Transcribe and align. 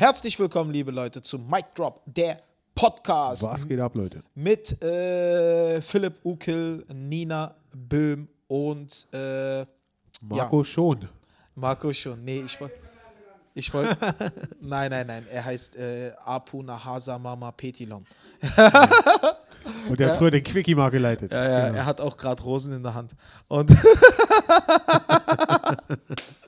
Herzlich 0.00 0.38
willkommen, 0.38 0.70
liebe 0.70 0.90
Leute, 0.90 1.20
zu 1.20 1.38
Mic 1.38 1.66
Drop, 1.74 2.00
der 2.06 2.40
Podcast. 2.74 3.42
Was 3.42 3.68
geht 3.68 3.80
ab, 3.80 3.94
Leute? 3.94 4.22
Mit 4.34 4.80
äh, 4.82 5.82
Philipp 5.82 6.24
Ukel, 6.24 6.86
Nina 6.90 7.54
Böhm 7.70 8.26
und 8.48 9.08
äh, 9.12 9.66
Marco 10.22 10.60
ja, 10.60 10.64
schon. 10.64 11.06
Marco 11.54 11.92
schon. 11.92 12.24
Nee, 12.24 12.44
ich 12.46 12.58
wollte. 12.58 12.76
Ich 13.52 13.74
wollte. 13.74 13.98
nein, 14.62 14.90
nein, 14.90 15.06
nein. 15.06 15.26
Er 15.30 15.44
heißt 15.44 15.76
äh, 15.76 16.12
Apu 16.24 16.62
Nahasa 16.62 17.18
Mama 17.18 17.52
Petilon. 17.52 18.06
Und 19.86 20.00
der 20.00 20.12
hat 20.12 20.16
früher 20.16 20.30
den 20.30 20.44
Quickie 20.44 20.74
mal 20.74 20.88
geleitet. 20.88 21.30
Ja, 21.30 21.46
ja, 21.46 21.66
Genau. 21.66 21.78
er 21.78 21.84
hat 21.84 22.00
auch 22.00 22.16
gerade 22.16 22.42
Rosen 22.42 22.72
in 22.72 22.82
der 22.82 22.94
Hand. 22.94 23.14
Und 23.48 23.70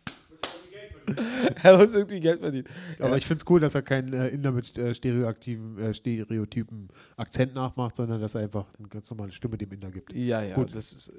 er 1.62 1.76
muss 1.76 1.94
irgendwie 1.94 2.20
Geld 2.20 2.40
verdienen. 2.40 2.68
Aber 2.98 3.16
ich 3.16 3.26
finde 3.26 3.42
es 3.42 3.50
cool, 3.50 3.60
dass 3.60 3.74
er 3.74 3.82
keinen 3.82 4.12
äh, 4.12 4.28
Inder 4.28 4.52
mit 4.52 4.76
äh, 4.78 4.94
stereoaktiven, 4.94 5.78
äh, 5.78 5.94
stereotypen 5.94 6.88
Akzent 7.16 7.54
nachmacht, 7.54 7.96
sondern 7.96 8.20
dass 8.20 8.34
er 8.34 8.42
einfach 8.42 8.66
eine 8.78 8.88
ganz 8.88 9.10
normale 9.10 9.32
Stimme 9.32 9.58
dem 9.58 9.72
Inder 9.72 9.90
gibt. 9.90 10.12
Ja, 10.12 10.42
ja, 10.42 10.54
Gut. 10.54 10.74
das 10.74 10.92
ist, 10.92 11.12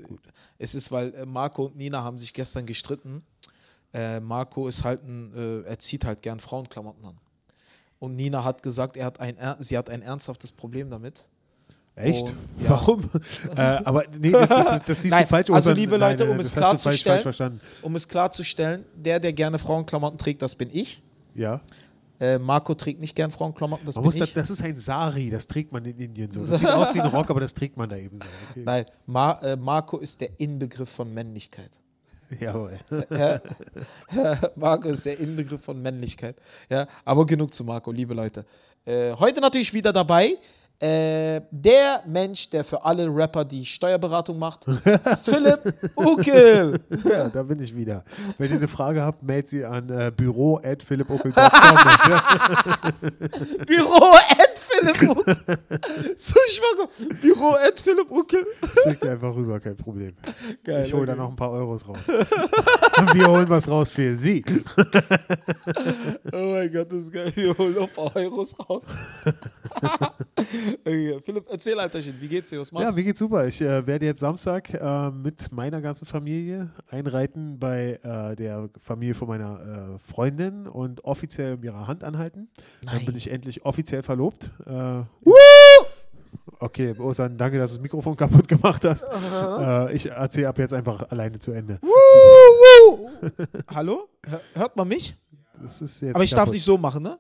es 0.57 0.75
ist, 0.75 0.91
weil 0.91 1.13
äh, 1.13 1.25
Marco 1.25 1.65
und 1.65 1.75
Nina 1.75 2.03
haben 2.03 2.19
sich 2.19 2.33
gestern 2.33 2.65
gestritten. 2.65 3.23
Äh, 3.93 4.19
Marco 4.19 4.67
ist 4.67 4.83
halt 4.83 5.03
ein, 5.03 5.33
äh, 5.35 5.61
er 5.67 5.79
zieht 5.79 6.05
halt 6.05 6.21
gern 6.21 6.39
Frauenklamotten 6.39 7.05
an. 7.05 7.17
Und 7.99 8.15
Nina 8.15 8.43
hat 8.43 8.63
gesagt, 8.63 8.97
er 8.97 9.05
hat 9.05 9.19
ein, 9.19 9.37
sie 9.59 9.77
hat 9.77 9.89
ein 9.89 10.01
ernsthaftes 10.01 10.51
Problem 10.51 10.89
damit. 10.89 11.29
Echt? 11.95 12.23
Und, 12.23 12.35
ja. 12.59 12.69
Warum? 12.71 13.09
äh, 13.55 13.61
aber 13.61 14.05
nee, 14.19 14.31
das, 14.31 14.47
das, 14.49 14.83
das 14.83 15.01
siehst 15.01 15.11
Nein, 15.11 15.23
du 15.23 15.29
falsch. 15.29 15.49
also 15.51 15.71
liebe 15.71 15.97
Leute, 15.97 16.29
um 16.29 16.39
es 16.39 16.53
klarzustellen-. 16.53 17.59
Um 17.83 17.95
es 17.95 18.07
klarzustellen, 18.07 18.85
der, 18.95 19.19
der 19.19 19.33
gerne 19.33 19.59
Frauenklamotten 19.59 20.17
trägt, 20.17 20.41
das 20.41 20.55
bin 20.55 20.69
ich. 20.71 21.03
Ja. 21.35 21.61
Äh, 22.19 22.39
Marco 22.39 22.73
trägt 22.73 22.99
nicht 22.99 23.15
gern 23.15 23.31
Frauenklamotten, 23.31 23.85
das 23.85 23.95
Man 23.95 24.03
bin 24.03 24.07
muss 24.07 24.15
ich. 24.15 24.21
das, 24.21 24.33
das 24.33 24.49
ist 24.49 24.63
ein 24.63 24.77
Sari, 24.77 25.29
das 25.29 25.47
trägt 25.47 25.71
man 25.71 25.85
in 25.85 25.97
Indien 25.97 26.31
so. 26.31 26.39
Das 26.45 26.59
sieht 26.59 26.69
aus 26.69 26.93
wie 26.95 27.01
ein 27.01 27.07
Rock, 27.07 27.29
aber 27.29 27.39
das 27.39 27.53
trägt 27.53 27.77
man 27.77 27.89
da 27.89 27.97
eben 27.97 28.17
so. 28.17 28.25
Okay. 28.51 28.63
Nein, 28.65 28.85
Ma 29.05 29.33
äh, 29.43 29.55
Marco 29.55 29.97
ist 29.97 30.21
der 30.21 30.39
Inbegriff 30.39 30.89
von 30.89 31.13
Männlichkeit. 31.13 31.71
Jawohl. 32.39 32.79
Ja. 33.11 33.41
Marco 34.55 34.89
ist 34.89 35.05
der 35.05 35.19
Inbegriff 35.19 35.63
von 35.63 35.79
Männlichkeit. 35.79 36.35
Ja, 36.69 36.87
aber 37.05 37.25
genug 37.25 37.53
zu 37.53 37.63
Marco, 37.63 37.91
liebe 37.91 38.15
Leute. 38.15 38.45
Äh, 38.85 39.13
heute 39.13 39.39
natürlich 39.39 39.73
wieder 39.73 39.93
dabei. 39.93 40.37
Äh, 40.79 41.41
der 41.51 42.03
Mensch, 42.05 42.49
der 42.49 42.63
für 42.65 42.83
alle 42.83 43.07
Rapper 43.07 43.45
die 43.45 43.65
Steuerberatung 43.65 44.37
macht, 44.37 44.65
Philipp 45.23 45.73
Ukel. 45.95 46.79
Ja, 47.05 47.29
da 47.29 47.43
bin 47.43 47.61
ich 47.61 47.73
wieder. 47.75 48.03
Wenn 48.37 48.51
ihr 48.51 48.57
eine 48.57 48.67
Frage 48.67 49.01
habt, 49.01 49.23
meldet 49.23 49.47
sie 49.47 49.63
an 49.63 49.89
äh, 49.89 50.11
büro.philippuckel.com. 50.11 51.33
Büro 53.65 54.13
at 54.13 54.59
Philipp 54.59 55.09
Ukel. 55.09 55.35
So, 56.17 56.35
ich 56.49 56.61
mache 56.61 56.89
Büro 57.21 57.51
at 57.51 57.79
Philipp 57.79 58.11
Ukel. 58.11 58.45
Schickt 58.83 59.05
einfach 59.05 59.35
rüber, 59.35 59.59
kein 59.59 59.77
Problem. 59.77 60.15
Geil, 60.63 60.85
ich 60.85 60.93
hole 60.93 61.05
da 61.05 61.15
noch 61.15 61.29
ein 61.29 61.35
paar 61.35 61.51
Euros 61.51 61.87
raus. 61.87 62.09
Und 62.97 63.13
wir 63.13 63.27
holen 63.27 63.49
was 63.49 63.69
raus 63.69 63.89
für 63.89 64.15
Sie. 64.15 64.43
Oh 66.31 66.51
mein 66.51 66.71
Gott, 66.71 66.91
das 66.91 67.03
ist 67.03 67.13
geil. 67.13 67.31
Wir 67.35 67.57
holen 67.57 67.75
noch 67.75 67.87
ein 67.87 67.93
paar 67.93 68.15
Euros 68.15 68.55
raus. 68.59 68.83
okay, 70.85 71.19
Philipp, 71.23 71.45
erzähl, 71.49 71.79
Alterchen, 71.79 72.13
wie 72.19 72.27
geht's 72.27 72.49
dir? 72.49 72.59
Was 72.59 72.71
machst 72.71 72.83
Ja, 72.83 72.89
du? 72.91 72.95
mir 72.97 73.03
geht's 73.03 73.19
super. 73.19 73.45
Ich 73.47 73.61
äh, 73.61 73.85
werde 73.85 74.05
jetzt 74.05 74.19
Samstag 74.19 74.73
äh, 74.73 75.09
mit 75.11 75.51
meiner 75.51 75.81
ganzen 75.81 76.05
Familie 76.05 76.69
einreiten 76.89 77.59
bei 77.59 77.99
äh, 78.03 78.35
der 78.35 78.69
Familie 78.79 79.13
von 79.13 79.27
meiner 79.27 79.95
äh, 79.95 79.99
Freundin 80.11 80.67
und 80.67 81.03
offiziell 81.05 81.55
um 81.55 81.63
ihre 81.63 81.87
Hand 81.87 82.03
anhalten. 82.03 82.49
Dann 82.85 82.95
Nein. 82.97 83.05
bin 83.05 83.15
ich 83.15 83.29
endlich 83.31 83.65
offiziell 83.65 84.03
verlobt. 84.03 84.51
Äh, 84.65 85.01
Okay, 86.59 86.95
Osan, 86.97 87.37
danke, 87.37 87.57
dass 87.57 87.71
du 87.71 87.77
das 87.77 87.83
Mikrofon 87.83 88.15
kaputt 88.17 88.47
gemacht 88.47 88.85
hast. 88.85 89.03
Äh, 89.03 89.93
ich 89.93 90.09
erzähle 90.09 90.47
ab 90.47 90.57
jetzt 90.57 90.73
einfach 90.73 91.09
alleine 91.11 91.37
zu 91.37 91.51
Ende. 91.51 91.77
Hallo? 93.67 94.07
Hör- 94.25 94.41
Hört 94.53 94.75
man 94.77 94.87
mich? 94.87 95.15
Das 95.61 95.81
ist 95.81 96.01
jetzt 96.01 96.15
Aber 96.15 96.23
ich 96.23 96.31
darf 96.31 96.39
kaputt. 96.41 96.53
nicht 96.53 96.63
so 96.63 96.77
machen, 96.77 97.03
ne? 97.03 97.17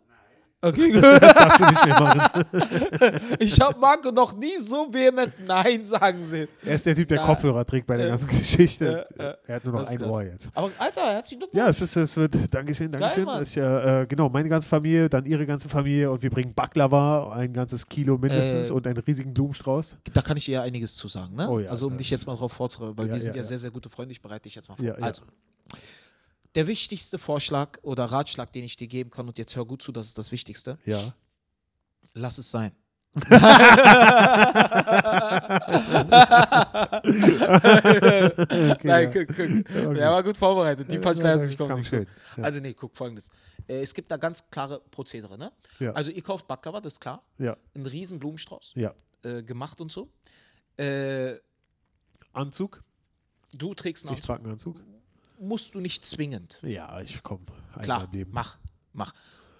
Okay, 0.63 0.91
gut. 0.93 1.03
Das 1.03 1.33
darfst 1.33 1.59
du 1.59 1.65
nicht 1.65 1.85
mehr 1.85 1.99
machen. 1.99 2.45
Ich 3.39 3.59
habe 3.59 3.77
Marco 3.79 4.11
noch 4.11 4.33
nie 4.35 4.57
so 4.59 4.87
vehement 4.91 5.33
Nein 5.45 5.83
sagen 5.83 6.23
sehen. 6.23 6.47
Er 6.63 6.75
ist 6.75 6.85
der 6.85 6.95
Typ, 6.95 7.07
der 7.09 7.17
Ja. 7.17 7.25
Kopfhörer 7.25 7.65
trägt 7.65 7.85
bei 7.85 7.97
der 7.97 8.07
ganzen 8.07 8.27
Geschichte. 8.29 9.05
Ja, 9.17 9.23
ja. 9.23 9.35
Er 9.45 9.55
hat 9.55 9.65
nur 9.65 9.73
noch 9.73 9.87
ein 9.87 9.97
krass. 9.97 10.07
Ohr 10.09 10.23
jetzt. 10.23 10.49
Aber 10.53 10.71
Alter, 10.77 11.01
herzlichen 11.01 11.39
Glückwunsch. 11.39 11.61
Ja, 11.61 11.67
es, 11.67 11.81
ist, 11.81 11.95
es 11.97 12.15
wird, 12.15 12.35
Dankeschön, 12.53 12.91
Dankeschön. 12.91 13.25
Mann. 13.25 13.43
ich, 13.43 13.57
äh, 13.57 14.05
genau, 14.07 14.29
meine 14.29 14.47
ganze 14.47 14.69
Familie, 14.69 15.09
dann 15.09 15.25
ihre 15.25 15.45
ganze 15.45 15.67
Familie 15.67 16.09
und 16.09 16.21
wir 16.23 16.29
bringen 16.29 16.53
Baklava, 16.53 17.33
ein 17.33 17.51
ganzes 17.53 17.87
Kilo 17.87 18.17
mindestens 18.17 18.69
Äh, 18.69 18.73
und 18.73 18.87
einen 18.87 18.97
riesigen 18.97 19.33
Blumenstrauß. 19.33 19.97
Da 20.13 20.21
kann 20.21 20.37
ich 20.37 20.45
dir 20.45 20.61
einiges 20.61 20.95
zu 20.95 21.07
sagen, 21.09 21.35
ne? 21.35 21.49
Oh 21.49 21.57
also 21.69 21.87
um 21.87 21.97
dich 21.97 22.09
jetzt 22.09 22.25
mal 22.25 22.35
drauf 22.37 22.53
vorzubereiten, 22.53 22.97
weil 22.97 23.11
wir 23.11 23.19
sind 23.19 23.35
ja, 23.35 23.43
sehr, 23.43 23.59
sehr 23.59 23.71
gute 23.71 23.89
Freunde. 23.89 24.11
Ich 24.13 24.21
bereite 24.21 24.43
dich 24.43 24.55
jetzt 24.55 24.69
mal 24.69 24.75
vor. 24.75 24.95
Also, 25.01 25.23
der 26.55 26.67
wichtigste 26.67 27.17
Vorschlag 27.17 27.79
oder 27.83 28.05
Ratschlag, 28.05 28.51
den 28.53 28.63
ich 28.63 28.75
dir 28.77 28.87
geben 28.87 29.09
kann, 29.11 29.27
und 29.27 29.37
jetzt 29.37 29.55
hör 29.55 29.65
gut 29.65 29.81
zu, 29.81 29.91
das 29.91 30.07
ist 30.07 30.17
das 30.17 30.31
Wichtigste, 30.31 30.77
Ja. 30.85 31.13
lass 32.13 32.37
es 32.37 32.49
sein. 32.51 32.71
Nein, 38.83 39.11
guck, 39.13 39.27
guck. 39.27 39.39
Okay. 39.39 39.93
Der 39.95 40.11
war 40.11 40.23
gut 40.23 40.37
vorbereitet. 40.37 40.91
Die 40.91 40.97
Punchline 40.99 41.37
du 41.37 41.45
nicht 41.45 41.57
kommen 41.57 41.83
schön. 41.85 42.05
Ja. 42.37 42.43
Also 42.43 42.59
nee, 42.59 42.73
guck, 42.73 42.95
folgendes. 42.95 43.29
Äh, 43.67 43.81
es 43.81 43.93
gibt 43.93 44.11
da 44.11 44.17
ganz 44.17 44.43
klare 44.49 44.79
Prozedere, 44.91 45.37
ne? 45.37 45.51
Ja. 45.79 45.91
Also 45.93 46.11
ihr 46.11 46.21
kauft 46.21 46.47
Baklava, 46.47 46.81
das 46.81 46.93
ist 46.93 46.99
klar. 46.99 47.23
Ja. 47.37 47.55
Ein 47.75 47.85
riesen 47.85 48.19
Blumenstrauß, 48.19 48.73
ja. 48.75 48.93
äh, 49.23 49.43
gemacht 49.43 49.79
und 49.81 49.91
so. 49.91 50.09
Äh, 50.77 51.35
Anzug? 52.33 52.83
du 53.55 53.75
trägst 53.75 54.03
einen 54.05 54.13
Ich 54.15 54.19
Anzug. 54.21 54.27
trage 54.27 54.43
einen 54.43 54.51
Anzug. 54.53 54.79
Musst 55.47 55.75
du 55.75 55.81
nicht 55.81 56.05
zwingend. 56.05 56.59
Ja, 56.63 57.01
ich 57.01 57.21
komme. 57.21 57.45
Klar, 57.81 58.09
mach, 58.31 58.57
mach. 58.93 59.13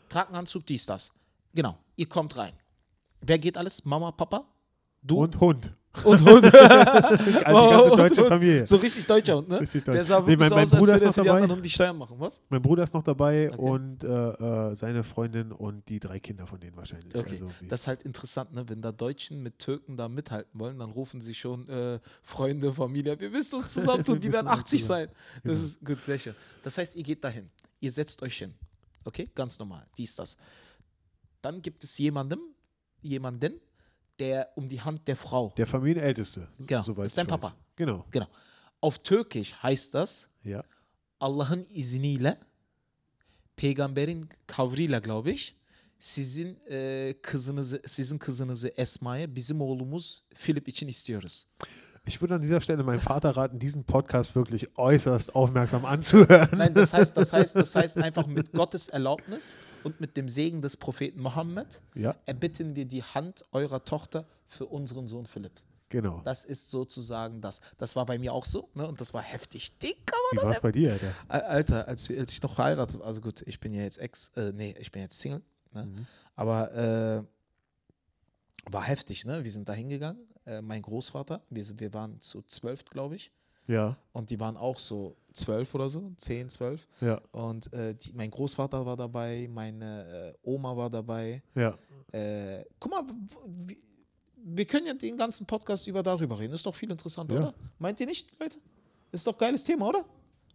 Trag 0.08 0.28
einen 0.28 0.38
Anzug, 0.38 0.66
dies, 0.66 0.86
das. 0.86 1.12
Genau, 1.54 1.78
ihr 1.98 2.08
kommt 2.08 2.38
rein. 2.38 2.54
Wer 3.20 3.38
geht 3.38 3.58
alles? 3.58 3.84
Mama, 3.84 4.12
Papa? 4.12 4.46
Du 5.02 5.18
Und 5.24 5.40
Hund. 5.40 5.74
Und 6.04 6.22
Hund. 6.26 6.44
Die 6.46 6.52
ganze 6.52 7.90
deutsche. 7.96 8.26
Familie. 8.26 8.66
So 8.66 8.78
richtig 8.78 9.06
deutscher 9.06 9.38
Hund, 9.38 9.50
ne? 9.50 9.60
Richtig 9.62 9.84
Der 9.84 9.94
deutsch. 9.96 10.08
sah 10.08 10.20
Nee, 10.22 10.28
wirklich 10.28 10.40
mein- 10.40 10.50
so 10.50 10.56
mein 10.56 10.64
aus, 10.66 10.72
als 10.74 10.80
Bruder 10.80 10.94
würde 10.94 10.96
ist 10.96 11.02
er 11.02 11.08
noch 11.08 11.14
für 11.14 11.22
die 11.22 11.28
dabei. 11.28 11.42
anderen 11.42 11.58
um 11.58 11.64
die 11.64 11.70
Steuern 11.70 11.98
machen. 11.98 12.20
Was? 12.20 12.42
Mein 12.50 12.62
Bruder 12.62 12.84
ist 12.84 12.94
noch 12.94 13.04
dabei 13.04 13.52
Okay. 13.54 13.58
und 13.62 14.04
äh, 14.04 14.08
äh, 14.72 14.76
seine 14.76 15.04
Freundin 15.04 15.52
und 15.52 15.88
die 15.90 16.00
drei 16.00 16.20
Kinder 16.20 16.48
von 16.48 16.60
denen 16.60 16.76
wahrscheinlich. 16.76 17.14
Okay, 17.16 17.32
Also, 17.32 17.50
das 17.70 17.82
ist 17.82 17.88
halt 17.88 18.02
interessant, 18.04 18.54
ne? 18.54 18.68
wenn 18.68 18.82
da 18.82 18.92
Deutschen 18.92 19.44
mit 19.44 19.60
Türken 19.60 19.96
da 19.98 20.08
mithalten 20.10 20.60
wollen, 20.60 20.80
dann 20.80 20.90
rufen 20.92 21.22
sie 21.22 21.34
schon 21.36 21.70
äh, 21.70 22.00
Freunde, 22.24 22.74
Familie, 22.74 23.20
wir 23.20 23.30
müssen 23.30 23.56
uns 23.56 23.68
zusammentun, 23.74 24.20
die 24.20 24.32
werden 24.34 24.46
müssen 24.48 24.58
uns 24.58 24.64
80 24.64 24.86
sein. 24.86 25.08
Das 25.44 25.54
Genau. 25.54 25.66
ist 25.66 25.86
gut, 25.86 26.02
sehr 26.02 26.20
schön. 26.20 26.36
Das 26.64 26.78
heißt, 26.78 26.96
ihr 26.96 27.04
geht 27.04 27.24
dahin, 27.24 27.50
ihr 27.80 27.92
setzt 27.92 28.22
euch 28.24 28.38
hin, 28.38 28.54
okay, 29.06 29.30
ganz 29.36 29.60
normal, 29.60 29.86
dies, 29.98 30.16
das. 30.16 30.38
Dann 31.42 31.62
gibt 31.62 31.84
es 31.84 31.98
jemandem, 31.98 32.40
jemanden, 33.02 33.60
der 34.20 34.50
um 34.56 34.68
die 34.70 34.82
Hand 34.82 35.08
der 35.08 35.16
Frau, 35.16 35.54
der 35.58 35.68
Familienälteste. 35.68 36.48
Genau, 36.60 36.82
soweit 36.82 37.08
ist 37.08 37.18
dein 37.18 37.26
ich 37.26 37.32
weiß. 37.32 37.42
Papa. 37.42 37.56
Genau. 37.76 38.06
genau, 38.12 38.28
auf 38.82 38.98
Türkisch 39.00 39.54
heißt 39.64 39.94
das, 39.94 40.28
Ja. 40.44 40.64
Allah'ın 41.20 41.66
izniyle, 41.70 42.38
peygamberin 43.56 44.30
kavrıyla 44.48 45.00
glaube 45.00 45.32
ich, 45.32 45.56
sizin 46.00 46.60
e, 46.70 47.14
kızınızı, 47.22 47.82
sizin 47.86 48.18
kızınızı 48.18 48.74
Esma'ya 48.78 49.36
bizim 49.36 49.62
oğlumuz 49.62 50.24
Philip 50.36 50.68
için 50.68 50.88
istiyoruz. 50.88 51.48
Ich 52.06 52.20
würde 52.20 52.36
an 52.36 52.42
dieser 52.42 52.60
Stelle 52.60 52.84
meinem 52.84 53.00
Vater 53.00 53.30
raten, 53.38 53.60
diesen 53.60 53.86
Podcast 53.86 54.36
wirklich 54.36 54.78
äußerst 54.78 55.36
aufmerksam 55.36 55.86
anzuhören. 55.86 56.50
Nein, 56.58 56.74
das 56.74 56.92
heißt, 56.92 57.16
das 57.16 57.32
heißt, 57.32 57.56
das 57.56 57.74
heißt 57.76 57.98
einfach 58.04 58.28
mit 58.28 58.52
Gottes 58.52 58.90
Erlaubnis 58.90 59.56
und 59.86 60.02
mit 60.02 60.18
dem 60.18 60.28
Segen 60.28 60.62
des 60.62 60.76
Propheten 60.76 61.22
Mohammed 61.22 61.82
Ja, 61.96 62.16
erbitten 62.26 62.76
wir 62.76 62.86
die 62.86 63.04
Hand 63.04 63.46
eurer 63.54 63.86
Tochter 63.86 64.26
für 64.48 64.66
unseren 64.66 65.08
Sohn 65.08 65.26
Philipp. 65.28 65.54
genau. 65.88 66.20
Das 66.26 66.44
ist 66.44 66.70
sozusagen 66.70 67.40
das. 67.40 67.62
Das 67.78 67.96
war 67.96 68.06
bei 68.06 68.20
mir 68.20 68.34
auch 68.34 68.46
so, 68.46 68.70
ne? 68.74 68.86
Und 68.86 69.00
das 69.00 69.14
war 69.14 69.22
heftig. 69.22 69.80
Dick, 69.80 70.06
kann 70.06 70.20
Wie 70.34 70.38
war 70.38 70.48
das 70.48 70.58
es 70.58 70.62
bei 70.62 70.74
dir, 70.74 70.92
Alter? 70.92 71.14
Al- 71.30 71.42
Alter, 71.44 71.88
als, 71.88 72.10
wir, 72.10 72.20
als 72.20 72.34
ich 72.34 72.42
noch 72.44 72.56
verheiratet 72.56 73.02
also 73.02 73.22
gut, 73.22 73.44
ich 73.48 73.62
bin 73.62 73.74
ja 73.74 73.82
jetzt 73.82 73.98
Ex, 74.00 74.28
äh, 74.36 74.52
nee, 74.52 74.76
ich 74.78 74.92
bin 74.92 75.02
jetzt 75.04 75.18
Single, 75.20 75.42
ne? 75.72 75.86
Mhm. 75.86 76.06
aber 76.36 76.74
äh, 76.74 77.24
war 78.70 78.84
heftig, 78.84 79.24
ne? 79.24 79.44
Wir 79.46 79.52
sind 79.52 79.70
da 79.70 79.74
hingegangen, 79.74 80.20
äh, 80.46 80.62
mein 80.62 80.82
Großvater, 80.82 81.42
wir, 81.50 81.64
wir 81.80 81.94
waren 81.94 82.20
zu 82.22 82.42
zwölf, 82.44 82.84
glaube 82.86 83.16
ich, 83.16 83.32
Ja, 83.68 83.96
und 84.12 84.30
die 84.30 84.40
waren 84.40 84.58
auch 84.58 84.80
so 84.80 85.16
zwölf 85.34 85.74
oder 85.76 85.90
so, 85.90 86.12
zehn, 86.18 86.50
zwölf, 86.50 86.88
ja, 87.02 87.20
und 87.32 87.72
äh, 87.74 87.96
die, 87.96 88.14
mein 88.14 88.30
Großvater 88.30 88.86
war 88.86 88.96
dabei, 88.98 89.48
meine 89.52 90.34
äh, 90.34 90.38
Oma 90.44 90.76
war 90.78 90.90
dabei. 90.90 91.42
ja. 91.56 91.78
Äh, 92.12 92.64
guck 92.80 92.92
mal, 92.92 93.04
wir 94.46 94.66
können 94.66 94.86
ja 94.86 94.94
den 94.94 95.18
ganzen 95.18 95.46
Podcast 95.48 95.88
über 95.88 96.04
darüber 96.04 96.38
reden, 96.40 96.54
ist 96.54 96.66
doch 96.66 96.76
viel 96.76 96.92
interessanter, 96.92 97.36
Ja. 97.36 97.42
oder? 97.42 97.54
Meint 97.80 98.00
ihr 98.02 98.06
nicht, 98.06 98.30
Leute? 98.40 98.58
Ist 99.12 99.26
doch 99.26 99.34
ein 99.34 99.40
geiles 99.40 99.64
Thema, 99.64 99.88
oder? 99.88 100.06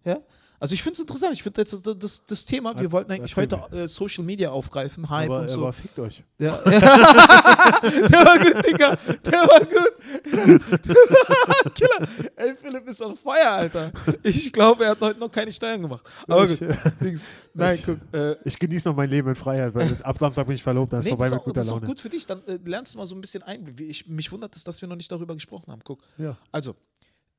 Ja? 0.04 0.20
Also 0.60 0.74
ich 0.74 0.82
finde 0.82 0.94
es 0.94 1.00
interessant. 1.00 1.34
Ich 1.34 1.42
finde 1.42 1.62
das, 1.64 1.82
das, 1.82 2.26
das 2.26 2.44
Thema, 2.44 2.78
wir 2.78 2.90
wollten 2.90 3.12
eigentlich 3.12 3.36
heute 3.36 3.60
äh, 3.72 3.86
Social 3.86 4.24
Media 4.24 4.50
aufgreifen, 4.50 5.08
Hype 5.08 5.30
aber, 5.30 5.40
und 5.42 5.50
so. 5.50 5.60
aber 5.60 5.72
fickt 5.72 5.98
euch. 6.00 6.24
Ja. 6.38 6.56
der 6.62 6.82
war 6.82 8.38
gut, 8.38 8.66
Digga. 8.66 8.96
Der 9.24 9.40
war 9.42 9.60
gut. 9.60 9.98
Killer. 11.74 12.08
Ey, 12.36 12.56
Philipp 12.56 12.88
ist 12.88 13.00
on 13.02 13.16
fire, 13.16 13.50
Alter. 13.50 13.92
Ich 14.22 14.52
glaube, 14.52 14.84
er 14.84 14.90
hat 14.90 15.00
heute 15.00 15.20
noch 15.20 15.30
keine 15.30 15.52
Steuern 15.52 15.82
gemacht. 15.82 16.04
Aber 16.26 16.44
Ich, 16.44 16.58
gut. 16.58 16.76
Dings. 17.00 17.24
Nein, 17.54 17.78
guck. 17.84 17.98
Äh, 18.12 18.36
Ich 18.44 18.58
genieße 18.58 18.88
noch 18.88 18.96
mein 18.96 19.10
Leben 19.10 19.28
in 19.28 19.34
Freiheit, 19.36 19.74
weil 19.74 19.96
ab 20.02 20.18
Samstag 20.18 20.46
bin 20.46 20.56
ich 20.56 20.62
verlobt, 20.62 20.92
dann 20.92 21.00
ist 21.00 21.06
nee, 21.06 21.10
vorbei 21.10 21.24
das, 21.28 21.32
ist 21.32 21.34
mit 21.34 21.40
auch, 21.40 21.44
guter 21.44 21.54
das 21.54 21.66
ist 21.66 21.70
auch 21.72 21.76
Laune. 21.76 21.86
gut 21.86 22.00
für 22.00 22.08
dich. 22.08 22.26
Dann 22.26 22.42
äh, 22.46 22.58
lernst 22.64 22.94
du 22.94 22.98
mal 22.98 23.06
so 23.06 23.14
ein 23.14 23.20
bisschen 23.20 23.42
ein. 23.44 23.76
Ich, 23.78 24.06
mich 24.08 24.32
wundert 24.32 24.56
es, 24.56 24.64
dass 24.64 24.80
wir 24.80 24.88
noch 24.88 24.96
nicht 24.96 25.10
darüber 25.10 25.34
gesprochen 25.34 25.70
haben. 25.70 25.82
Guck. 25.84 26.00
Ja. 26.18 26.36
Also, 26.50 26.74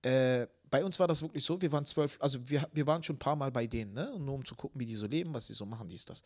äh, 0.04 0.48
bei 0.70 0.84
uns 0.84 1.00
war 1.00 1.08
das 1.08 1.22
wirklich 1.22 1.44
so, 1.44 1.62
wir 1.62 1.72
waren 1.72 1.86
zwölf, 1.86 2.18
also 2.22 2.48
wir, 2.50 2.68
wir 2.74 2.86
waren 2.88 3.04
schon 3.04 3.16
ein 3.16 3.20
paar 3.20 3.36
Mal 3.36 3.52
bei 3.52 3.68
denen, 3.68 3.94
ne? 3.94 4.18
nur 4.20 4.36
um 4.36 4.46
zu 4.46 4.56
gucken, 4.56 4.80
wie 4.80 4.86
die 4.86 4.96
so 4.96 5.08
leben, 5.08 5.34
was 5.34 5.48
sie 5.48 5.54
so 5.54 5.66
machen, 5.66 5.88
dies, 5.88 6.06
das. 6.06 6.22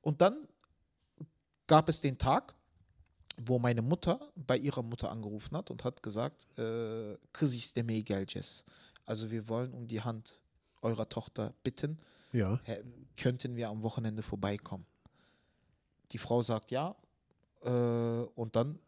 Und 0.00 0.20
dann 0.20 0.48
gab 1.66 1.88
es 1.88 2.00
den 2.00 2.18
Tag, 2.18 2.54
wo 3.36 3.58
meine 3.58 3.82
Mutter 3.82 4.32
bei 4.34 4.56
ihrer 4.58 4.82
Mutter 4.82 5.10
angerufen 5.10 5.56
hat 5.56 5.70
und 5.70 5.84
hat 5.84 6.02
gesagt, 6.02 6.46
äh, 6.58 7.16
Kız 7.32 7.54
istemeye 7.54 8.02
geleceğiz. 8.02 8.64
Also 9.06 9.30
wir 9.30 9.48
wollen 9.48 9.72
um 9.72 9.88
die 9.88 10.00
Hand 10.00 10.40
eurer 10.82 11.08
Tochter 11.08 11.54
bitten, 11.62 11.98
Ja. 12.32 12.60
Könnten 13.16 13.56
wir 13.56 13.68
am 13.68 13.82
Wochenende 13.82 14.22
vorbeikommen? 14.22 14.86
Die 16.12 16.18
Frau 16.18 16.42
sagt 16.42 16.70
ja. 16.70 16.94
Äh, 17.62 17.70
und 17.70 18.56
dann 18.56 18.78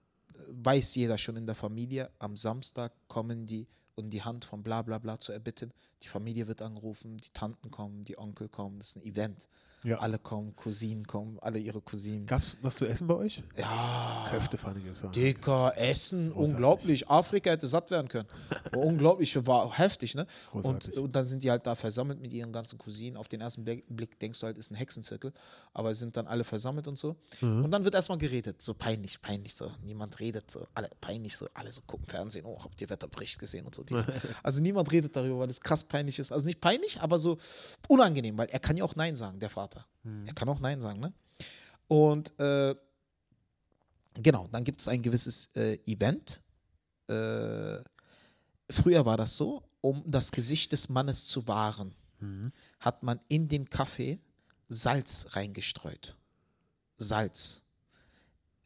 weiß 0.49 0.95
jeder 0.95 1.19
schon 1.19 1.37
in 1.37 1.47
der 1.47 1.55
Familie, 1.55 2.11
am 2.19 2.37
Samstag 2.37 2.93
kommen 3.09 3.47
die, 3.47 3.67
um 4.03 4.11
die 4.11 4.23
Hand 4.23 4.45
von 4.45 4.63
bla 4.63 4.83
bla 4.83 4.99
bla 4.99 5.19
zu 5.19 5.33
erbitten. 5.33 5.73
Die 6.03 6.09
Familie 6.09 6.49
wird 6.49 6.61
angerufen, 6.61 7.19
die 7.19 7.31
Tanten 7.31 7.71
kommen, 7.71 8.05
die 8.05 8.19
Onkel 8.19 8.49
kommen, 8.49 8.79
das 8.79 8.89
ist 8.89 8.97
ein 8.97 9.03
Event. 9.03 9.49
Ja. 9.85 9.99
Alle 9.99 10.19
kommen, 10.19 10.55
Cousinen 10.55 11.07
kommen, 11.07 11.39
alle 11.41 11.59
ihre 11.59 11.81
Cousinen. 11.81 12.27
Gab's 12.27 12.57
was 12.63 12.77
zu 12.77 12.87
essen 12.87 13.09
bei 13.09 13.15
euch? 13.15 13.43
Ja. 13.57 14.27
Köftepfanne 14.31 14.81
gesagt. 14.81 15.17
Dicker, 15.17 15.73
Essen, 15.77 16.31
Großartig. 16.31 16.55
unglaublich. 16.55 17.11
Afrika 17.11 17.51
hätte 17.51 17.67
satt 17.67 17.91
werden 17.91 18.09
können. 18.09 18.29
unglaublich, 18.77 19.35
war 19.47 19.77
heftig, 19.77 20.15
ne? 20.15 20.27
Und, 20.53 20.97
und 20.97 21.17
dann 21.17 21.25
sind 21.25 21.43
die 21.43 21.51
halt 21.51 21.67
da 21.67 21.75
versammelt 21.75 22.21
mit 22.21 22.33
ihren 22.33 22.53
ganzen 22.53 22.79
Cousinen. 22.79 23.17
Auf 23.17 23.29
den 23.29 23.41
ersten 23.41 23.65
Blick, 23.65 24.19
denkst 24.21 24.39
du 24.41 24.47
halt, 24.47 24.57
ist 24.59 24.71
ein 24.71 24.77
Hexenzirkel, 24.77 25.33
aber 25.75 25.95
sind 25.95 26.17
dann 26.17 26.27
alle 26.29 26.45
versammelt 26.45 26.87
und 26.87 26.99
so. 26.99 27.17
Mhm. 27.41 27.65
Und 27.65 27.71
dann 27.73 27.85
wird 27.85 27.95
erstmal 27.95 28.19
geredet, 28.19 28.63
so 28.63 28.75
peinlich, 28.75 29.21
peinlich 29.21 29.55
so. 29.55 29.71
Niemand 29.83 30.21
redet 30.21 30.51
so, 30.51 30.67
alle 30.75 30.91
peinlich 31.01 31.37
so, 31.37 31.49
alle 31.55 31.73
so 31.73 31.81
gucken 31.87 32.07
Fernsehen, 32.07 32.45
oh, 32.47 32.59
habt 32.63 32.81
ihr 32.81 32.89
Wetterbericht 32.89 33.39
gesehen 33.39 33.67
und 33.67 33.75
so. 33.75 33.83
Also 34.43 34.61
niemand 34.61 34.91
redet 34.93 35.15
darüber, 35.17 35.41
weil 35.41 35.51
es 35.51 35.61
krass 35.61 35.85
peinlich 35.85 36.19
ist. 36.19 36.33
Also 36.33 36.47
nicht 36.47 36.61
peinlich, 36.61 37.01
aber 37.01 37.19
so 37.19 37.39
unangenehm, 37.89 38.39
weil 38.39 38.49
er 38.49 38.61
kann 38.61 38.77
ja 38.77 38.85
auch 38.85 38.97
Nein 38.97 39.17
sagen, 39.17 39.39
der 39.39 39.51
Vater. 39.51 39.72
Er 40.27 40.35
kann 40.35 40.49
auch 40.49 40.61
Nein 40.61 40.81
sagen, 40.81 41.01
ne? 41.01 41.13
Und 41.89 42.39
äh, 42.41 42.75
genau, 44.15 44.49
dann 44.51 44.65
gibt 44.65 44.81
es 44.81 44.89
ein 44.89 45.03
gewisses 45.03 45.51
äh, 45.55 45.79
Event. 45.87 46.43
Äh, 47.09 47.83
früher 48.71 49.05
war 49.05 49.17
das 49.17 49.37
so, 49.37 49.63
um 49.81 50.03
das 50.07 50.33
Gesicht 50.33 50.73
des 50.73 50.89
Mannes 50.89 51.27
zu 51.27 51.47
wahren, 51.47 51.95
Mhm. 52.23 52.53
hat 52.79 53.03
man 53.03 53.21
in 53.29 53.49
den 53.49 53.69
Kaffee 53.69 54.21
Salz 54.69 55.27
reingestreut. 55.31 56.17
Salz. 56.97 57.63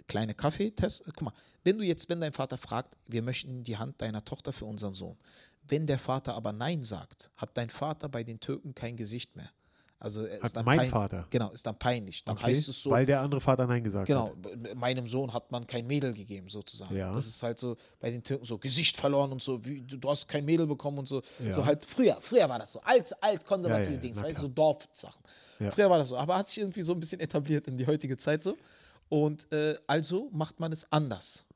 Kleine 0.06 0.34
Kaffeetest. 0.34 1.04
Guck 1.06 1.22
mal, 1.22 1.32
wenn 1.64 1.78
du 1.78 1.84
jetzt, 1.84 2.08
wenn 2.08 2.20
dein 2.20 2.32
Vater 2.32 2.58
fragt, 2.58 2.96
wir 3.06 3.22
möchten 3.22 3.64
die 3.64 3.76
Hand 3.76 4.00
deiner 4.00 4.24
Tochter 4.24 4.52
für 4.52 4.66
unseren 4.66 4.92
Sohn. 4.94 5.16
Wenn 5.62 5.86
der 5.86 5.98
Vater 5.98 6.34
aber 6.34 6.52
Nein 6.52 6.84
sagt, 6.84 7.30
hat 7.36 7.56
dein 7.56 7.70
Vater 7.70 8.08
bei 8.08 8.22
den 8.22 8.38
Türken 8.38 8.74
kein 8.74 8.96
Gesicht 8.96 9.34
mehr. 9.34 9.50
Also 9.98 10.24
Hat 10.24 10.42
ist 10.42 10.54
dann 10.56 10.64
mein 10.66 10.90
Vater. 10.90 11.26
Genau, 11.30 11.50
ist 11.52 11.66
dann 11.66 11.78
peinlich. 11.78 12.22
Dann 12.22 12.36
Okay, 12.36 12.46
heißt 12.46 12.68
es 12.68 12.82
so, 12.82 12.90
Weil 12.90 13.06
der 13.06 13.20
andere 13.22 13.40
Vater 13.40 13.66
Nein 13.66 13.82
gesagt 13.82 14.06
Genau, 14.06 14.28
hat. 14.28 14.42
b- 14.42 14.74
meinem 14.74 15.06
Sohn 15.08 15.32
hat 15.32 15.50
man 15.50 15.66
kein 15.66 15.86
Mädel 15.86 16.12
gegeben, 16.12 16.50
sozusagen. 16.50 16.94
Ja. 16.94 17.12
Das 17.14 17.26
ist 17.26 17.42
halt 17.42 17.58
so 17.58 17.76
bei 17.98 18.10
den 18.10 18.22
Türken 18.22 18.44
so 18.44 18.58
Gesicht 18.58 18.96
verloren 18.98 19.32
und 19.32 19.42
so, 19.42 19.64
wie, 19.64 19.80
du, 19.80 20.08
hast 20.10 20.28
kein 20.28 20.44
Mädel 20.44 20.66
bekommen 20.66 20.98
und 20.98 21.08
so. 21.08 21.22
Ja. 21.38 21.50
So 21.52 21.64
halt 21.64 21.84
früher, 21.86 22.18
früher 22.20 22.46
war 22.46 22.58
das 22.58 22.72
so, 22.72 22.80
alt, 22.82 23.10
alt, 23.22 23.46
konservative 23.46 23.94
Ja, 23.94 24.00
Dings, 24.00 24.22
weißt 24.22 24.36
du, 24.36 24.42
so. 24.42 24.48
Dorfsachen. 24.48 25.22
Ja. 25.60 25.70
Früher 25.70 25.88
war 25.88 25.98
das 25.98 26.10
so, 26.10 26.18
aber 26.18 26.36
hat 26.36 26.48
sich 26.48 26.58
irgendwie 26.58 26.82
so 26.82 26.92
ein 26.92 27.00
bisschen 27.00 27.20
etabliert 27.20 27.66
in 27.66 27.78
die 27.78 27.86
heutige 27.86 28.18
Zeit 28.18 28.42
so. 28.42 28.54
Und 29.08 29.50
äh, 29.50 29.76
also 29.86 30.28
macht 30.32 30.60
man 30.60 30.72
es 30.72 30.90
anders. 30.92 31.46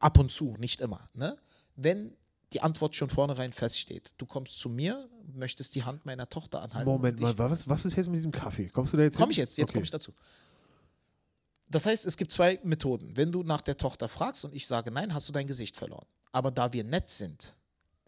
Ab 0.00 0.18
und 0.18 0.32
zu, 0.32 0.56
nicht 0.58 0.80
immer. 0.80 1.08
Ne? 1.14 1.36
Wenn 1.76 2.16
die 2.52 2.60
Antwort 2.60 2.94
schon 2.96 3.10
vornherein 3.10 3.52
feststeht, 3.52 4.12
du 4.18 4.26
kommst 4.26 4.58
zu 4.58 4.68
mir, 4.68 5.08
möchtest 5.34 5.74
die 5.74 5.82
Hand 5.84 6.04
meiner 6.06 6.28
Tochter 6.28 6.62
anhalten. 6.62 6.88
Moment 6.88 7.20
mal, 7.20 7.36
was, 7.38 7.68
was 7.68 7.84
ist 7.84 7.96
jetzt 7.96 8.08
mit 8.08 8.16
diesem 8.18 8.32
Kaffee? 8.32 8.68
Kommst 8.68 8.92
du 8.92 8.96
da 8.96 9.02
jetzt 9.02 9.16
Komme 9.16 9.30
ich 9.32 9.36
jetzt, 9.38 9.56
jetzt 9.56 9.70
Okay. 9.70 9.74
komme 9.74 9.84
ich 9.84 9.90
dazu. 9.90 10.12
Das 11.68 11.86
heißt, 11.86 12.04
es 12.04 12.16
gibt 12.16 12.30
zwei 12.30 12.60
Methoden. 12.64 13.16
Wenn 13.16 13.32
du 13.32 13.42
nach 13.42 13.62
der 13.62 13.76
Tochter 13.76 14.08
fragst 14.08 14.44
und 14.44 14.54
ich 14.54 14.66
sage 14.66 14.90
nein, 14.90 15.14
hast 15.14 15.28
du 15.28 15.32
dein 15.32 15.46
Gesicht 15.46 15.76
verloren. 15.76 16.06
Aber 16.30 16.50
da 16.50 16.72
wir 16.72 16.84
nett 16.84 17.08
sind, 17.10 17.56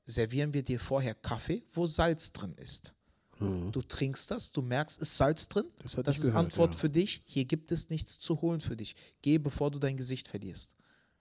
servieren 0.06 0.52
wir 0.52 0.62
dir 0.62 0.78
vorher 0.78 1.14
Kaffee, 1.14 1.64
wo 1.72 1.86
Salz 1.86 2.32
drin 2.32 2.54
ist. 2.56 2.94
Mhm. 3.38 3.72
Du 3.72 3.80
trinkst 3.82 4.30
das, 4.30 4.52
du 4.52 4.60
merkst, 4.60 5.00
ist 5.00 5.16
Salz 5.16 5.48
drin. 5.48 5.64
Das 5.82 5.92
Das 5.92 6.18
ist 6.18 6.26
gehört, 6.26 6.44
Antwort 6.44 6.74
ja. 6.74 6.80
für 6.80 6.90
dich. 6.90 7.22
Hier 7.24 7.46
gibt 7.46 7.72
es 7.72 7.88
nichts 7.88 8.18
zu 8.18 8.40
holen 8.42 8.60
für 8.60 8.76
dich. 8.76 8.94
Geh, 9.22 9.38
bevor 9.38 9.70
du 9.70 9.78
dein 9.78 9.96
Gesicht 9.96 10.28
verlierst. 10.28 10.74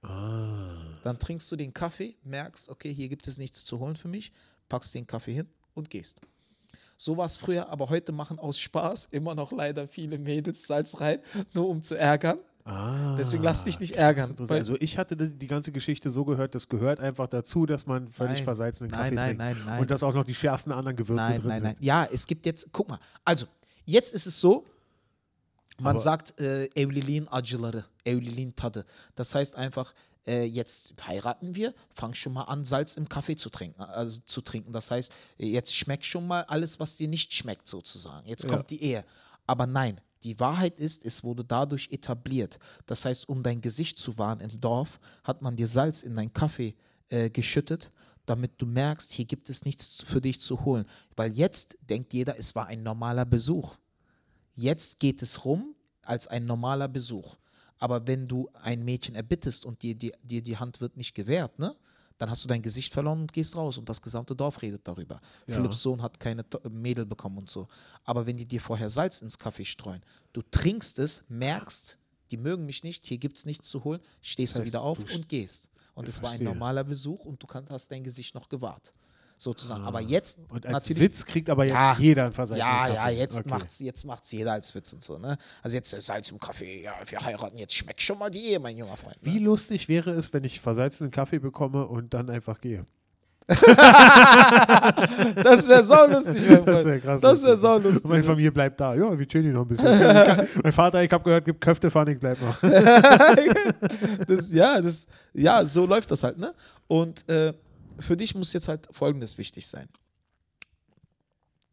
Ah. 0.04 0.76
Dann 1.04 1.20
trinkst 1.20 1.52
du 1.52 1.56
den 1.56 1.74
Kaffee, 1.74 2.16
merkst, 2.24 2.70
okay, 2.70 2.94
hier 2.94 3.10
gibt 3.10 3.28
es 3.28 3.38
nichts 3.38 3.66
zu 3.66 3.80
holen 3.80 3.96
für 3.96 4.08
mich, 4.08 4.32
packst 4.70 4.94
den 4.96 5.08
Kaffee 5.08 5.34
hin 5.34 5.48
und 5.74 5.90
gehst. 5.90 6.20
So 6.98 7.18
war 7.18 7.26
es 7.26 7.36
früher, 7.38 7.70
aber 7.70 7.90
heute 7.90 8.12
machen 8.12 8.40
aus 8.40 8.60
Spaß 8.60 9.10
immer 9.12 9.36
noch 9.36 9.52
leider 9.52 9.88
viele 9.88 10.18
Mädels 10.18 10.68
Salz 10.68 11.00
rein, 11.02 11.20
nur 11.54 11.68
um 11.68 11.82
zu 11.82 11.96
ärgern. 11.98 12.40
Ah, 12.66 13.18
Deswegen 13.18 13.44
lass 13.44 13.66
dich 13.66 13.82
nicht 13.82 13.92
ärgern, 13.96 14.34
Also 14.48 14.78
ich 14.80 14.98
hatte 14.98 15.18
die, 15.18 15.48
ganze 15.48 15.74
Geschichte 15.74 16.10
so 16.10 16.24
gehört, 16.24 16.56
das 16.56 16.70
gehört 16.70 17.02
einfach 17.02 17.28
dazu, 17.28 17.66
dass 17.66 17.86
man 17.88 18.08
völlig 18.08 18.36
Nein. 18.38 18.44
versalzenen 18.46 18.92
Nein, 18.92 19.00
Kaffee 19.02 19.16
nein, 19.16 19.26
trinkt. 19.26 19.40
nein, 19.40 19.58
nein. 19.66 19.82
Und 19.82 19.92
dass 19.92 20.02
auch 20.02 20.14
noch 20.14 20.24
die 20.24 20.34
schärfsten 20.34 20.72
anderen 20.72 20.96
Gewürze 20.96 21.24
Nein, 21.32 21.42
drin 21.42 21.50
nein, 21.50 21.58
sind. 21.60 21.68
nein. 21.68 21.78
Ja, 21.82 22.08
es 22.10 22.26
gibt 22.26 22.46
jetzt, 22.46 22.68
guck 22.72 22.88
mal, 22.88 23.00
also, 23.26 23.48
jetzt 23.84 24.14
ist 24.14 24.28
es 24.28 24.40
so, 24.40 24.66
man 25.80 25.92
Aber- 25.96 26.00
sagt 26.00 26.40
äh, 26.40 26.66
Evliliğin 26.76 27.28
acıları, 27.32 27.84
Evliliğin 28.06 28.52
Tadı. 28.52 28.86
Das 29.16 29.36
heißt 29.36 29.56
einfach, 29.56 29.94
äh, 30.26 30.44
jetzt 30.44 30.94
heiraten 31.08 31.54
wir, 31.56 31.74
fang 31.94 32.16
schon 32.16 32.34
mal 32.34 32.44
an, 32.44 32.64
Salz 32.66 32.98
im 32.98 33.08
Kaffee 33.10 33.36
zu 33.36 33.50
trinken. 33.50 33.82
Also 33.82 34.22
zu 34.26 34.42
trinken. 34.42 34.72
Das 34.74 34.92
heißt, 34.92 35.12
jetzt 35.38 35.76
schmeckt 35.76 36.06
schon 36.06 36.28
mal 36.28 36.44
alles, 36.44 36.80
was 36.80 36.96
dir 36.98 37.08
nicht 37.08 37.34
schmeckt, 37.34 37.68
sozusagen. 37.68 38.28
Jetzt 38.28 38.44
Ja. 38.46 38.50
kommt 38.52 38.70
die 38.70 38.82
Ehe. 38.84 39.04
Aber 39.48 39.66
nein, 39.68 40.00
die 40.24 40.40
Wahrheit 40.40 40.80
ist, 40.80 41.04
es 41.06 41.24
wurde 41.24 41.44
dadurch 41.44 41.90
etabliert. 41.92 42.58
Das 42.86 43.04
heißt, 43.04 43.28
um 43.28 43.44
dein 43.44 43.60
Gesicht 43.60 44.00
zu 44.00 44.18
wahren 44.18 44.40
im 44.40 44.62
Dorf, 44.62 45.00
hat 45.26 45.42
man 45.42 45.56
dir 45.58 45.68
Salz 45.68 46.02
in 46.04 46.16
deinen 46.16 46.32
Kaffee 46.32 46.76
äh, 47.10 47.30
geschüttet, 47.30 47.92
damit 48.26 48.52
du 48.60 48.66
merkst, 48.66 49.12
hier 49.12 49.26
gibt 49.26 49.50
es 49.50 49.66
nichts 49.66 50.02
für 50.06 50.22
dich 50.22 50.40
zu 50.40 50.64
holen. 50.64 50.86
Weil 51.18 51.34
jetzt 51.38 51.78
denkt 51.82 52.14
jeder, 52.14 52.38
es 52.40 52.56
war 52.56 52.68
ein 52.68 52.82
normaler 52.84 53.26
Besuch. 53.26 53.76
Jetzt 54.56 55.00
geht 55.00 55.22
es 55.22 55.46
rum 55.46 55.76
als 56.02 56.28
ein 56.28 56.46
normaler 56.46 56.88
Besuch. 56.88 57.36
Aber 57.80 58.08
wenn 58.08 58.28
du 58.28 58.50
ein 58.54 58.84
Mädchen 58.84 59.16
erbittest 59.16 59.66
und 59.66 59.82
dir 59.82 59.96
die, 59.96 60.14
dir 60.24 60.42
die 60.42 60.58
Hand 60.58 60.80
wird 60.80 60.96
nicht 60.98 61.14
gewährt, 61.16 61.60
ne? 61.60 61.76
Dann 62.20 62.30
hast 62.30 62.44
du 62.44 62.48
dein 62.48 62.62
Gesicht 62.62 62.94
verloren 62.94 63.22
und 63.22 63.34
gehst 63.34 63.56
raus 63.56 63.78
und 63.78 63.90
das 63.90 64.02
gesamte 64.02 64.36
Dorf 64.36 64.62
redet 64.62 64.88
darüber. 64.88 65.20
Ja. 65.48 65.56
Philipps 65.56 65.82
Sohn 65.82 66.02
hat 66.02 66.20
keine 66.20 66.46
Mädel 66.70 67.06
bekommen 67.06 67.40
und 67.40 67.50
so. 67.50 67.68
Aber 68.04 68.26
wenn 68.26 68.38
die 68.38 68.46
dir 68.46 68.62
vorher 68.62 68.90
Salz 68.90 69.22
ins 69.22 69.38
Kaffee 69.38 69.66
streuen, 69.66 70.02
du 70.32 70.42
trinkst 70.44 71.00
es, 71.00 71.24
merkst, 71.28 71.98
die 72.32 72.38
mögen 72.38 72.66
mich 72.66 72.84
nicht, 72.84 73.06
hier 73.08 73.18
gibt 73.18 73.38
es 73.38 73.46
nichts 73.46 73.68
zu 73.68 73.84
holen, 73.84 74.00
stehst 74.22 74.56
Das 74.56 74.62
heißt, 74.62 74.74
du 74.74 74.78
wieder 74.78 74.84
auf 74.84 75.00
und 75.00 75.28
gehst. 75.28 75.70
Und 75.96 76.08
es 76.08 76.22
war 76.22 76.32
ein 76.32 76.44
normaler 76.44 76.84
Besuch 76.84 77.26
und 77.26 77.42
du 77.44 77.48
hast 77.70 77.92
dein 77.92 78.04
Gesicht 78.04 78.34
noch 78.36 78.48
gewahrt. 78.48 78.94
Sozusagen. 79.38 79.84
Aber 79.84 80.00
jetzt 80.02 80.38
Ah. 80.50 80.54
Und 80.56 80.66
als 80.66 80.90
Witz 80.90 81.26
kriegt 81.26 81.50
aber 81.50 81.66
jetzt 81.66 81.74
Ja. 81.74 81.96
jeder 82.00 82.24
einen 82.24 82.32
versalzenen 82.34 82.72
ja, 82.72 82.82
Kaffee. 82.88 82.96
ja, 82.96 83.10
jetzt 83.10 83.40
Okay. 83.40 83.50
macht's, 83.50 83.80
jetzt 83.80 84.04
macht's 84.06 84.32
jeder 84.32 84.54
als 84.54 84.74
Witz 84.76 84.94
und 84.94 85.04
so, 85.04 85.18
ne? 85.18 85.38
Also 85.62 85.76
jetzt 85.76 85.90
Salz 86.02 86.30
im 86.30 86.40
Kaffee, 86.40 86.84
ja, 86.84 86.94
wir 87.06 87.20
heiraten, 87.20 87.58
jetzt 87.58 87.76
schmeckt 87.76 88.02
schon 88.02 88.18
mal 88.20 88.30
die 88.30 88.40
Ehe, 88.52 88.60
mein 88.60 88.78
junger 88.78 88.96
Freund. 88.98 89.16
Wie 89.22 89.40
Ne? 89.40 89.46
lustig 89.46 89.90
wäre 89.90 90.12
es, 90.12 90.32
wenn 90.34 90.44
ich 90.44 90.62
versalzenen 90.62 91.12
Kaffee 91.12 91.40
bekomme 91.40 91.86
und 91.88 92.14
dann 92.14 92.30
einfach 92.30 92.62
gehe? 92.62 92.86
Das 95.44 95.68
wäre 95.68 95.84
saulustig, 95.84 96.36
mein 96.48 96.56
Freund. 96.64 96.68
Das 96.68 96.86
wäre 96.86 97.00
krass. 97.00 97.22
Das 97.22 97.42
wäre 97.42 97.52
lustig. 97.52 97.62
saulustig. 97.62 98.04
Und 98.06 98.10
meine 98.12 98.24
Familie 98.24 98.52
bleibt 98.52 98.80
da. 98.80 98.94
Ja, 98.96 99.18
wir 99.18 99.28
chillen 99.28 99.46
hier 99.46 99.54
noch 99.54 99.62
ein 99.64 99.68
bisschen. 99.68 99.88
mein 100.64 100.72
Vater, 100.72 101.04
ich 101.04 101.12
habe 101.12 101.24
gehört, 101.24 101.46
gibt 101.46 101.60
Köftepfanne, 101.62 102.14
ich 102.14 102.20
bleib 102.20 102.40
noch. 102.42 102.58
das, 104.28 104.52
ja, 104.52 104.82
das, 104.82 105.08
ja, 105.34 105.66
so 105.66 105.86
läuft 105.86 106.12
das 106.12 106.24
halt, 106.24 106.38
ne? 106.38 106.54
Und 106.88 107.28
äh, 107.30 107.54
für 108.00 108.18
dich 108.18 108.36
muss 108.36 108.54
jetzt 108.54 108.68
halt 108.68 108.88
Folgendes 108.92 109.38
wichtig 109.38 109.68
sein. 109.68 109.88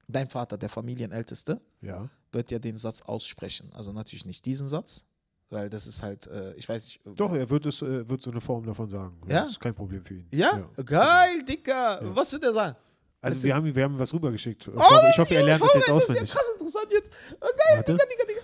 Dein 0.09 0.29
Vater, 0.29 0.59
der 0.59 0.69
Familienälteste, 0.69 1.61
Ja. 1.83 2.09
wird 2.33 2.51
ja 2.51 2.59
den 2.59 2.77
Satz 2.77 3.03
aussprechen. 3.03 3.71
Also 3.73 3.93
natürlich 3.93 4.25
nicht 4.27 4.45
diesen 4.45 4.67
Satz, 4.67 5.07
weil 5.51 5.71
das 5.71 5.87
ist 5.87 6.03
halt, 6.03 6.27
äh, 6.27 6.53
ich 6.55 6.69
weiß 6.69 6.85
nicht. 6.87 7.01
Doch, 7.17 7.33
er 7.33 7.49
wird, 7.49 7.67
es, 7.67 7.81
äh, 7.83 8.09
wird 8.09 8.23
so 8.23 8.31
eine 8.31 8.41
Form 8.41 8.65
davon 8.67 8.89
sagen. 8.91 9.17
Ja? 9.29 9.43
Das 9.43 9.53
ist 9.53 9.61
kein 9.61 9.75
Problem 9.75 10.03
für 10.05 10.15
ihn. 10.15 10.27
Ja? 10.33 10.69
Geil, 10.85 11.45
Dicker. 11.45 12.01
Was 12.15 12.33
wird 12.33 12.43
er 12.45 12.53
sagen? 12.53 12.77
Also 13.23 13.43
wir 13.43 13.55
haben, 13.55 13.73
wir 13.75 13.85
haben 13.85 13.99
was 13.99 14.13
rübergeschickt. 14.15 14.67
Ich 14.67 14.75
Oh, 14.75 14.81
hoffe, 14.81 15.09
ich 15.13 15.19
hoffe, 15.19 15.35
ihr 15.35 15.43
lernt 15.45 15.63
das 15.63 15.71
oh, 15.75 15.79
jetzt 15.79 15.89
Das 15.89 15.97
ist 16.03 16.11
auswendig. 16.11 16.29
ja 16.31 16.35
krass 16.35 16.47
interessant 16.55 16.87
jetzt. 16.91 17.13
Oh, 17.35 17.47
geil, 17.47 17.77
Warte. 17.77 17.93
Digga, 17.93 18.05
Digga, 18.07 18.25
Digga. 18.27 18.41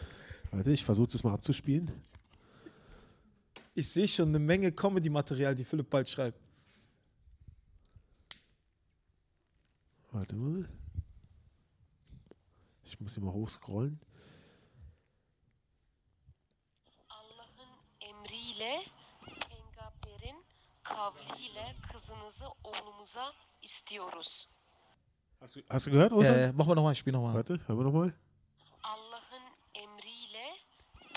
Warte, 0.53 0.71
ich 0.71 0.85
versuche 0.85 1.09
das 1.11 1.25
mal 1.25 1.33
abzuspielen. 1.33 1.91
Ich 3.75 3.89
sehe 3.89 4.07
schon 4.07 4.29
eine 4.29 4.39
Menge 4.39 4.71
Comedy-Material, 4.73 5.55
die 5.55 5.65
Philipp 5.65 5.91
bald 5.91 6.09
schreibt. 6.09 6.39
Warte 10.17 10.35
mal. 10.35 10.67
Ich 12.85 12.99
muss 13.01 13.19
mal 13.19 13.35
hochscrollen. 13.35 14.01
Allah'ın 17.09 17.71
emriyle 18.01 18.85
peygamberin 19.49 20.45
kavliyle 20.83 21.77
kızınızı 21.93 22.49
oğlumuza 22.65 23.33
istiyoruz. 23.63 24.49
Hast 25.41 25.57
du, 25.57 25.61
hast 25.69 25.87
du 25.87 25.91
gehört, 25.91 26.13
Osa? 26.13 26.33
Äh, 26.33 26.53
machen 26.53 26.69
wir 26.71 26.77
nochmal, 26.77 26.95
spiel 26.95 27.13
nochmal. 27.13 27.35
Warte, 27.35 27.55
hören 27.55 27.79
wir 27.79 27.85
nochmal. 27.85 28.11
Allah'ın 28.83 29.45
emriyle 29.75 30.57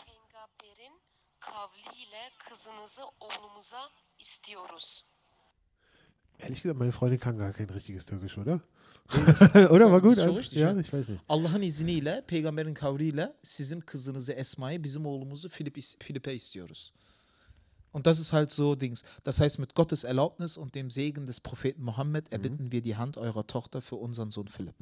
peygamberin 0.05 1.01
kavliyle 1.39 2.31
kızınızı 2.39 3.05
oğlumuza 3.19 3.89
istiyoruz. 4.17 5.05
Ehrlich 6.39 6.61
gesagt, 6.61 6.79
meine 6.79 6.91
Freundin 6.91 7.19
kann 7.19 7.37
gar 7.37 7.51
kein 7.51 7.69
richtiges 7.69 8.05
Türkisch, 8.05 8.37
oder? 8.37 8.61
Oder 9.71 9.91
war 9.91 10.01
gut? 10.01 10.15
schon 10.15 10.23
Also, 10.23 10.37
richtig, 10.37 10.59
ja, 10.59 10.75
ich 10.75 10.93
weiß 10.93 11.07
nicht. 11.09 11.21
Allah'ın 11.27 11.61
izniyle, 11.61 12.23
peygamberin 12.27 12.73
kavriyle 12.73 13.33
sizin 13.43 13.81
kızınızı 13.81 14.31
Esma'yı, 14.31 14.83
bizim 14.83 15.05
oğlumuzu 15.05 15.49
Philipp, 15.49 15.77
Philippe 15.99 16.35
istiyoruz. 16.35 16.91
Und 17.91 18.05
das 18.05 18.19
ist 18.19 18.33
halt 18.33 18.51
so 18.51 18.75
Dings. 18.75 19.03
Das 19.23 19.39
heißt, 19.39 19.59
mit 19.59 19.73
Gottes 19.73 20.03
Erlaubnis 20.03 20.57
und 20.57 20.75
dem 20.75 20.89
Segen 20.91 21.25
des 21.25 21.39
Propheten 21.39 21.83
Mohammed 21.83 22.31
erbitten 22.31 22.71
wir 22.71 22.81
die 22.81 22.95
Hand 22.95 23.17
eurer 23.17 23.47
Tochter 23.47 23.81
für 23.81 23.95
unseren 23.95 24.31
Sohn 24.31 24.47
Philipp. 24.47 24.75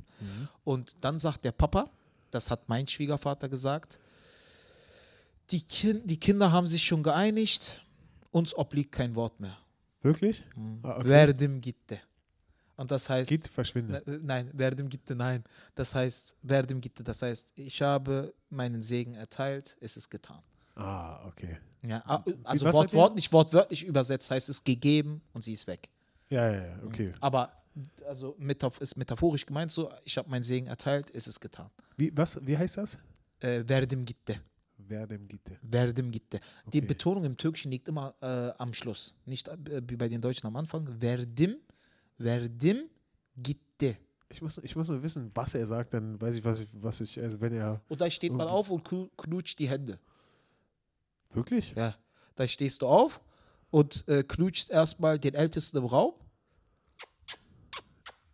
Und 0.66 0.96
dann 1.02 1.18
sagt 1.18 1.46
der 1.46 1.54
Papa, 1.54 1.90
das 2.32 2.50
hat 2.50 2.68
mein 2.68 2.86
Schwiegervater 2.88 3.48
gesagt, 3.48 4.00
die, 5.52 5.62
kind, 5.62 6.10
die 6.10 6.20
Kinder 6.20 6.52
haben 6.52 6.68
sich 6.68 6.84
schon 6.84 7.02
geeinigt, 7.02 7.82
uns 8.32 8.54
obliegt 8.54 8.92
kein 8.92 9.16
Wort 9.16 9.40
mehr. 9.40 9.58
Wirklich? 10.02 10.44
Ah, 10.84 10.98
okay. 11.00 11.08
Verdim 11.10 11.62
gitti. 11.62 12.00
Und 12.76 12.92
das 12.92 13.10
heißt, 13.10 13.30
Geht, 13.30 13.48
verschwinde. 13.48 14.04
Ne- 14.06 14.20
Nein, 14.22 14.52
Verdim 14.56 14.88
gitti, 14.88 15.16
nein. 15.16 15.44
Das 15.74 15.96
heißt, 15.96 16.36
Verdim 16.46 16.80
gitti, 16.80 17.04
das 17.04 17.22
heißt, 17.24 17.52
ich 17.56 17.82
habe 17.82 18.34
meinen 18.50 18.84
Segen 18.84 19.16
erteilt, 19.16 19.76
es 19.82 19.98
ist 19.98 20.10
getan. 20.10 20.42
Ah, 20.76 21.26
okay. 21.28 21.58
Ja, 21.82 22.04
ah, 22.06 22.24
also 22.44 22.66
hat 22.68 22.74
der- 22.74 22.74
wortwörtlich, 22.74 23.34
wortwörtlich 23.34 23.84
übersetzt 23.84 24.30
heißt 24.30 24.50
es 24.50 24.64
gegeben 24.64 25.22
und 25.34 25.44
sie 25.44 25.54
ist 25.54 25.66
weg. 25.66 25.90
Ja, 26.30 26.52
ja, 26.52 26.66
ja, 26.68 26.80
okay. 26.84 27.14
Aber 27.20 27.52
also 28.08 28.36
metaph 28.38 28.80
ist 28.82 28.96
metaphorisch 28.98 29.46
gemeint 29.46 29.72
so, 29.72 29.92
ich 30.04 30.18
habe 30.18 30.30
meinen 30.30 30.44
Segen 30.44 30.68
erteilt, 30.68 31.10
es 31.14 31.28
ist 31.28 31.40
getan. 31.40 31.70
Wie, 31.96 32.16
was, 32.16 32.46
wie 32.46 32.58
heißt 32.58 32.78
das? 32.78 33.00
Äh, 33.40 33.64
Verdim 33.64 34.06
gitti. 34.06 34.40
Verdem 34.88 35.28
Gitte. 35.28 35.60
Verdim 35.70 36.12
gitti. 36.12 36.40
Die 36.72 36.78
Okay. 36.80 36.82
Betonung 36.82 37.24
im 37.26 37.36
Türkischen 37.38 37.72
liegt 37.72 37.88
immer 37.88 38.16
äh, 38.22 38.52
am 38.58 38.74
Schluss, 38.74 39.14
nicht 39.26 39.48
äh, 39.48 39.58
wie 39.88 39.96
bei 39.98 40.08
den 40.08 40.22
Deutschen 40.22 40.48
am 40.48 40.56
Anfang. 40.56 40.88
Verdim, 41.00 41.58
Verdim 42.18 42.90
gitti. 43.36 43.98
Ich 44.30 44.42
muss, 44.42 44.58
ich 44.60 44.76
muss 44.76 44.90
nur 44.90 45.02
wissen, 45.04 45.32
was 45.34 45.56
er 45.56 45.66
sagt, 45.66 45.94
dann 45.94 46.20
weiß 46.22 46.36
ich, 46.38 46.44
was 46.46 46.60
ich, 46.60 46.68
was 46.74 47.02
ich 47.02 47.20
also 47.22 47.40
wenn 47.40 47.54
er. 47.54 47.82
Und 47.88 48.02
da 48.02 48.10
steht 48.10 48.34
man 48.34 48.48
auf 48.48 48.70
und 48.70 48.86
knu- 48.88 49.10
knutscht 49.18 49.58
die 49.60 49.70
Hände. 49.70 50.00
Wirklich? 51.34 51.74
Ja, 51.76 51.96
da 52.36 52.48
stehst 52.48 52.82
du 52.82 52.88
auf 52.88 53.22
und 53.70 54.06
äh, 54.08 54.24
knutschst 54.24 54.70
erstmal 54.70 55.18
den 55.20 55.34
Ältesten 55.34 55.78
im 55.78 55.86
Raum, 55.86 56.14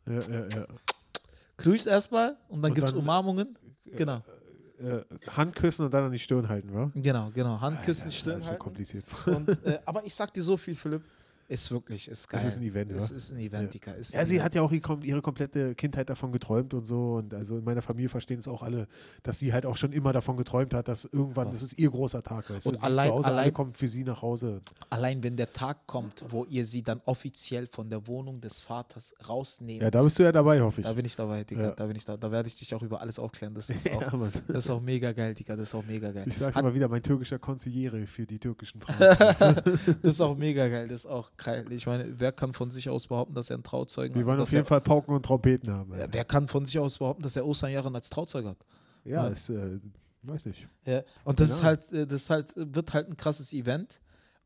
Ja, 0.08 0.22
ja, 0.22 0.48
ja. 0.50 0.68
knutschst 1.58 1.88
erstmal 1.88 2.38
und 2.50 2.62
dann 2.62 2.74
gibt 2.74 2.86
es 2.88 2.94
dann- 2.94 3.00
Umarmungen. 3.02 3.58
Genau, 3.86 4.22
Äh, 4.84 5.02
Hand 5.30 5.56
küssen 5.56 5.86
und 5.86 5.94
dann 5.94 6.04
an 6.06 6.12
die 6.12 6.20
Stirn 6.20 6.50
halten, 6.50 6.74
wa? 6.74 6.92
genau, 6.94 7.32
genau. 7.34 7.62
Handküssen, 7.62 8.06
das 8.06 8.16
ist 8.16 8.20
Stirn 8.20 8.34
alles 8.34 8.46
so 8.46 8.52
halten. 8.52 8.64
kompliziert. 8.64 9.06
Und, 9.26 9.48
äh, 9.66 9.80
aber 9.86 10.06
ich 10.06 10.14
sag 10.14 10.34
dir 10.34 10.44
so 10.44 10.58
viel, 10.58 10.76
Philipp, 10.76 11.04
ist 11.54 11.72
wirklich, 11.72 12.08
ist 12.10 12.28
geil. 12.28 12.42
Das 12.44 12.54
ist 12.56 12.60
ein 12.60 12.64
Event, 12.64 12.94
wa? 12.94 12.98
ist 12.98 13.32
ein 13.32 13.38
Event, 13.40 13.74
Digga. 13.74 13.92
Ist 13.94 14.14
Ja, 14.14 14.20
ein 14.22 14.26
sie 14.26 14.36
Event. 14.36 14.46
hat 14.46 14.56
ja 14.56 14.62
auch 14.64 14.72
ihre, 14.72 15.22
komplette 15.22 15.76
Kindheit 15.76 16.10
davon 16.10 16.32
geträumt 16.32 16.74
und 16.74 16.86
so. 16.86 17.14
Und 17.16 17.34
also 17.34 17.58
in 17.58 17.64
meiner 17.64 17.82
Familie 17.82 18.10
verstehen 18.10 18.40
es 18.40 18.48
auch 18.48 18.64
alle, 18.64 18.88
dass 19.24 19.40
sie 19.40 19.54
halt 19.54 19.66
auch 19.66 19.76
schon 19.78 19.94
immer 19.94 20.12
davon 20.14 20.36
geträumt 20.38 20.74
hat, 20.74 20.88
dass 20.88 21.06
irgendwann, 21.06 21.50
das 21.52 21.62
ist 21.62 21.78
ihr 21.80 21.90
großer 21.90 22.24
Tag. 22.24 22.50
Weißt 22.50 22.66
Und 22.68 22.78
du? 22.78 22.82
Allein- 22.84 23.08
zu 23.08 23.14
Hause, 23.14 23.28
alle 23.28 23.38
allein- 23.42 23.54
kommen 23.54 23.74
für 23.74 23.88
sie 23.88 24.04
nach 24.04 24.22
Hause. 24.22 24.62
Allein 24.90 25.22
wenn 25.24 25.36
der 25.38 25.52
Tag 25.54 25.86
kommt, 25.88 26.24
wo 26.30 26.46
ihr 26.46 26.66
sie 26.66 26.82
dann 26.82 27.02
offiziell 27.06 27.68
von 27.68 27.90
der 27.90 28.06
Wohnung 28.08 28.42
des 28.42 28.62
Vaters 28.62 29.14
rausnehmt. 29.30 29.82
Ja, 29.82 29.92
da 29.92 30.02
bist 30.04 30.18
du 30.20 30.24
ja 30.24 30.32
dabei, 30.32 30.60
hoffe 30.62 30.82
ich. 30.82 30.88
da 30.88 30.94
bin 30.94 31.06
ich 31.06 31.16
dabei, 31.16 31.44
Digga. 31.44 31.62
Ja. 31.64 31.72
Da 31.72 31.86
bin 31.86 31.96
ich 31.96 32.06
da. 32.06 32.18
Da 32.18 32.32
werde 32.32 32.48
ich 32.48 32.58
dich 32.58 32.74
auch 32.74 32.82
über 32.82 33.00
alles 33.02 33.20
aufklären. 33.20 33.54
Das 33.54 33.70
ist 33.70 33.90
auch, 33.92 34.02
ja, 34.02 34.30
das 34.48 34.66
ist 34.66 34.70
auch 34.70 34.82
mega 34.82 35.12
geil, 35.12 35.34
Digga. 35.34 35.56
Das 35.56 35.68
ist 35.68 35.76
auch 35.76 35.86
mega 35.86 36.12
geil. 36.12 36.26
Ich 36.28 36.38
sag's 36.38 36.56
Hat- 36.56 36.64
immer 36.64 36.74
wieder, 36.74 36.88
mein 36.88 37.04
türkischer 37.04 37.40
Konsigliere 37.40 38.08
für 38.08 38.26
die 38.26 38.40
türkischen 38.40 38.82
Frauen. 38.82 38.98
Das 40.02 40.14
ist 40.16 40.22
auch 40.22 40.36
mega 40.38 40.68
geil, 40.68 40.88
das 40.88 41.02
ist 41.02 41.06
auch 41.06 41.32
geil. 41.38 41.43
Ich 41.70 41.86
meine, 41.86 42.20
wer 42.20 42.32
kann 42.32 42.54
von 42.54 42.72
sich 42.72 42.90
aus 42.90 43.08
behaupten, 43.08 43.34
dass 43.34 43.50
er 43.50 43.56
einen 43.56 43.64
Trauzeugen 43.64 44.16
Wir 44.16 44.22
hat? 44.22 44.28
wollen 44.28 44.38
dass 44.40 44.50
auf 44.50 44.54
jeden 44.54 44.64
er, 44.64 44.68
Fall 44.68 44.82
Pauken 44.82 45.16
und 45.16 45.24
Trompeten 45.26 45.72
haben. 45.72 45.92
Ja, 45.94 46.00
Alter. 46.02 46.14
Wer 46.14 46.26
kann 46.26 46.48
von 46.48 46.66
sich 46.66 46.78
aus 46.80 46.98
behaupten, 46.98 47.24
dass 47.24 47.36
er 47.36 47.46
Osterjahren 47.46 47.94
als 47.96 48.10
Trauzeuge 48.10 48.50
hat? 48.50 48.58
Ja, 49.04 49.24
Ja. 49.24 49.28
ist, 49.28 49.50
äh, 49.50 49.80
weiß 50.24 50.46
nicht. 50.46 50.68
Ja. 50.86 51.02
Und 51.24 51.40
das 51.40 51.50
Keine 51.50 51.60
ist 51.60 51.64
halt, 51.64 51.94
äh, 51.94 52.08
das 52.08 52.22
ist 52.24 52.30
halt, 52.30 52.54
wird 52.56 52.94
halt 52.94 53.10
ein 53.10 53.18
krasses 53.18 53.52
Event. 53.54 54.00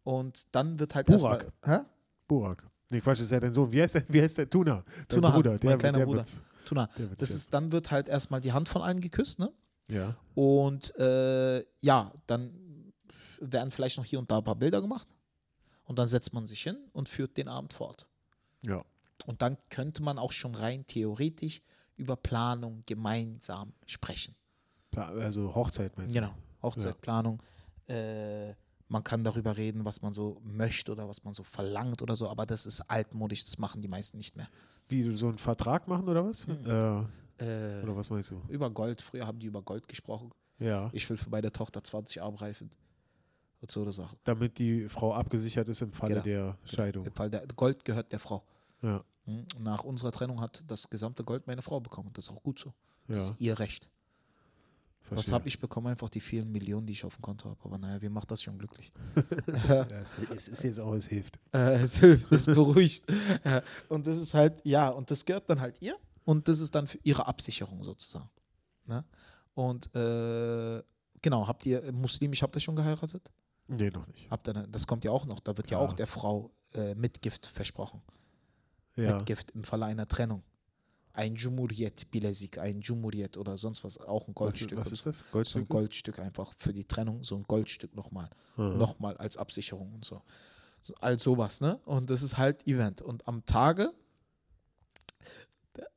Und 0.03 0.47
dann 0.55 0.79
wird 0.79 0.95
halt 0.95 1.09
erstmal. 1.09 1.39
Burak. 1.39 1.53
Hä? 1.63 1.85
Burak. 2.27 2.63
Nee, 2.89 3.01
Quatsch, 3.01 3.19
ist 3.19 3.31
ja 3.31 3.39
dein 3.39 3.53
Sohn. 3.53 3.71
Wie 3.71 3.81
heißt 3.81 3.95
der, 3.95 4.03
wie 4.07 4.21
heißt 4.21 4.37
der 4.37 4.49
Tuna? 4.49 4.83
Tuna, 5.09 5.29
Bruder. 5.31 5.51
mein 5.51 5.59
Der, 5.59 5.77
kleiner 5.77 5.97
der 5.99 6.05
Bruder. 6.05 6.23
Tuna. 6.65 6.89
Das 7.17 7.31
ist, 7.31 7.53
dann 7.53 7.71
wird 7.71 7.91
halt 7.91 8.07
erstmal 8.07 8.39
die 8.41 8.53
Hand 8.53 8.69
von 8.69 8.81
allen 8.81 8.99
geküsst, 9.01 9.39
ne? 9.39 9.51
Ja. 9.89 10.15
Und 10.35 10.95
äh, 10.97 11.63
ja, 11.81 12.11
dann 12.27 12.93
werden 13.39 13.71
vielleicht 13.71 13.97
noch 13.97 14.05
hier 14.05 14.19
und 14.19 14.31
da 14.31 14.37
ein 14.39 14.43
paar 14.43 14.55
Bilder 14.55 14.81
gemacht. 14.81 15.07
Und 15.87 15.97
dann 15.97 16.07
setzt 16.07 16.33
man 16.33 16.45
sich 16.45 16.61
hin 16.61 16.77
und 16.93 17.09
führt 17.09 17.37
den 17.37 17.47
Abend 17.47 17.73
fort. 17.73 18.07
Ja. 18.61 18.83
Und 19.25 19.41
dann 19.41 19.57
könnte 19.69 20.03
man 20.03 20.19
auch 20.19 20.31
schon 20.31 20.53
rein 20.53 20.85
theoretisch 20.85 21.61
über 21.95 22.15
Planung 22.15 22.83
gemeinsam 22.85 23.73
sprechen. 23.85 24.35
Also 24.95 25.53
Hochzeit 25.55 25.97
meinst 25.97 26.15
du? 26.15 26.19
Genau, 26.19 26.33
Hochzeitplanung. 26.61 27.41
Äh, 27.87 28.53
man 28.89 29.03
kann 29.03 29.23
darüber 29.23 29.57
reden, 29.57 29.85
was 29.85 30.01
man 30.01 30.13
so 30.13 30.39
möchte 30.43 30.91
oder 30.91 31.07
was 31.07 31.23
man 31.23 31.33
so 31.33 31.43
verlangt 31.43 32.01
oder 32.01 32.15
so, 32.15 32.29
aber 32.29 32.45
das 32.45 32.65
ist 32.65 32.81
altmodisch, 32.81 33.43
das 33.43 33.57
machen 33.57 33.81
die 33.81 33.87
meisten 33.87 34.17
nicht 34.17 34.35
mehr. 34.35 34.47
Wie, 34.87 35.11
so 35.13 35.27
einen 35.27 35.37
Vertrag 35.37 35.87
machen 35.87 36.07
oder 36.07 36.23
was? 36.25 36.47
Hm. 36.47 36.65
Äh, 36.65 37.05
Äh, 37.39 37.83
oder 37.83 37.95
was 37.95 38.09
meinst 38.09 38.31
du? 38.31 38.41
über 38.49 38.69
Gold, 38.71 38.99
früher 39.01 39.27
haben 39.27 39.37
die 39.39 39.45
über 39.45 39.61
Gold 39.61 39.87
gesprochen. 39.87 40.31
Ja. 40.57 40.89
Ich 40.93 41.07
will 41.09 41.17
für 41.17 41.29
meine 41.29 41.51
Tochter 41.51 41.83
20 41.83 42.19
abreifen. 42.21 42.71
Und 43.59 43.71
so 43.71 43.81
eine 43.81 43.91
Sache. 43.91 44.15
Damit 44.23 44.57
die 44.59 44.87
Frau 44.87 45.13
abgesichert 45.13 45.67
ist 45.67 45.81
im 45.81 45.91
Falle 45.91 46.21
Genau. 46.21 46.23
der 46.23 46.57
Scheidung. 46.65 47.05
Im 47.05 47.11
Fall 47.13 47.29
der 47.29 47.45
Gold 47.47 47.83
gehört 47.85 48.11
der 48.11 48.19
Frau. 48.19 48.43
Ja. 48.81 49.03
Mhm. 49.25 49.45
Nach 49.59 49.83
unserer 49.83 50.11
Trennung 50.11 50.39
hat 50.41 50.63
das 50.67 50.89
gesamte 50.89 51.23
Gold 51.23 51.47
meine 51.47 51.61
Frau 51.61 51.79
bekommen. 51.79 52.11
Das 52.13 52.25
ist 52.25 52.31
auch 52.31 52.43
gut 52.43 52.59
so. 52.59 52.73
Das 53.07 53.25
Ja. 53.29 53.31
ist 53.33 53.41
ihr 53.41 53.59
Recht. 53.59 53.89
Was 55.09 55.15
verstehe. 55.15 55.33
habe 55.35 55.47
ich 55.47 55.59
bekommen? 55.59 55.87
Einfach 55.87 56.09
die 56.09 56.19
vielen 56.19 56.51
Millionen, 56.51 56.85
die 56.85 56.91
ich 56.93 57.05
auf 57.05 57.15
dem 57.15 57.21
Konto 57.21 57.49
habe. 57.49 57.59
Aber 57.63 57.77
naja, 57.77 58.01
wie 58.01 58.09
macht 58.09 58.29
das 58.29 58.43
schon 58.43 58.57
glücklich? 58.59 58.91
Ja, 59.69 59.83
es, 60.01 60.17
es 60.35 60.47
ist 60.49 60.63
jetzt 60.63 60.79
auch, 60.81 60.93
es 60.93 61.07
hilft. 61.07 61.39
Äh, 61.53 61.81
es 61.81 61.97
hilft, 61.97 62.31
es 62.31 62.45
beruhigt. 62.45 63.05
Ja, 63.43 63.63
und 63.89 64.05
das 64.05 64.17
ist 64.17 64.33
halt, 64.33 64.59
ja, 64.65 64.89
und 64.89 65.09
das 65.09 65.23
gehört 65.25 65.49
dann 65.49 65.61
halt 65.61 65.81
ihr. 65.81 65.95
Und 66.25 66.47
das 66.49 66.59
ist 66.59 66.75
dann 66.75 66.87
für 66.87 66.99
ihre 67.03 67.25
Absicherung 67.25 67.83
sozusagen. 67.85 68.29
Ne? 68.85 69.03
Und 69.53 69.87
äh, 69.95 70.83
genau, 71.21 71.47
habt 71.47 71.65
ihr 71.65 71.89
muslimisch, 71.93 72.41
habt 72.43 72.55
ihr 72.55 72.59
schon 72.59 72.75
geheiratet? 72.75 73.31
Nee, 73.67 73.89
noch 73.89 74.07
nicht. 74.07 74.29
Habt 74.31 74.47
ihr, 74.47 74.53
ne- 74.53 74.67
das 74.69 74.87
kommt 74.87 75.03
ja 75.05 75.11
auch 75.11 75.25
noch. 75.25 75.39
Da 75.39 75.55
wird 75.57 75.69
ja, 75.71 75.79
Ja. 75.79 75.85
auch 75.85 75.93
der 75.93 76.07
Frau 76.07 76.51
äh, 76.73 76.95
Mitgift 76.95 77.45
versprochen. 77.47 78.01
Ja. 78.95 79.15
Mitgift 79.17 79.51
im 79.51 79.63
Falle 79.63 79.85
einer 79.85 80.07
Trennung. 80.07 80.43
Ein 81.13 81.35
Jumuriyet 81.35 82.09
Bilesik, 82.11 82.59
ein 82.59 82.79
Jumuriyet 82.81 83.37
oder 83.37 83.57
sonst 83.57 83.83
was, 83.83 83.97
auch 83.97 84.23
ein 84.27 84.29
Was, 84.29 84.35
Goldstück. 84.35 84.77
was 84.77 84.87
und 84.89 84.93
ist 84.93 85.05
das? 85.05 85.17
So 85.19 85.25
ein 85.25 85.31
Goldstück? 85.31 85.69
Goldstück 85.69 86.19
einfach 86.19 86.53
für 86.57 86.73
die 86.73 86.85
Trennung, 86.85 87.23
so 87.23 87.35
ein 87.35 87.43
Goldstück 87.43 87.95
nochmal. 87.95 88.29
Ah. 88.55 88.69
Nochmal 88.69 89.17
als 89.17 89.35
Absicherung 89.37 89.93
und 89.93 90.05
so. 90.05 90.21
so. 90.81 90.93
All 91.01 91.19
sowas, 91.19 91.59
ne? 91.59 91.79
Und 91.85 92.09
das 92.09 92.21
ist 92.21 92.37
halt 92.37 92.65
Event. 92.67 93.01
Und 93.01 93.27
am 93.27 93.43
Tage, 93.45 93.91
der, 95.75 95.87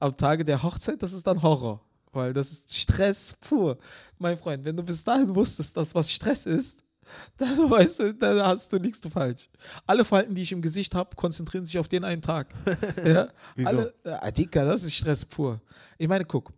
am 0.00 0.16
Tage 0.16 0.44
der 0.44 0.62
Hochzeit, 0.62 1.02
das 1.02 1.12
ist 1.12 1.26
dann 1.26 1.42
Horror. 1.42 1.80
Weil 2.12 2.32
das 2.32 2.52
ist 2.52 2.74
Stress 2.76 3.34
pur. 3.40 3.76
Mein 4.18 4.38
Freund, 4.38 4.64
wenn 4.64 4.76
du 4.76 4.82
bis 4.84 5.02
dahin 5.02 5.34
wusstest, 5.34 5.76
dass 5.76 5.94
was 5.94 6.10
Stress 6.12 6.46
ist, 6.46 6.80
dann 7.36 7.70
weißt 7.70 8.00
du, 8.00 8.14
dann 8.14 8.40
hast 8.42 8.72
du 8.72 8.78
nichts 8.78 9.00
falsch. 9.06 9.48
Alle 9.86 10.04
Falten, 10.04 10.34
die 10.34 10.42
ich 10.42 10.52
im 10.52 10.62
Gesicht 10.62 10.94
habe, 10.94 11.16
konzentrieren 11.16 11.64
sich 11.64 11.78
auf 11.78 11.88
den 11.88 12.04
einen 12.04 12.22
Tag. 12.22 12.54
ja? 13.04 13.28
Wieso? 13.54 13.68
Alle, 13.68 13.94
ja, 14.04 14.30
Dicker, 14.30 14.64
das 14.64 14.84
ist 14.84 14.94
Stress 14.94 15.24
pur. 15.24 15.60
Ich 15.98 16.08
meine, 16.08 16.24
guck, 16.24 16.52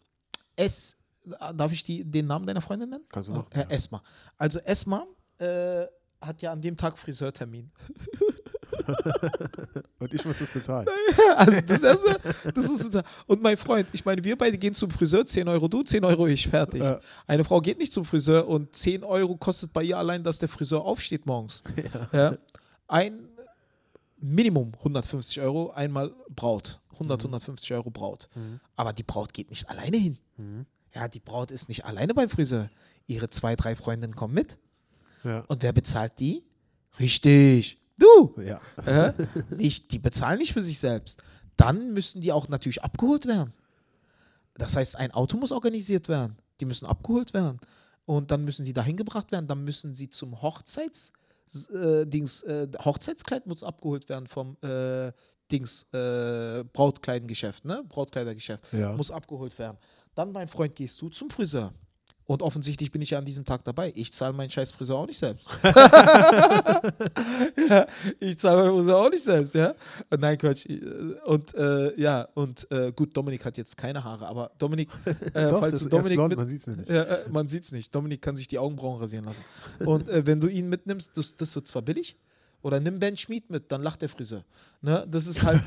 es, 0.55 0.97
darf 1.55 1.73
ich 1.73 1.83
die, 1.83 2.05
den 2.05 2.26
Namen 2.26 2.47
deiner 2.47 2.61
Freundin 2.61 2.91
nennen? 2.91 3.05
Kannst 3.11 3.29
du 3.29 3.45
Herr 3.50 3.65
ja. 3.65 3.71
Esma. 3.71 4.03
Also 4.37 4.59
Esma 4.61 5.07
äh, 5.38 5.85
hat 6.21 6.43
ja 6.43 6.53
an 6.53 6.61
dem 6.61 6.76
Tag 6.76 6.99
Friseurtermin. 6.99 7.71
Und 9.99 10.14
ich 10.14 10.25
muss 10.25 10.38
das 10.38 10.50
bezahlen. 10.50 10.87
also 11.37 11.61
das 11.61 11.83
erste, 11.83 12.21
das 12.54 12.64
ist 12.64 12.78
sozusagen. 12.78 13.06
Und 13.26 13.42
mein 13.42 13.56
Freund, 13.56 13.88
ich 13.92 14.04
meine, 14.04 14.23
wir 14.23 14.37
beide 14.37 14.59
gehen 14.59 14.75
zum 14.75 14.90
Friseur, 14.90 15.26
10 15.26 15.49
Euro 15.49 15.68
du, 15.68 15.83
10 15.83 16.04
Euro 16.04 16.26
ich, 16.26 16.49
fertig. 16.49 16.83
Ja. 16.83 17.00
Eine 17.26 17.45
Frau 17.45 17.61
geht 17.61 17.78
nicht 17.78 17.92
zum 17.92 18.04
Friseur 18.04 18.47
und 18.49 18.75
10 18.75 19.04
Euro 19.04 19.37
kostet 19.37 19.73
bei 19.73 19.83
ihr 19.83 19.99
allein, 19.99 20.23
dass 20.23 20.38
der 20.38 20.49
Friseur 20.49 20.85
aufsteht 20.85 21.26
morgens. 21.26 21.62
Ja. 22.12 22.37
Ein 22.88 23.28
Minimum 24.18 24.73
150 24.78 25.40
Euro, 25.40 25.71
einmal 25.71 26.12
Braut. 26.35 26.80
100, 26.95 27.21
150 27.21 27.73
Euro 27.75 27.90
Braut. 27.90 28.28
Aber 28.75 28.92
die 28.92 29.02
Braut 29.02 29.33
geht 29.35 29.50
nicht 29.50 29.68
alleine 29.68 29.97
hin. 29.97 30.18
Ja, 30.95 31.09
die 31.09 31.21
Braut 31.21 31.50
ist 31.50 31.68
nicht 31.68 31.85
alleine 31.85 32.14
beim 32.14 32.28
Friseur. 32.30 32.71
Ihre 33.06 33.28
zwei, 33.28 33.54
drei 33.54 33.76
Freundinnen 33.76 34.16
kommen 34.16 34.35
mit. 34.35 34.59
Ja. 35.25 35.40
Und 35.49 35.62
wer 35.62 35.73
bezahlt 35.73 36.12
die? 36.18 36.42
Richtig. 36.99 37.78
Du. 37.99 38.35
ja. 38.41 38.61
Äh, 38.85 39.12
nicht, 39.57 39.93
die 39.93 39.99
bezahlen 39.99 40.38
nicht 40.38 40.53
für 40.53 40.62
sich 40.62 40.79
selbst. 40.79 41.23
Dann 41.57 41.93
müssen 41.93 42.21
die 42.21 42.33
auch 42.33 42.49
natürlich 42.49 42.83
abgeholt 42.83 43.26
werden. 43.26 43.53
Das 44.55 44.76
heißt, 44.76 44.97
ein 44.97 45.11
Auto 45.12 45.37
muss 45.37 45.53
organisiert 45.53 46.09
werden. 46.09 46.37
Die 46.61 46.65
müssen 46.65 46.87
abgeholt 46.87 47.35
werden. 47.35 47.61
Und 48.05 48.31
dann 48.31 48.45
müssen 48.45 48.65
die 48.65 48.73
dahin 48.73 48.97
gebracht 48.97 49.33
werden. 49.33 49.47
Dann 49.47 49.65
müssen 49.65 49.95
sie 49.95 50.11
zum 50.11 50.41
Hochzeits, 50.43 51.12
äh, 51.73 52.07
Dings, 52.07 52.43
äh, 52.43 52.69
Hochzeitskleid 52.85 53.47
muss 53.47 53.62
abgeholt 53.62 54.09
werden 54.09 54.26
vom 54.26 54.57
äh, 54.62 55.12
Dings, 55.50 55.85
äh, 55.93 56.65
Brautkleidengeschäft, 56.73 57.65
ne? 57.65 57.85
Brautkleidergeschäft. 57.88 58.73
Ja. 58.73 58.93
Muss 58.93 59.11
abgeholt 59.11 59.59
werden. 59.59 59.79
Dann, 60.15 60.33
mein 60.33 60.49
Freund, 60.49 60.75
gehst 60.75 61.00
du 61.00 61.09
zum 61.09 61.31
Friseur. 61.31 61.73
Und 62.26 62.42
offensichtlich 62.42 62.90
bin 62.90 63.00
ich 63.02 63.11
ja 63.11 63.18
an 63.18 63.25
diesem 63.25 63.45
Tag 63.45 63.62
dabei. 63.62 63.92
Ich 63.95 64.12
zahle 64.12 64.33
meinen 64.33 64.50
scheiß 64.50 64.73
Friseur 64.73 64.97
auch 64.97 65.06
nicht 65.06 65.18
selbst. 65.18 65.49
ja, 67.68 67.87
ich 68.18 68.37
zahle 68.38 68.64
meinen 68.64 68.76
Friseur 68.76 68.99
auch 68.99 69.11
nicht 69.11 69.23
selbst, 69.23 69.54
ja. 69.54 69.75
Nein, 70.18 70.37
Quatsch. 70.37 70.66
Und 71.25 71.54
äh, 71.54 72.00
ja, 72.00 72.26
und 72.35 72.68
äh, 72.73 72.90
gut, 72.90 73.16
Dominik 73.16 73.45
hat 73.45 73.56
jetzt 73.56 73.76
keine 73.76 74.02
Haare, 74.02 74.26
aber 74.26 74.50
Dominik, 74.59 74.88
äh, 75.35 75.50
Doch, 75.50 75.61
falls 75.61 75.78
du 75.80 75.88
Dominik 75.88 76.16
blond, 76.16 76.30
mit, 76.30 76.38
man 76.38 76.49
sieht 76.49 76.61
es 76.61 76.66
nicht. 76.66 76.88
ja, 76.88 77.02
äh, 77.02 77.28
man 77.28 77.47
sieht 77.47 77.62
es 77.62 77.71
nicht. 77.71 77.95
Dominik 77.95 78.21
kann 78.21 78.35
sich 78.35 78.49
die 78.49 78.59
Augenbrauen 78.59 79.00
rasieren 79.00 79.25
lassen. 79.25 79.45
Und 79.85 80.09
äh, 80.09 80.26
wenn 80.26 80.40
du 80.40 80.49
ihn 80.49 80.68
mitnimmst, 80.68 81.16
das, 81.16 81.37
das 81.37 81.54
wird 81.54 81.68
zwar 81.68 81.83
billig, 81.83 82.16
oder 82.62 82.80
nimm 82.80 82.99
Ben 82.99 83.16
Schmid 83.16 83.50
mit, 83.50 83.71
dann 83.71 83.83
lacht 83.83 84.02
der 84.02 84.09
Friseur. 84.09 84.42
Ne? 84.83 85.06
Das 85.09 85.28
ist 85.28 85.45
halt, 85.45 85.62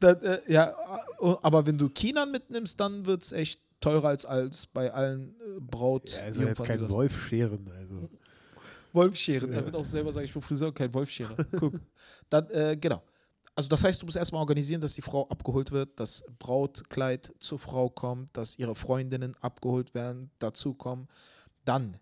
das, 0.00 0.16
ja, 0.48 0.74
äh, 1.20 1.34
aber 1.42 1.64
wenn 1.64 1.78
du 1.78 1.88
Kinan 1.88 2.32
mitnimmst, 2.32 2.80
dann 2.80 3.06
wird 3.06 3.22
es 3.22 3.30
echt 3.30 3.60
teurer 3.82 4.08
als, 4.08 4.24
als 4.24 4.66
bei 4.66 4.90
allen 4.92 5.34
äh, 5.40 5.60
Braut. 5.60 6.10
Ja, 6.12 6.32
soll 6.32 6.46
jetzt 6.46 6.64
kein 6.64 6.78
du 6.78 6.86
hast. 6.86 6.92
Wolf 6.94 7.18
scheren. 7.26 7.70
Also. 7.76 8.08
Wolfscheren. 8.92 9.52
Er 9.52 9.60
Ja. 9.60 9.64
wird 9.66 9.74
auch 9.76 9.84
selber 9.84 10.12
sagen, 10.12 10.26
ich 10.26 10.32
bin 10.32 10.42
Friseur, 10.42 10.72
kein 10.74 10.92
Wolfscherer. 10.92 11.36
Guck. 11.58 11.80
Dann, 12.30 12.48
äh, 12.50 12.76
genau. 12.80 13.02
Also 13.54 13.68
das 13.68 13.84
heißt, 13.84 14.00
du 14.00 14.06
musst 14.06 14.16
erstmal 14.16 14.40
organisieren, 14.40 14.80
dass 14.80 14.94
die 14.94 15.02
Frau 15.02 15.28
abgeholt 15.28 15.72
wird, 15.72 15.98
dass 16.00 16.24
Brautkleid 16.38 17.32
zur 17.38 17.58
Frau 17.58 17.90
kommt, 17.90 18.34
dass 18.36 18.58
ihre 18.58 18.74
Freundinnen 18.74 19.34
abgeholt 19.42 19.94
werden, 19.94 20.30
dazukommen. 20.38 21.08
Dann 21.66 21.98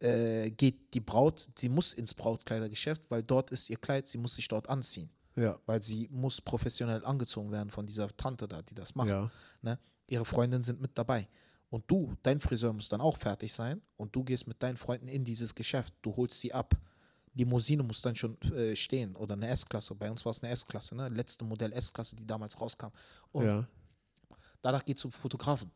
äh, 0.00 0.50
geht 0.50 0.94
die 0.94 1.00
Braut, 1.00 1.48
sie 1.56 1.68
muss 1.68 1.92
ins 1.94 2.14
Brautkleidergeschäft, 2.14 3.02
weil 3.08 3.24
dort 3.24 3.50
ist 3.50 3.70
ihr 3.70 3.76
Kleid, 3.76 4.06
sie 4.06 4.18
muss 4.18 4.36
sich 4.36 4.46
dort 4.46 4.68
anziehen. 4.68 5.10
Ja. 5.34 5.58
Weil 5.66 5.82
sie 5.82 6.08
muss 6.12 6.40
professionell 6.40 7.04
angezogen 7.04 7.50
werden 7.50 7.70
von 7.70 7.86
dieser 7.86 8.08
Tante 8.16 8.46
da, 8.46 8.62
die 8.62 8.74
das 8.74 8.94
macht. 8.94 9.08
Ja. 9.08 9.30
Ne? 9.62 9.78
Ihre 10.08 10.24
Freundinnen 10.24 10.62
sind 10.62 10.80
mit 10.80 10.96
dabei. 10.96 11.28
Und 11.70 11.84
du, 11.86 12.16
dein 12.22 12.40
Friseur 12.40 12.72
muss 12.72 12.88
dann 12.88 13.00
auch 13.00 13.16
fertig 13.16 13.52
sein 13.52 13.82
und 13.96 14.16
du 14.16 14.24
gehst 14.24 14.46
mit 14.46 14.62
deinen 14.62 14.76
Freunden 14.76 15.08
in 15.08 15.24
dieses 15.24 15.54
Geschäft. 15.54 15.92
Du 16.02 16.16
holst 16.16 16.40
sie 16.40 16.52
ab. 16.52 16.74
Limousine 17.34 17.82
muss 17.82 18.02
dann 18.02 18.16
schon 18.16 18.40
äh, 18.52 18.74
stehen 18.74 19.14
oder 19.14 19.34
eine 19.34 19.48
S-Klasse. 19.48 19.94
Bei 19.94 20.10
uns 20.10 20.24
war 20.24 20.30
es 20.30 20.42
eine 20.42 20.50
S-Klasse, 20.50 20.96
ne? 20.96 21.08
Letzte 21.08 21.44
Modell 21.44 21.72
S-Klasse, 21.72 22.16
die 22.16 22.26
damals 22.26 22.58
rauskam. 22.60 22.88
Und 23.32 23.44
ja. 23.44 23.68
danach 24.62 24.84
geht 24.84 24.98
zum 24.98 25.12
Fotografen. 25.12 25.70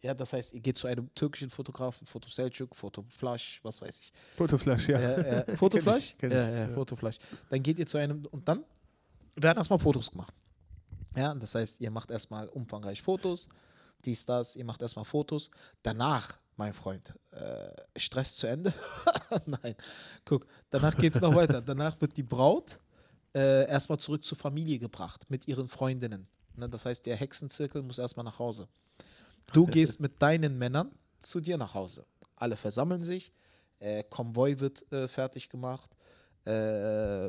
Ja, 0.00 0.14
das 0.14 0.32
heißt, 0.32 0.54
ihr 0.54 0.60
geht 0.60 0.76
zu 0.76 0.86
einem 0.86 1.12
türkischen 1.14 1.50
Fotografen, 1.50 2.06
Foto 2.06 2.28
Selçuk, 2.28 2.74
Foto 2.74 3.04
Flash, 3.08 3.60
was 3.64 3.82
weiß 3.82 3.98
ich. 3.98 4.12
Fotoflash, 4.36 4.88
ja. 4.88 5.00
Ja, 5.00 5.16
äh, 5.16 5.56
Fotoflash? 5.56 6.16
Kenn 6.18 6.30
ich, 6.30 6.36
kenn 6.36 6.50
ja, 6.50 6.50
ja, 6.50 6.68
ja. 6.68 6.68
Fotoflash. 6.74 7.18
Dann 7.50 7.62
geht 7.62 7.78
ihr 7.78 7.86
zu 7.86 7.98
einem 7.98 8.24
und 8.26 8.48
dann 8.48 8.64
werden 9.34 9.58
erstmal 9.58 9.80
Fotos 9.80 10.10
gemacht. 10.10 10.32
Ja, 11.18 11.34
das 11.34 11.56
heißt, 11.56 11.80
ihr 11.80 11.90
macht 11.90 12.12
erstmal 12.12 12.46
umfangreich 12.48 13.02
Fotos, 13.02 13.48
dies, 14.04 14.24
das, 14.24 14.54
ihr 14.54 14.64
macht 14.64 14.80
erstmal 14.82 15.04
Fotos. 15.04 15.50
Danach, 15.82 16.38
mein 16.56 16.72
Freund, 16.72 17.18
äh, 17.32 17.72
Stress 17.96 18.36
zu 18.36 18.46
Ende. 18.46 18.72
Nein, 19.46 19.74
guck, 20.24 20.46
danach 20.70 20.96
geht 20.96 21.16
es 21.16 21.20
noch 21.20 21.34
weiter. 21.34 21.60
Danach 21.60 22.00
wird 22.00 22.16
die 22.16 22.22
Braut 22.22 22.78
äh, 23.34 23.68
erstmal 23.68 23.98
zurück 23.98 24.24
zur 24.24 24.38
Familie 24.38 24.78
gebracht 24.78 25.28
mit 25.28 25.48
ihren 25.48 25.68
Freundinnen. 25.68 26.28
Ne, 26.54 26.68
das 26.68 26.86
heißt, 26.86 27.04
der 27.04 27.16
Hexenzirkel 27.16 27.82
muss 27.82 27.98
erstmal 27.98 28.22
nach 28.22 28.38
Hause. 28.38 28.68
Du 29.52 29.66
gehst 29.66 29.98
mit 29.98 30.22
deinen 30.22 30.56
Männern 30.56 30.92
zu 31.18 31.40
dir 31.40 31.58
nach 31.58 31.74
Hause. 31.74 32.06
Alle 32.36 32.56
versammeln 32.56 33.02
sich, 33.02 33.32
äh, 33.80 34.04
Konvoi 34.04 34.60
wird 34.60 34.90
äh, 34.92 35.08
fertig 35.08 35.48
gemacht, 35.48 35.90
äh, 36.44 37.28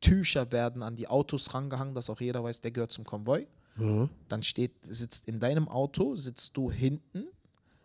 Tücher 0.00 0.50
werden 0.52 0.82
an 0.82 0.96
die 0.96 1.08
Autos 1.08 1.54
rangehangen, 1.54 1.94
dass 1.94 2.10
auch 2.10 2.20
jeder 2.20 2.42
weiß, 2.42 2.60
der 2.60 2.70
gehört 2.70 2.92
zum 2.92 3.04
Konvoi. 3.04 3.46
Ja. 3.78 4.08
Dann 4.28 4.42
steht, 4.42 4.72
sitzt 4.82 5.26
in 5.28 5.40
deinem 5.40 5.68
Auto, 5.68 6.16
sitzt 6.16 6.56
du 6.56 6.70
hinten. 6.70 7.26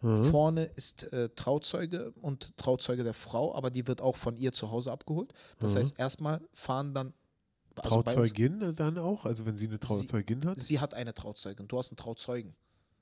Ja. 0.01 0.23
Vorne 0.23 0.65
ist 0.75 1.11
äh, 1.13 1.29
Trauzeuge 1.35 2.11
und 2.21 2.55
Trauzeuge 2.57 3.03
der 3.03 3.13
Frau, 3.13 3.55
aber 3.55 3.71
die 3.71 3.87
wird 3.87 4.01
auch 4.01 4.17
von 4.17 4.37
ihr 4.37 4.51
zu 4.51 4.69
Hause 4.69 4.91
abgeholt. 4.91 5.33
Das 5.59 5.73
Mhm. 5.73 5.79
heißt, 5.79 5.99
erstmal 5.99 6.41
fahren 6.53 6.93
dann. 6.93 7.13
also 7.77 8.01
Trauzeugin 8.03 8.75
dann 8.75 8.97
auch? 8.97 9.25
Also 9.25 9.45
wenn 9.45 9.57
sie 9.57 9.67
eine 9.67 9.79
Trauzeugin 9.79 10.45
hat? 10.45 10.59
Sie 10.59 10.79
hat 10.79 10.93
eine 10.93 11.13
Trauzeugin, 11.13 11.67
du 11.67 11.77
hast 11.77 11.91
einen 11.91 11.97
Trauzeugen. 11.97 12.55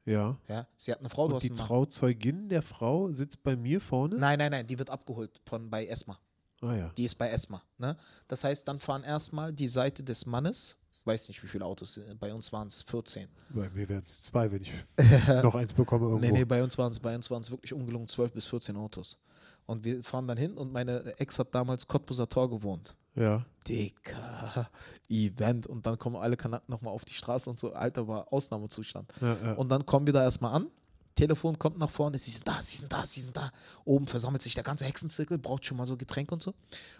Ja. 0.05 0.37
Ja? 0.47 0.67
Sie 0.75 0.91
hat 0.91 0.99
eine 0.99 1.09
Frau, 1.09 1.27
du 1.27 1.33
Und 1.33 1.35
hast 1.37 1.43
die 1.43 1.49
einen 1.49 1.57
Mann. 1.59 1.67
Trauzeugin 1.67 2.49
der 2.49 2.61
Frau 2.61 3.11
sitzt 3.11 3.41
bei 3.43 3.55
mir 3.55 3.79
vorne? 3.81 4.15
Nein, 4.17 4.39
nein, 4.39 4.51
nein, 4.51 4.67
die 4.67 4.77
wird 4.79 4.89
abgeholt 4.89 5.39
von 5.45 5.69
bei 5.69 5.85
ESMA. 5.87 6.17
Ah 6.63 6.75
ja. 6.75 6.91
Die 6.97 7.03
ist 7.03 7.15
bei 7.15 7.29
ESMA. 7.29 7.61
Ne? 7.77 7.97
Das 8.27 8.43
heißt, 8.43 8.67
dann 8.67 8.79
fahren 8.79 9.03
erstmal 9.03 9.51
die 9.51 9.67
Seite 9.67 10.03
des 10.03 10.25
Mannes. 10.25 10.77
Weiß 11.05 11.27
nicht, 11.27 11.43
wie 11.43 11.47
viele 11.47 11.65
Autos. 11.65 11.95
sind. 11.95 12.17
Bei 12.19 12.33
uns 12.33 12.53
waren 12.53 12.69
es 12.69 12.81
14. 12.83 13.27
Bei 13.49 13.69
mir 13.69 13.89
wären 13.89 14.03
es 14.05 14.23
zwei, 14.23 14.49
wenn 14.49 14.61
ich 14.61 14.71
noch 15.43 15.55
eins 15.55 15.73
bekomme 15.73 16.05
irgendwo. 16.05 16.25
Nee, 16.25 16.31
nee, 16.31 16.45
bei 16.45 16.63
uns 16.63 16.77
waren 16.77 16.91
es 16.93 16.99
bei 16.99 17.13
uns 17.13 17.29
waren's 17.29 17.51
wirklich 17.51 17.73
ungelungen 17.73 18.07
12 18.07 18.31
bis 18.31 18.45
14 18.45 18.77
Autos. 18.77 19.17
Und 19.65 19.83
wir 19.83 20.01
fahren 20.03 20.27
dann 20.27 20.37
hin 20.37 20.57
und 20.57 20.71
meine 20.71 21.13
Ex 21.19 21.37
hat 21.39 21.53
damals 21.53 21.87
Cottbuser 21.87 22.27
Tor 22.27 22.49
gewohnt. 22.49 22.95
Ja. 23.15 23.45
Dicker 23.67 24.69
Event. 25.09 25.67
Und 25.67 25.85
dann 25.85 25.97
kommen 25.99 26.15
alle 26.15 26.37
Kanaken 26.37 26.71
nochmal 26.71 26.93
auf 26.93 27.03
die 27.05 27.13
Straße 27.13 27.49
und 27.49 27.59
so. 27.59 27.73
Alter, 27.73 28.07
war 28.07 28.31
Ausnahmezustand. 28.31 29.11
ja, 29.21 29.37
ja. 29.43 29.53
Und 29.53 29.69
dann 29.69 29.85
kommen 29.85 30.05
wir 30.05 30.13
da 30.13 30.23
erstmal 30.23 30.53
an. 30.53 30.67
Telefon 31.15 31.57
kommt 31.59 31.77
nach 31.77 31.89
vorne, 31.89 32.17
sie 32.19 32.31
sind 32.31 32.47
da, 32.47 32.61
sie 32.61 32.77
sind 32.77 32.91
da, 32.91 33.05
sie 33.05 33.21
sind 33.21 33.35
da. 33.37 33.51
Oben 33.85 34.07
versammelt 34.07 34.41
sich 34.41 34.55
der 34.55 34.63
ganze 34.63 34.85
Hexenzirkel, 34.85 35.37
braucht 35.37 35.65
schon 35.65 35.77
mal 35.77 35.87
so 35.87 35.97
Getränk 35.97 36.31
und 36.31 36.41
so. 36.41 36.53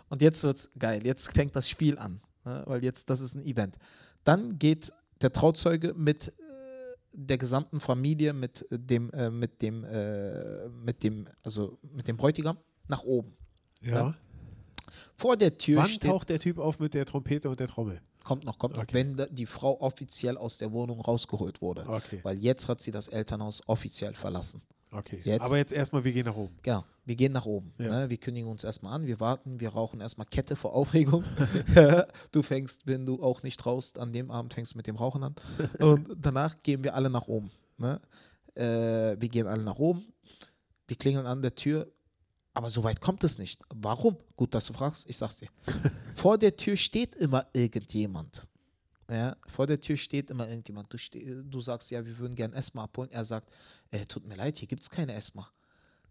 Und 0.10 0.22
jetzt 0.22 0.44
wird's 0.44 0.70
geil. 0.78 1.06
Jetzt 1.06 1.34
fängt 1.34 1.56
das 1.56 1.70
Spiel 1.70 1.98
an. 1.98 2.22
Ne? 2.46 2.64
Weil 2.66 2.84
jetzt, 2.84 3.10
das 3.10 3.22
ist 3.22 3.36
ein 3.36 3.46
Event. 3.46 3.78
Dann 4.24 4.60
geht 4.60 4.92
der 5.22 5.32
Trauzeuge 5.32 5.94
mit 5.94 6.28
äh, 6.28 6.32
der 7.14 7.38
gesamten 7.38 7.80
Familie, 7.80 8.34
mit 8.34 8.70
äh, 8.72 8.80
dem, 8.80 9.10
äh, 9.12 9.30
mit 9.30 9.62
dem, 9.62 9.84
äh, 9.84 10.68
mit 10.70 11.04
dem, 11.04 11.28
also 11.42 11.78
mit 11.82 12.08
dem 12.08 12.18
Bräutigam 12.18 12.58
nach 12.88 13.04
oben. 13.04 13.36
ja. 13.82 14.16
Vor 15.16 15.38
der 15.38 15.58
Tür 15.58 15.78
Wann 15.78 15.88
steht, 15.88 16.10
taucht 16.10 16.30
der 16.30 16.40
Typ 16.40 16.58
auf 16.58 16.80
mit 16.80 16.94
der 16.94 17.06
Trompete 17.06 17.50
und 17.50 17.60
der 17.60 17.68
Trommel? 17.68 18.00
Kommt 18.24 18.44
noch, 18.46 18.58
kommt 18.58 18.76
noch, 18.76 18.84
Okay. 18.84 18.94
wenn 18.94 19.16
da- 19.18 19.26
die 19.28 19.46
Frau 19.46 19.80
offiziell 19.82 20.38
aus 20.38 20.58
der 20.58 20.72
Wohnung 20.72 21.00
rausgeholt 21.02 21.62
wurde. 21.62 21.86
Okay. 21.88 22.20
Weil 22.24 22.38
jetzt 22.38 22.68
hat 22.68 22.82
sie 22.82 22.92
das 22.92 23.08
Elternhaus 23.08 23.62
offiziell 23.68 24.14
verlassen. 24.14 24.62
Okay. 24.92 25.22
Jetzt- 25.24 25.42
Aber 25.46 25.58
jetzt 25.58 25.74
erstmal, 25.74 26.04
wir 26.04 26.12
gehen 26.14 26.26
nach 26.26 26.36
oben. 26.36 26.56
Genau, 26.62 26.86
wir 27.06 27.16
gehen 27.16 27.32
nach 27.34 27.46
oben. 27.48 27.74
Ja. 27.80 28.02
Ne? 28.02 28.10
Wir 28.12 28.18
kündigen 28.18 28.48
uns 28.50 28.64
erstmal 28.64 28.94
an, 28.94 29.08
wir 29.08 29.20
warten, 29.20 29.60
wir 29.60 29.70
rauchen 29.70 30.02
erstmal 30.02 30.28
Kette 30.28 30.56
vor 30.56 30.74
Aufregung. 30.74 31.24
du 32.32 32.42
fängst, 32.44 32.86
wenn 32.86 33.06
du 33.06 33.22
auch 33.24 33.42
nicht 33.44 33.60
traust, 33.60 33.98
an 33.98 34.14
dem 34.14 34.30
Abend 34.30 34.54
fängst 34.54 34.74
du 34.74 34.78
mit 34.78 34.86
dem 34.88 34.96
Rauchen 34.96 35.24
an. 35.24 35.36
Und 35.80 36.08
danach 36.16 36.62
gehen 36.62 36.84
wir 36.84 36.94
alle 36.94 37.10
nach 37.10 37.28
oben. 37.28 37.50
Ne? 37.78 38.00
Äh, 38.56 39.20
wir 39.20 39.30
gehen 39.30 39.48
alle 39.48 39.64
nach 39.64 39.80
oben, 39.80 40.06
wir 40.88 40.96
klingeln 40.96 41.26
an 41.26 41.42
der 41.42 41.56
Tür, 41.56 41.88
aber 42.54 42.70
so 42.70 42.84
weit 42.84 43.02
kommt 43.02 43.24
es 43.24 43.38
nicht. 43.38 43.62
Warum? 43.74 44.18
Gut, 44.36 44.54
dass 44.54 44.66
du 44.68 44.74
fragst, 44.74 45.10
ich 45.10 45.18
sag's 45.18 45.38
dir. 45.38 45.50
Vor 46.14 46.38
der 46.38 46.56
Tür 46.56 46.78
steht 46.78 47.16
immer 47.16 47.46
irgendjemand. 47.54 48.48
Ja, 49.10 49.36
vor 49.48 49.68
der 49.68 49.80
Tür 49.80 49.98
steht 49.98 50.30
immer 50.30 50.48
irgendjemand. 50.48 50.92
Du, 50.92 50.98
du 51.44 51.62
sagst, 51.62 51.92
ja, 51.92 52.06
wir 52.06 52.18
würden 52.18 52.36
gerne 52.36 52.56
Esma 52.56 52.86
abholen. 52.86 53.12
Er 53.12 53.26
sagt, 53.26 53.50
äh, 53.92 54.06
tut 54.06 54.26
mir 54.26 54.36
leid, 54.36 54.58
hier 54.58 54.68
gibt 54.68 54.82
es 54.82 54.90
keine 54.90 55.14
Esma. 55.14 55.50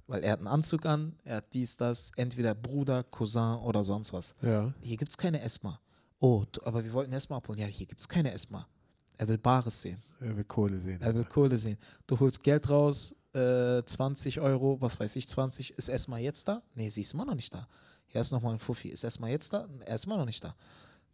Weil 0.07 0.23
er 0.23 0.33
hat 0.33 0.41
einen 0.41 0.49
Anzug 0.49 0.85
an, 0.85 1.17
er 1.25 1.37
hat 1.37 1.55
dies, 1.55 1.77
das, 1.77 2.13
entweder 2.17 2.55
Bruder, 2.55 3.03
Cousin 3.03 3.57
oder 3.57 3.83
sonst 3.83 4.13
was. 4.13 4.35
Ja. 4.43 4.75
Hier 4.83 4.99
gibt 4.99 5.11
es 5.11 5.17
keine 5.17 5.41
Esma. 5.41 5.81
Oh, 6.21 6.45
aber 6.65 6.85
wir 6.85 6.93
wollten 6.93 7.13
Esma 7.13 7.39
abholen. 7.39 7.61
Ja, 7.61 7.67
hier 7.67 7.87
gibt 7.87 8.01
es 8.03 8.09
keine 8.09 8.31
Esma. 8.31 8.69
Er 9.17 9.27
will 9.27 9.39
Bares 9.39 9.81
sehen. 9.81 10.03
Er 10.21 10.37
will 10.37 10.45
Kohle 10.45 10.79
sehen. 10.79 11.01
Er 11.01 11.15
will 11.15 11.25
Kohle 11.25 11.57
sehen. 11.57 11.79
Du 12.07 12.19
holst 12.21 12.43
Geld 12.43 12.69
raus, 12.69 13.15
äh, 13.35 13.83
20 13.85 14.41
Euro, 14.41 14.81
was 14.81 15.01
weiß 15.01 15.17
ich, 15.17 15.29
20. 15.29 15.79
Ist 15.79 15.89
Esma 15.89 16.19
jetzt 16.19 16.49
da? 16.49 16.63
Nee, 16.75 16.89
sie 16.89 17.01
ist 17.01 17.15
immer 17.15 17.25
noch 17.25 17.35
nicht 17.35 17.53
da. 17.53 17.69
Hier 18.07 18.21
ist 18.21 18.31
nochmal 18.31 18.53
ein 18.55 18.59
Fuffi. 18.59 18.89
Ist 18.89 19.05
erstmal 19.05 19.31
jetzt 19.31 19.53
da? 19.53 19.69
Er 19.87 19.95
ist 19.95 20.05
immer 20.05 20.19
noch 20.19 20.27
nicht 20.27 20.45
da. 20.45 20.55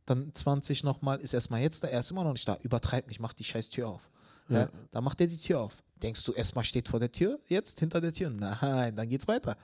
Dann 0.04 0.34
20 0.34 0.84
nochmal, 0.84 1.20
ist 1.20 1.34
erstmal 1.34 1.60
jetzt 1.60 1.84
da? 1.84 1.88
Er 1.88 2.00
ist 2.00 2.10
immer 2.10 2.24
noch 2.24 2.32
nicht 2.32 2.48
da. 2.48 2.58
Übertreib 2.62 3.06
nicht, 3.08 3.20
mach 3.20 3.32
die 3.32 3.44
scheiß 3.44 3.68
Tür 3.70 3.88
auf. 3.88 4.10
Ja. 4.48 4.60
Ja. 4.60 4.68
Dann 4.90 5.04
macht 5.04 5.20
er 5.20 5.26
die 5.26 5.36
Tür 5.36 5.60
auf. 5.60 5.82
Denkst 6.02 6.24
du, 6.24 6.32
erstmal 6.32 6.64
steht 6.64 6.88
vor 6.88 7.00
der 7.00 7.12
Tür, 7.12 7.38
jetzt 7.46 7.80
hinter 7.80 8.00
der 8.00 8.12
Tür? 8.12 8.30
Nein, 8.30 8.96
dann 8.96 9.08
geht's 9.08 9.28
weiter. 9.28 9.56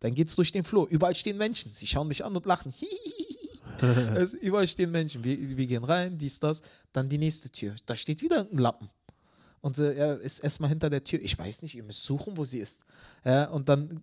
Dann 0.00 0.14
geht's 0.14 0.34
durch 0.34 0.50
den 0.50 0.64
Flur. 0.64 0.88
Überall 0.88 1.14
stehen 1.14 1.36
Menschen. 1.36 1.72
Sie 1.72 1.86
schauen 1.86 2.08
dich 2.08 2.24
an 2.24 2.34
und 2.34 2.44
lachen. 2.44 2.74
es, 4.14 4.34
überall 4.34 4.66
stehen 4.66 4.90
Menschen. 4.90 5.22
Wir, 5.22 5.56
wir 5.56 5.66
gehen 5.66 5.84
rein, 5.84 6.18
dies, 6.18 6.40
das. 6.40 6.62
Dann 6.92 7.08
die 7.08 7.18
nächste 7.18 7.50
Tür. 7.50 7.76
Da 7.86 7.96
steht 7.96 8.22
wieder 8.22 8.48
ein 8.50 8.58
Lappen. 8.58 8.90
Und 9.62 9.78
äh, 9.78 9.94
er 9.94 10.20
ist 10.20 10.40
erstmal 10.40 10.68
hinter 10.68 10.90
der 10.90 11.02
Tür. 11.02 11.20
Ich 11.22 11.38
weiß 11.38 11.62
nicht, 11.62 11.74
ihr 11.74 11.84
müsst 11.84 12.02
suchen, 12.02 12.36
wo 12.36 12.44
sie 12.44 12.58
ist. 12.58 12.82
Ja, 13.24 13.48
und 13.48 13.68
dann 13.68 14.02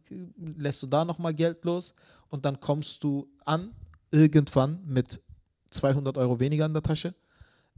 lässt 0.58 0.82
du 0.82 0.88
da 0.88 1.06
nochmal 1.06 1.34
Geld 1.34 1.64
los. 1.66 1.94
Und 2.30 2.46
dann 2.46 2.60
kommst 2.60 3.04
du 3.04 3.28
an, 3.46 3.72
irgendwann 4.10 4.80
mit 4.88 5.22
200 5.70 6.18
Euro 6.18 6.40
weniger 6.40 6.66
in 6.66 6.74
der 6.74 6.82
Tasche. 6.82 7.14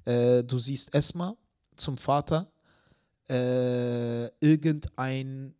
Äh, 0.05 0.43
du 0.43 0.59
siehst 0.59 0.93
Esma 0.93 1.35
zum 1.75 1.97
Vater. 1.97 2.51
Äh, 3.27 4.27
irgendein 4.39 5.55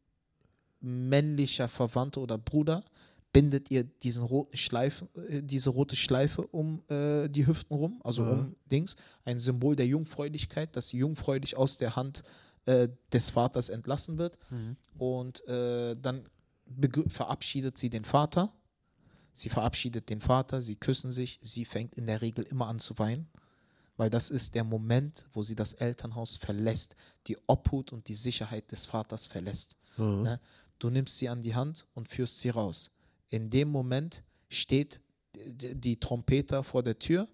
männlicher 0.79 1.67
Verwandter 1.69 2.21
oder 2.21 2.38
Bruder 2.38 2.84
bindet 3.33 3.71
ihr 3.71 3.83
diesen 3.83 4.23
roten 4.23 4.57
Schleife, 4.57 5.07
äh, 5.27 5.41
diese 5.41 5.69
rote 5.69 5.95
Schleife 5.95 6.45
um 6.47 6.83
äh, 6.89 7.29
die 7.29 7.47
Hüften 7.47 7.73
rum, 7.75 8.01
also 8.03 8.23
Ja. 8.23 8.31
um 8.31 8.55
Dings, 8.65 8.95
ein 9.25 9.39
Symbol 9.39 9.75
der 9.75 9.87
Jungfräulichkeit, 9.87 10.75
dass 10.75 10.89
sie 10.89 10.97
jungfräulich 10.97 11.55
aus 11.55 11.77
der 11.77 11.95
Hand 11.95 12.23
äh, 12.65 12.89
des 13.11 13.29
Vaters 13.31 13.69
entlassen 13.69 14.17
wird. 14.17 14.37
Mhm. 14.49 14.75
Und 14.97 15.47
äh, 15.47 15.95
dann 15.95 16.23
verabschiedet 17.07 17.77
sie 17.77 17.89
den 17.89 18.05
Vater. 18.05 18.53
Sie 19.33 19.49
verabschiedet 19.49 20.09
den 20.09 20.19
Vater, 20.21 20.59
sie 20.61 20.75
küssen 20.75 21.09
sich, 21.11 21.39
sie 21.41 21.63
fängt 21.63 21.95
in 21.95 22.05
der 22.05 22.21
Regel 22.21 22.43
immer 22.43 22.67
an 22.67 22.79
zu 22.79 22.99
weinen, 22.99 23.29
weil 23.95 24.09
das 24.09 24.29
ist 24.29 24.55
der 24.55 24.65
Moment, 24.65 25.25
wo 25.31 25.41
sie 25.41 25.55
das 25.55 25.71
Elternhaus 25.73 26.35
verlässt, 26.35 26.97
die 27.27 27.37
Obhut 27.47 27.93
und 27.93 28.09
die 28.09 28.13
Sicherheit 28.13 28.69
des 28.71 28.85
Vaters 28.85 29.27
verlässt. 29.27 29.77
Mhm. 29.97 30.23
Ne? 30.23 30.39
Du 30.79 30.89
nimmst 30.89 31.17
sie 31.17 31.29
an 31.29 31.41
die 31.41 31.55
Hand 31.55 31.87
und 31.93 32.09
führst 32.09 32.41
sie 32.41 32.49
raus. 32.49 32.91
In 33.31 33.49
dem 33.49 33.69
Moment 33.69 34.23
steht 34.49 35.01
die 35.33 35.99
Trompeter 35.99 36.63
vor 36.63 36.83
der 36.83 36.99
Tür 36.99 37.27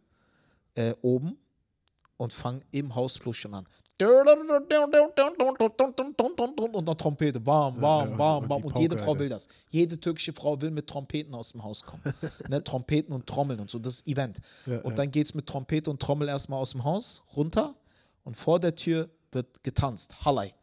äh, 0.76 0.94
oben 1.02 1.38
und 2.16 2.32
fangen 2.32 2.64
im 2.72 2.96
Hausflur 2.96 3.34
schon 3.34 3.54
an. 3.54 3.68
Und 6.76 6.86
dann 6.86 6.98
Trompete, 6.98 7.40
bam, 7.40 7.82
bam, 7.82 8.16
bam, 8.16 8.44
und 8.44 8.48
bam. 8.48 8.64
Und 8.64 8.78
jede 8.78 8.96
Frau 8.96 9.18
will 9.18 9.28
das. 9.28 9.48
Jede 9.70 10.00
türkische 10.00 10.34
Frau 10.34 10.62
will 10.62 10.70
mit 10.70 10.86
Trompeten 10.88 11.34
aus 11.34 11.52
dem 11.52 11.64
Haus 11.64 11.82
kommen. 11.82 12.04
ne? 12.50 12.64
Trompeten 12.64 13.12
und 13.12 13.26
Trommeln 13.26 13.60
und 13.60 13.72
so, 13.72 13.80
das 13.80 13.96
ist 13.96 14.08
Event. 14.08 14.40
Ja, 14.68 14.82
Und 14.82 15.00
dann 15.00 15.10
geht 15.10 15.26
es 15.26 15.34
mit 15.34 15.48
Trompete 15.48 15.90
und 15.90 16.00
Trommel 16.00 16.28
erstmal 16.28 16.60
aus 16.60 16.72
dem 16.72 16.84
Haus 16.84 17.24
runter 17.36 17.76
und 18.24 18.38
vor 18.38 18.60
der 18.60 18.76
Tür 18.76 19.10
wird 19.32 19.64
getanzt. 19.64 20.24
Hallei. 20.24 20.54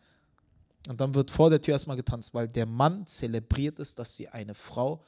Und 0.88 1.00
dann 1.00 1.12
wird 1.14 1.32
vor 1.32 1.50
der 1.50 1.60
Tür 1.60 1.72
erstmal 1.72 1.96
getanzt, 1.96 2.34
weil 2.34 2.46
der 2.46 2.66
Mann 2.66 3.06
zelebriert 3.08 3.80
es, 3.80 3.96
dass 3.96 4.16
sie 4.16 4.28
eine 4.28 4.54
Frau 4.54 5.02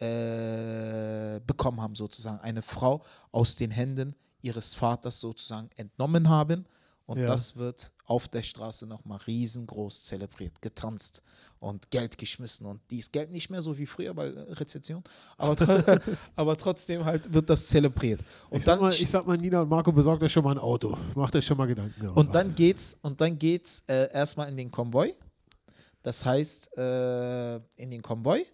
äh, 0.00 1.40
bekommen 1.46 1.80
haben, 1.80 1.94
sozusagen. 1.94 2.40
Eine 2.40 2.62
Frau 2.62 3.02
aus 3.32 3.56
den 3.56 3.70
Händen 3.70 4.14
ihres 4.40 4.74
Vaters 4.74 5.20
sozusagen 5.20 5.70
entnommen 5.76 6.28
haben. 6.28 6.66
Und 7.06 7.18
Ja. 7.18 7.26
das 7.28 7.56
wird 7.56 7.90
auf 8.04 8.28
der 8.28 8.42
Straße 8.42 8.86
nochmal 8.86 9.18
riesengroß 9.26 10.04
zelebriert, 10.04 10.60
getanzt 10.60 11.22
und 11.58 11.90
Geld 11.90 12.18
geschmissen. 12.18 12.66
Und 12.66 12.80
dies 12.90 13.10
Geld 13.10 13.30
nicht 13.30 13.48
mehr 13.48 13.62
so 13.62 13.76
wie 13.78 13.86
früher 13.86 14.12
bei 14.12 14.26
äh, 14.26 14.52
Rezession, 14.52 15.02
aber, 15.38 15.56
aber 16.36 16.56
trotzdem 16.56 17.04
halt 17.04 17.32
wird 17.32 17.48
das 17.48 17.66
zelebriert. 17.66 18.20
Und 18.50 18.58
ich, 18.58 18.64
sag 18.64 18.74
dann 18.74 18.80
mal, 18.82 18.92
ich 18.92 19.08
sag 19.10 19.26
mal, 19.26 19.38
Nina 19.38 19.62
und 19.62 19.70
Marco, 19.70 19.90
besorgt 19.90 20.22
euch 20.22 20.32
schon 20.32 20.44
mal 20.44 20.52
ein 20.52 20.58
Auto. 20.58 20.96
Macht 21.14 21.34
euch 21.34 21.46
schon 21.46 21.56
mal 21.56 21.66
Gedanken. 21.66 21.94
darüber. 21.98 22.20
Und 22.20 22.34
dann 22.34 22.54
geht's 22.54 22.96
und 23.00 23.20
dann 23.22 23.38
geht's 23.38 23.82
äh, 23.88 24.12
erstmal 24.12 24.48
in 24.50 24.56
den 24.58 24.70
Konvoi. 24.70 25.14
Das 26.02 26.24
heißt, 26.24 26.76
äh, 26.76 27.56
in 27.76 27.90
den 27.90 28.02
Konvoi. 28.02 28.44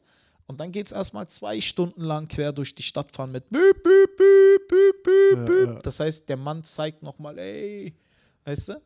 Und 0.47 0.61
dann 0.61 0.73
geht's 0.73 0.93
erstmal 0.93 1.27
zwei 1.29 1.61
Stunden 1.61 2.03
lang 2.03 2.29
quer 2.29 2.53
durch 2.53 2.75
die 2.75 2.83
Stadt 2.83 3.15
fahren 3.17 3.33
mit 3.33 3.49
büb, 3.49 3.83
büb, 3.83 4.17
büb, 4.17 4.69
büb, 4.69 5.03
büb, 5.03 5.39
Ja, 5.39 5.45
büb. 5.45 5.69
ja. 5.69 5.79
Das 5.81 6.01
heißt, 6.01 6.29
der 6.29 6.37
Mann 6.37 6.63
zeigt 6.65 7.03
nochmal, 7.03 7.39
ey, 7.39 7.95
weißt 8.45 8.69
du? 8.71 8.83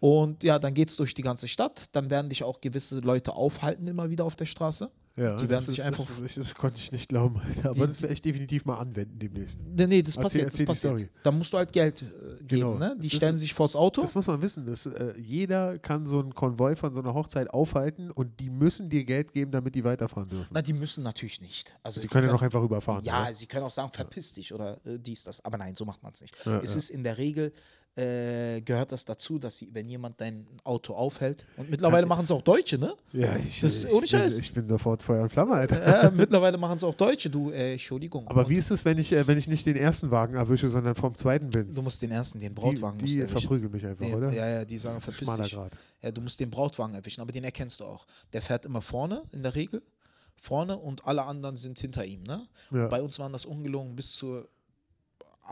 Und 0.00 0.42
ja, 0.42 0.58
dann 0.58 0.74
geht's 0.74 0.96
durch 0.96 1.14
die 1.14 1.22
ganze 1.22 1.46
Stadt. 1.46 1.84
Dann 1.92 2.10
werden 2.10 2.28
dich 2.28 2.42
auch 2.42 2.60
gewisse 2.60 2.98
Leute 2.98 3.32
aufhalten 3.34 3.86
immer 3.86 4.10
wieder 4.10 4.24
auf 4.24 4.34
der 4.34 4.46
Straße. 4.46 4.90
Ja, 5.16 5.36
die 5.36 5.40
werden 5.42 5.50
das 5.50 5.66
sich 5.66 5.78
ist, 5.78 5.84
einfach- 5.84 6.06
Das, 6.22 6.34
das, 6.34 6.54
konnte 6.54 6.78
ich 6.78 6.90
nicht 6.92 7.08
glauben. 7.08 7.38
Alter. 7.40 7.64
Aber 7.70 7.74
Die- 7.74 7.86
das 7.88 8.00
werde 8.02 8.14
ich 8.14 8.22
definitiv 8.22 8.64
mal 8.64 8.76
anwenden 8.78 9.18
demnächst. 9.18 9.60
Nee, 9.64 9.86
nee, 9.86 10.02
das 10.02 10.16
Erzähl- 10.16 10.22
passiert. 10.22 10.44
erzähl 10.46 10.66
das 10.66 10.80
passiert. 10.80 11.10
Da 11.22 11.30
musst 11.32 11.52
du 11.52 11.58
halt 11.58 11.72
Geld 11.72 12.02
äh, 12.02 12.04
geben. 12.44 12.46
Genau. 12.48 12.74
Ne? 12.78 12.96
Die 12.98 13.08
Das- 13.08 13.16
stellen 13.18 13.36
sich 13.36 13.52
vors 13.54 13.76
Auto. 13.76 14.00
Das 14.00 14.14
muss 14.14 14.26
man 14.26 14.40
wissen. 14.40 14.64
Dass, 14.66 14.86
äh, 14.86 15.14
jeder 15.18 15.78
kann 15.78 16.06
so 16.06 16.20
einen 16.20 16.34
Konvoi 16.34 16.76
von 16.76 16.94
so 16.94 17.00
einer 17.00 17.14
Hochzeit 17.14 17.50
aufhalten 17.50 18.10
und 18.10 18.40
die 18.40 18.50
müssen 18.50 18.88
dir 18.88 19.04
Geld 19.04 19.32
geben, 19.32 19.50
damit 19.52 19.74
die 19.74 19.84
weiterfahren 19.84 20.28
dürfen. 20.28 20.48
Na, 20.50 20.62
die 20.62 20.72
müssen 20.72 21.02
natürlich 21.04 21.40
nicht. 21.40 21.74
Also 21.82 22.00
sie 22.00 22.06
die 22.08 22.12
können 22.12 22.26
ja 22.28 22.32
noch 22.32 22.42
einfach 22.42 22.62
überfahren. 22.62 23.04
Ja, 23.04 23.22
oder? 23.24 23.34
sie 23.34 23.46
können 23.46 23.64
auch 23.64 23.70
sagen, 23.70 23.90
verpiss 23.92 24.32
dich 24.32 24.52
oder 24.54 24.78
äh, 24.86 24.98
dies, 24.98 25.24
das. 25.24 25.44
Aber 25.44 25.58
nein, 25.58 25.74
so 25.74 25.84
macht 25.84 26.02
man 26.02 26.12
es 26.12 26.20
nicht. 26.22 26.34
Ja, 26.46 26.58
es 26.60 26.70
ja. 26.72 26.78
ist 26.78 26.90
in 26.90 27.04
der 27.04 27.18
Regel, 27.18 27.52
äh, 27.94 28.62
gehört 28.62 28.90
das 28.90 29.04
dazu, 29.04 29.38
dass 29.38 29.58
sie, 29.58 29.68
wenn 29.72 29.86
jemand 29.88 30.18
dein 30.20 30.46
Auto 30.64 30.94
aufhält, 30.94 31.44
und 31.58 31.68
mittlerweile 31.70 32.06
machen 32.06 32.24
es 32.24 32.30
auch 32.30 32.40
Deutsche, 32.40 32.78
ne? 32.78 32.94
ja 33.12 33.36
ich, 33.36 33.60
Das- 33.60 33.84
ich, 33.84 33.92
ohne 33.92 34.06
bin, 34.06 34.38
ich 34.38 34.54
bin 34.54 34.66
sofort 34.66 35.02
Feuer 35.02 35.24
und 35.24 35.28
Flamme, 35.30 35.52
Alter. 35.52 36.04
äh, 36.04 36.10
mittlerweile 36.10 36.56
machen 36.56 36.78
es 36.78 36.84
auch 36.84 36.94
Deutsche, 36.94 37.28
du, 37.28 37.50
äh, 37.50 37.72
Entschuldigung. 37.72 38.26
Aber 38.28 38.42
Und 38.44 38.48
wie 38.48 38.56
ist 38.56 38.70
es, 38.70 38.84
wenn 38.86 38.96
ich, 38.98 39.12
äh, 39.12 39.26
wenn 39.26 39.36
ich 39.36 39.46
nicht 39.46 39.66
den 39.66 39.76
ersten 39.76 40.10
Wagen 40.10 40.34
erwische, 40.36 40.70
sondern 40.70 40.94
vom 40.94 41.14
zweiten 41.14 41.50
bin? 41.50 41.74
Du 41.74 41.82
musst 41.82 42.00
den 42.00 42.10
ersten, 42.12 42.40
den 42.40 42.54
Brautwagen 42.54 42.98
die 42.98 43.04
die 43.20 43.26
verprügeln 43.26 43.70
mich 43.70 43.84
einfach, 43.84 44.06
Den- 44.06 44.14
oder? 44.14 44.32
Ja, 44.32 44.48
ja, 44.48 44.64
die 44.64 44.78
sagen, 44.78 45.00
verpiss 45.02 45.26
Schmaler 45.28 45.44
dich. 45.44 45.52
Grad. 45.52 45.72
Ja, 46.00 46.10
du 46.10 46.20
musst 46.22 46.40
den 46.40 46.50
Brautwagen 46.50 46.94
erwischen, 46.94 47.20
aber 47.20 47.32
den 47.32 47.44
erkennst 47.44 47.78
du 47.80 47.84
auch. 47.84 48.06
Der 48.32 48.40
fährt 48.40 48.64
immer 48.64 48.80
vorne, 48.82 49.22
in 49.32 49.42
der 49.42 49.54
Regel. 49.54 49.82
Vorne 50.34 50.76
und 50.78 51.06
alle 51.06 51.24
anderen 51.24 51.56
sind 51.58 51.78
hinter 51.78 52.04
ihm, 52.06 52.22
ne? 52.24 52.46
Ja. 52.72 52.88
Bei 52.88 53.00
uns 53.02 53.18
waren 53.18 53.32
das 53.32 53.44
ungelogen 53.44 53.94
bis 53.94 54.12
zu 54.12 54.42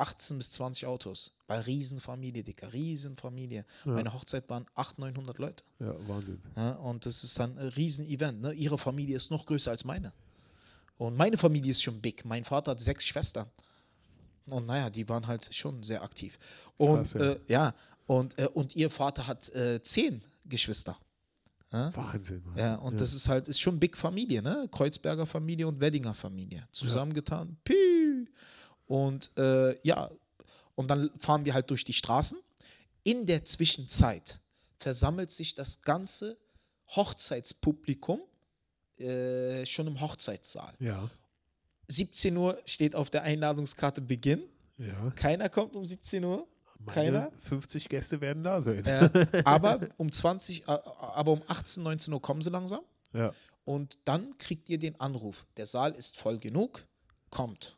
18 0.00 0.38
bis 0.38 0.50
20 0.50 0.86
Autos. 0.86 1.32
Weil 1.46 1.60
Riesenfamilie, 1.62 2.42
Dicker, 2.42 2.72
Riesenfamilie. 2.72 3.64
Ja. 3.84 3.92
Meine 3.92 4.12
Hochzeit 4.12 4.48
waren 4.48 4.66
800, 4.74 5.14
900 5.16 5.38
Leute. 5.38 5.64
ja, 5.78 5.94
Wahnsinn. 6.08 6.40
Ja, 6.56 6.72
und 6.72 7.06
das 7.06 7.22
ist 7.24 7.38
dann 7.38 7.58
ein 7.58 7.68
Riesen-Event. 7.68 8.40
Ne? 8.40 8.52
Ihre 8.52 8.78
Familie 8.78 9.16
ist 9.16 9.30
noch 9.30 9.46
größer 9.46 9.70
als 9.70 9.84
meine. 9.84 10.12
Und 10.96 11.16
meine 11.16 11.38
Familie 11.38 11.70
ist 11.70 11.82
schon 11.82 12.00
big. 12.00 12.24
Mein 12.24 12.44
Vater 12.44 12.72
hat 12.72 12.80
sechs 12.80 13.06
Schwestern. 13.06 13.46
Und 14.46 14.66
naja, 14.66 14.90
die 14.90 15.08
waren 15.08 15.26
halt 15.26 15.54
schon 15.54 15.82
sehr 15.82 16.02
aktiv. 16.02 16.38
Und 16.76 16.96
Krass, 16.96 17.12
ja. 17.14 17.20
ja, 17.20 17.32
äh, 17.32 17.38
ja 17.48 17.74
und, 18.06 18.38
äh, 18.38 18.48
und 18.48 18.74
ihr 18.74 18.90
Vater 18.90 19.26
hat 19.26 19.48
äh, 19.50 19.82
zehn 19.82 20.22
Geschwister. 20.44 20.98
Ja? 21.72 21.94
Wahnsinn, 21.94 22.42
Mann. 22.44 22.58
Ja, 22.58 22.74
und 22.76 23.00
das 23.00 23.14
ist 23.14 23.28
halt, 23.28 23.46
ist 23.46 23.60
schon 23.60 23.78
Big 23.78 23.96
Familie, 23.96 24.42
ne? 24.42 24.68
Kreuzberger 24.72 25.24
Familie 25.24 25.68
und 25.68 25.80
Weddinger 25.80 26.14
Familie. 26.14 26.66
Zusammengetan. 26.72 27.56
Pü. 27.64 28.09
Und 28.90 29.30
äh, 29.38 29.78
ja, 29.86 30.10
und 30.74 30.88
dann 30.88 31.10
fahren 31.16 31.44
wir 31.44 31.54
halt 31.54 31.70
durch 31.70 31.84
die 31.84 31.92
Straßen. 31.92 32.40
In 33.04 33.24
der 33.24 33.44
Zwischenzeit 33.44 34.40
versammelt 34.78 35.30
sich 35.30 35.54
das 35.54 35.80
ganze 35.82 36.36
Hochzeitspublikum 36.88 38.20
äh, 38.98 39.64
schon 39.64 39.86
im 39.86 40.00
Hochzeitssaal. 40.00 40.74
Ja, 40.80 41.08
17 41.86 42.36
Uhr 42.36 42.60
steht 42.66 42.96
auf 42.96 43.10
der 43.10 43.22
Einladungskarte 43.22 44.00
Beginn. 44.00 44.42
ja. 44.76 45.12
Keiner 45.14 45.48
kommt 45.48 45.76
um 45.76 45.86
17 45.86 46.24
Uhr. 46.24 46.48
Meine 46.80 46.92
Keiner? 46.92 47.32
50 47.42 47.88
Gäste 47.88 48.20
werden 48.20 48.42
da 48.42 48.60
sein. 48.60 48.84
Äh, 48.84 49.42
aber 49.44 49.88
um 49.98 50.10
20, 50.10 50.62
äh, 50.62 50.64
aber 50.66 51.30
um 51.30 51.42
18, 51.46 51.80
19 51.84 52.12
Uhr 52.12 52.20
kommen 52.20 52.42
sie 52.42 52.50
langsam. 52.50 52.80
Ja. 53.12 53.32
Und 53.64 53.98
dann 54.04 54.36
kriegt 54.38 54.68
ihr 54.68 54.78
den 54.78 54.98
Anruf, 54.98 55.46
der 55.56 55.66
Saal 55.66 55.94
ist 55.94 56.16
voll 56.16 56.40
genug, 56.40 56.84
kommt. 57.30 57.76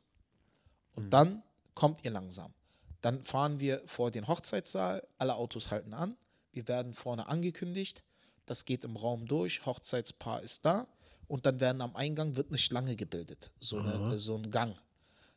Und 0.95 1.07
Mhm. 1.07 1.11
dann 1.11 1.43
kommt 1.75 2.05
ihr 2.05 2.11
langsam. 2.11 2.53
Dann 3.01 3.25
fahren 3.25 3.59
wir 3.61 3.83
vor 3.87 4.11
den 4.11 4.29
Hochzeitssaal, 4.29 5.07
alle 5.19 5.35
Autos 5.35 5.71
halten 5.71 5.93
an, 5.95 6.17
wir 6.53 6.69
werden 6.69 6.95
vorne 6.95 7.27
angekündigt, 7.29 8.05
das 8.47 8.65
geht 8.65 8.85
im 8.85 8.97
Raum 8.97 9.27
durch, 9.27 9.65
Hochzeitspaar 9.67 10.43
ist 10.43 10.65
da 10.65 10.87
und 11.29 11.47
dann 11.47 11.61
werden 11.61 11.81
am 11.81 11.97
Eingang 11.97 12.37
wird 12.37 12.49
eine 12.49 12.59
Schlange 12.59 12.95
gebildet, 12.97 13.51
so, 13.59 13.79
eine, 13.79 14.19
so 14.19 14.37
ein 14.37 14.51
Gang. 14.51 14.77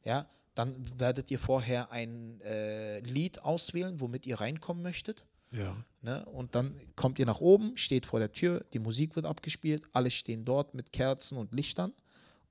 Ja, 0.04 0.28
dann 0.54 1.00
werdet 1.00 1.32
ihr 1.32 1.40
vorher 1.40 1.92
ein 1.92 2.40
äh, 2.42 3.00
Lied 3.00 3.40
auswählen, 3.44 4.00
womit 4.00 4.26
ihr 4.26 4.40
reinkommen 4.40 4.84
möchtet. 4.84 5.26
Ja. 5.52 5.76
Ne? 6.02 6.26
Und 6.26 6.54
dann 6.54 6.80
kommt 6.96 7.18
ihr 7.18 7.26
nach 7.26 7.40
oben, 7.42 7.78
steht 7.78 8.06
vor 8.06 8.20
der 8.20 8.32
Tür, 8.32 8.64
die 8.74 8.80
Musik 8.80 9.16
wird 9.16 9.26
abgespielt, 9.26 9.84
alle 9.94 10.12
stehen 10.12 10.46
dort 10.46 10.74
mit 10.74 10.92
Kerzen 10.92 11.38
und 11.38 11.54
Lichtern 11.54 11.94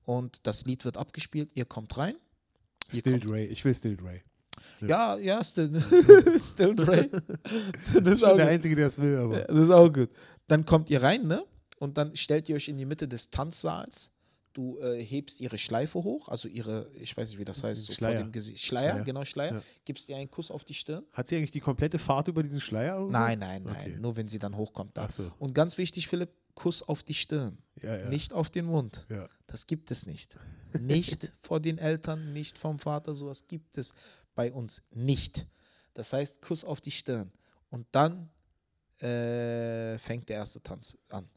und 0.03 0.45
das 0.47 0.65
Lied 0.65 0.83
wird 0.85 0.97
abgespielt, 0.97 1.51
ihr 1.53 1.65
kommt 1.65 1.97
rein. 1.97 2.15
Still 2.91 3.19
Dre. 3.19 3.45
Ich 3.45 3.63
will 3.65 3.73
Still 3.75 3.97
Dre. 3.97 4.21
Ja, 4.81 5.17
ja, 5.17 5.43
still, 5.43 5.81
still 6.39 6.75
Dre. 6.75 7.09
das, 7.09 7.21
Ich 7.23 7.95
ist 7.95 8.03
bin 8.03 8.13
auch 8.13 8.19
der 8.19 8.45
gut. 8.45 8.53
Einzige, 8.53 8.75
der 8.75 8.87
es 8.87 8.99
will, 8.99 9.13
Ja, 9.13 9.23
aber. 9.23 9.39
das 9.41 9.59
ist 9.59 9.69
auch 9.69 9.91
gut. 9.91 10.09
Dann 10.47 10.65
kommt 10.65 10.89
ihr 10.89 11.01
rein, 11.01 11.27
ne? 11.27 11.43
Und 11.79 11.97
dann 11.97 12.15
stellt 12.15 12.47
ihr 12.49 12.55
euch 12.55 12.67
in 12.67 12.77
die 12.77 12.85
Mitte 12.85 13.07
des 13.07 13.29
Tanzsaals. 13.31 14.11
Du 14.55 14.79
äh, 14.79 14.99
hebst 15.03 15.39
ihre 15.41 15.57
Schleife 15.57 16.03
hoch, 16.03 16.27
also 16.29 16.47
ihre, 16.47 16.89
ich 16.95 17.15
weiß 17.15 17.29
nicht, 17.29 17.39
wie 17.39 17.45
das 17.45 17.63
heißt, 17.63 17.83
so 17.85 17.93
Schleier. 17.93 18.15
vor 18.15 18.23
dem 18.25 18.31
Gesicht. 18.31 18.63
Schleier, 18.63 18.91
Schleier. 18.93 19.03
genau, 19.03 19.23
Schleier. 19.25 19.53
Ja. 19.55 19.61
Gibst 19.85 20.09
ihr 20.09 20.17
einen 20.17 20.31
Kuss 20.31 20.49
auf 20.49 20.63
die 20.63 20.73
Stirn? 20.73 21.03
Hat 21.13 21.27
sie 21.27 21.37
eigentlich 21.37 21.51
die 21.51 21.59
komplette 21.59 21.99
Fahrt 21.99 22.27
über 22.27 22.41
diesen 22.41 22.59
Schleier? 22.61 22.95
irgendwo? 22.95 23.11
Nein, 23.11 23.39
nein, 23.39 23.63
nein. 23.63 23.75
Okay. 23.91 23.97
Nur 23.99 24.15
wenn 24.15 24.27
sie 24.27 24.39
dann 24.39 24.55
hochkommt. 24.57 24.97
Da. 24.97 25.05
Ach 25.05 25.09
so. 25.09 25.31
Und 25.39 25.53
ganz 25.53 25.77
wichtig, 25.77 26.07
Philipp, 26.07 26.29
Kuss 26.55 26.81
auf 26.81 27.03
die 27.03 27.13
Stirn, 27.13 27.57
Ja, 27.81 27.97
ja. 27.97 28.09
nicht 28.09 28.33
auf 28.33 28.49
den 28.49 28.65
Mund. 28.65 29.05
Ja. 29.09 29.27
Das 29.47 29.67
gibt 29.67 29.91
es 29.91 30.05
nicht. 30.05 30.37
Nicht 30.79 31.33
vor 31.41 31.59
den 31.59 31.77
Eltern, 31.77 32.31
nicht 32.33 32.57
vom 32.57 32.79
Vater, 32.79 33.13
sowas 33.13 33.45
gibt 33.47 33.77
es 33.77 33.93
bei 34.35 34.51
uns 34.51 34.81
nicht. 34.91 35.45
Das 35.93 36.13
heißt, 36.13 36.41
Kuss 36.41 36.63
auf 36.63 36.79
die 36.81 36.91
Stirn. 36.91 37.31
Und 37.69 37.85
dann 37.91 38.29
äh, 39.01 39.97
fängt 39.97 40.29
der 40.29 40.37
erste 40.37 40.61
Tanz 40.61 40.97
an. 41.09 41.25
Und 41.25 41.29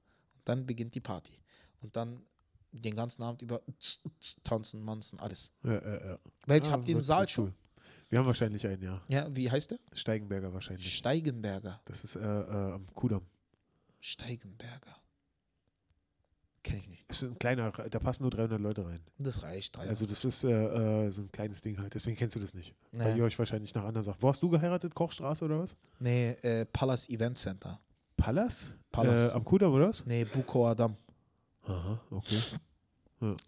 dann 0.44 0.66
beginnt 0.66 0.94
die 0.94 1.00
Party. 1.00 1.32
Und 1.80 1.96
dann 1.96 2.22
den 2.72 2.94
ganzen 2.96 3.22
Abend 3.22 3.42
über 3.42 3.60
tz, 3.78 4.02
tz, 4.20 4.42
tanzen, 4.42 4.82
manzen, 4.82 5.18
alles. 5.20 5.52
Ja, 5.62 5.72
ja, 5.74 6.06
ja. 6.10 6.18
Welch 6.46 6.68
Ah, 6.68 6.72
habt 6.72 6.88
ihr 6.88 6.96
den 6.96 7.02
Saal 7.02 7.28
schon? 7.28 7.46
cool. 7.46 7.54
Wir 8.10 8.18
haben 8.18 8.26
wahrscheinlich 8.26 8.66
einen, 8.66 8.82
ja. 8.82 9.02
Ja, 9.08 9.28
wie 9.36 9.50
heißt 9.50 9.70
der? 9.70 9.78
Steigenberger 9.92 10.52
wahrscheinlich. 10.54 10.96
Steigenberger. 10.96 11.80
Das 11.84 12.04
ist 12.04 12.16
äh, 12.16 12.20
äh, 12.20 12.72
am 12.72 12.86
Kudamm. 12.94 13.22
Steigenberger. 14.00 14.96
Kenne 16.62 16.80
ich 16.80 16.88
nicht. 16.88 17.08
Das 17.08 17.22
ist 17.22 17.30
ein 17.30 17.38
kleiner, 17.38 17.70
da 17.70 17.98
passen 17.98 18.22
nur 18.24 18.30
300 18.30 18.60
Leute 18.60 18.84
rein. 18.84 19.00
Das 19.18 19.42
reicht. 19.42 19.76
Drei 19.76 19.86
Also 19.88 20.06
das 20.06 20.24
ist 20.24 20.44
äh, 20.44 21.06
äh, 21.06 21.10
so 21.10 21.22
ein 21.22 21.30
kleines 21.30 21.62
Ding 21.62 21.78
halt. 21.78 21.94
Deswegen 21.94 22.16
kennst 22.16 22.34
du 22.36 22.40
das 22.40 22.52
nicht. 22.54 22.74
Weil 22.92 23.12
nee, 23.12 23.18
ihr 23.18 23.24
euch 23.24 23.38
wahrscheinlich 23.38 23.74
nach 23.74 23.84
anderen 23.84 24.04
sagt. 24.04 24.22
Wo 24.22 24.28
hast 24.28 24.42
du 24.42 24.48
geheiratet? 24.48 24.94
Kochstraße 24.94 25.44
oder 25.44 25.60
was? 25.60 25.76
nee 25.98 26.30
äh, 26.42 26.64
Palace 26.66 27.08
Event 27.08 27.38
Center. 27.38 27.80
Pallas? 28.16 28.74
Pallas. 28.90 29.30
Äh, 29.30 29.34
am 29.34 29.44
Kudamm 29.44 29.72
oder 29.72 29.88
was? 29.88 30.04
Nee, 30.04 30.24
Bukower 30.24 30.74
Damm. 30.74 30.96
Aha, 31.68 32.00
okay. 32.10 32.40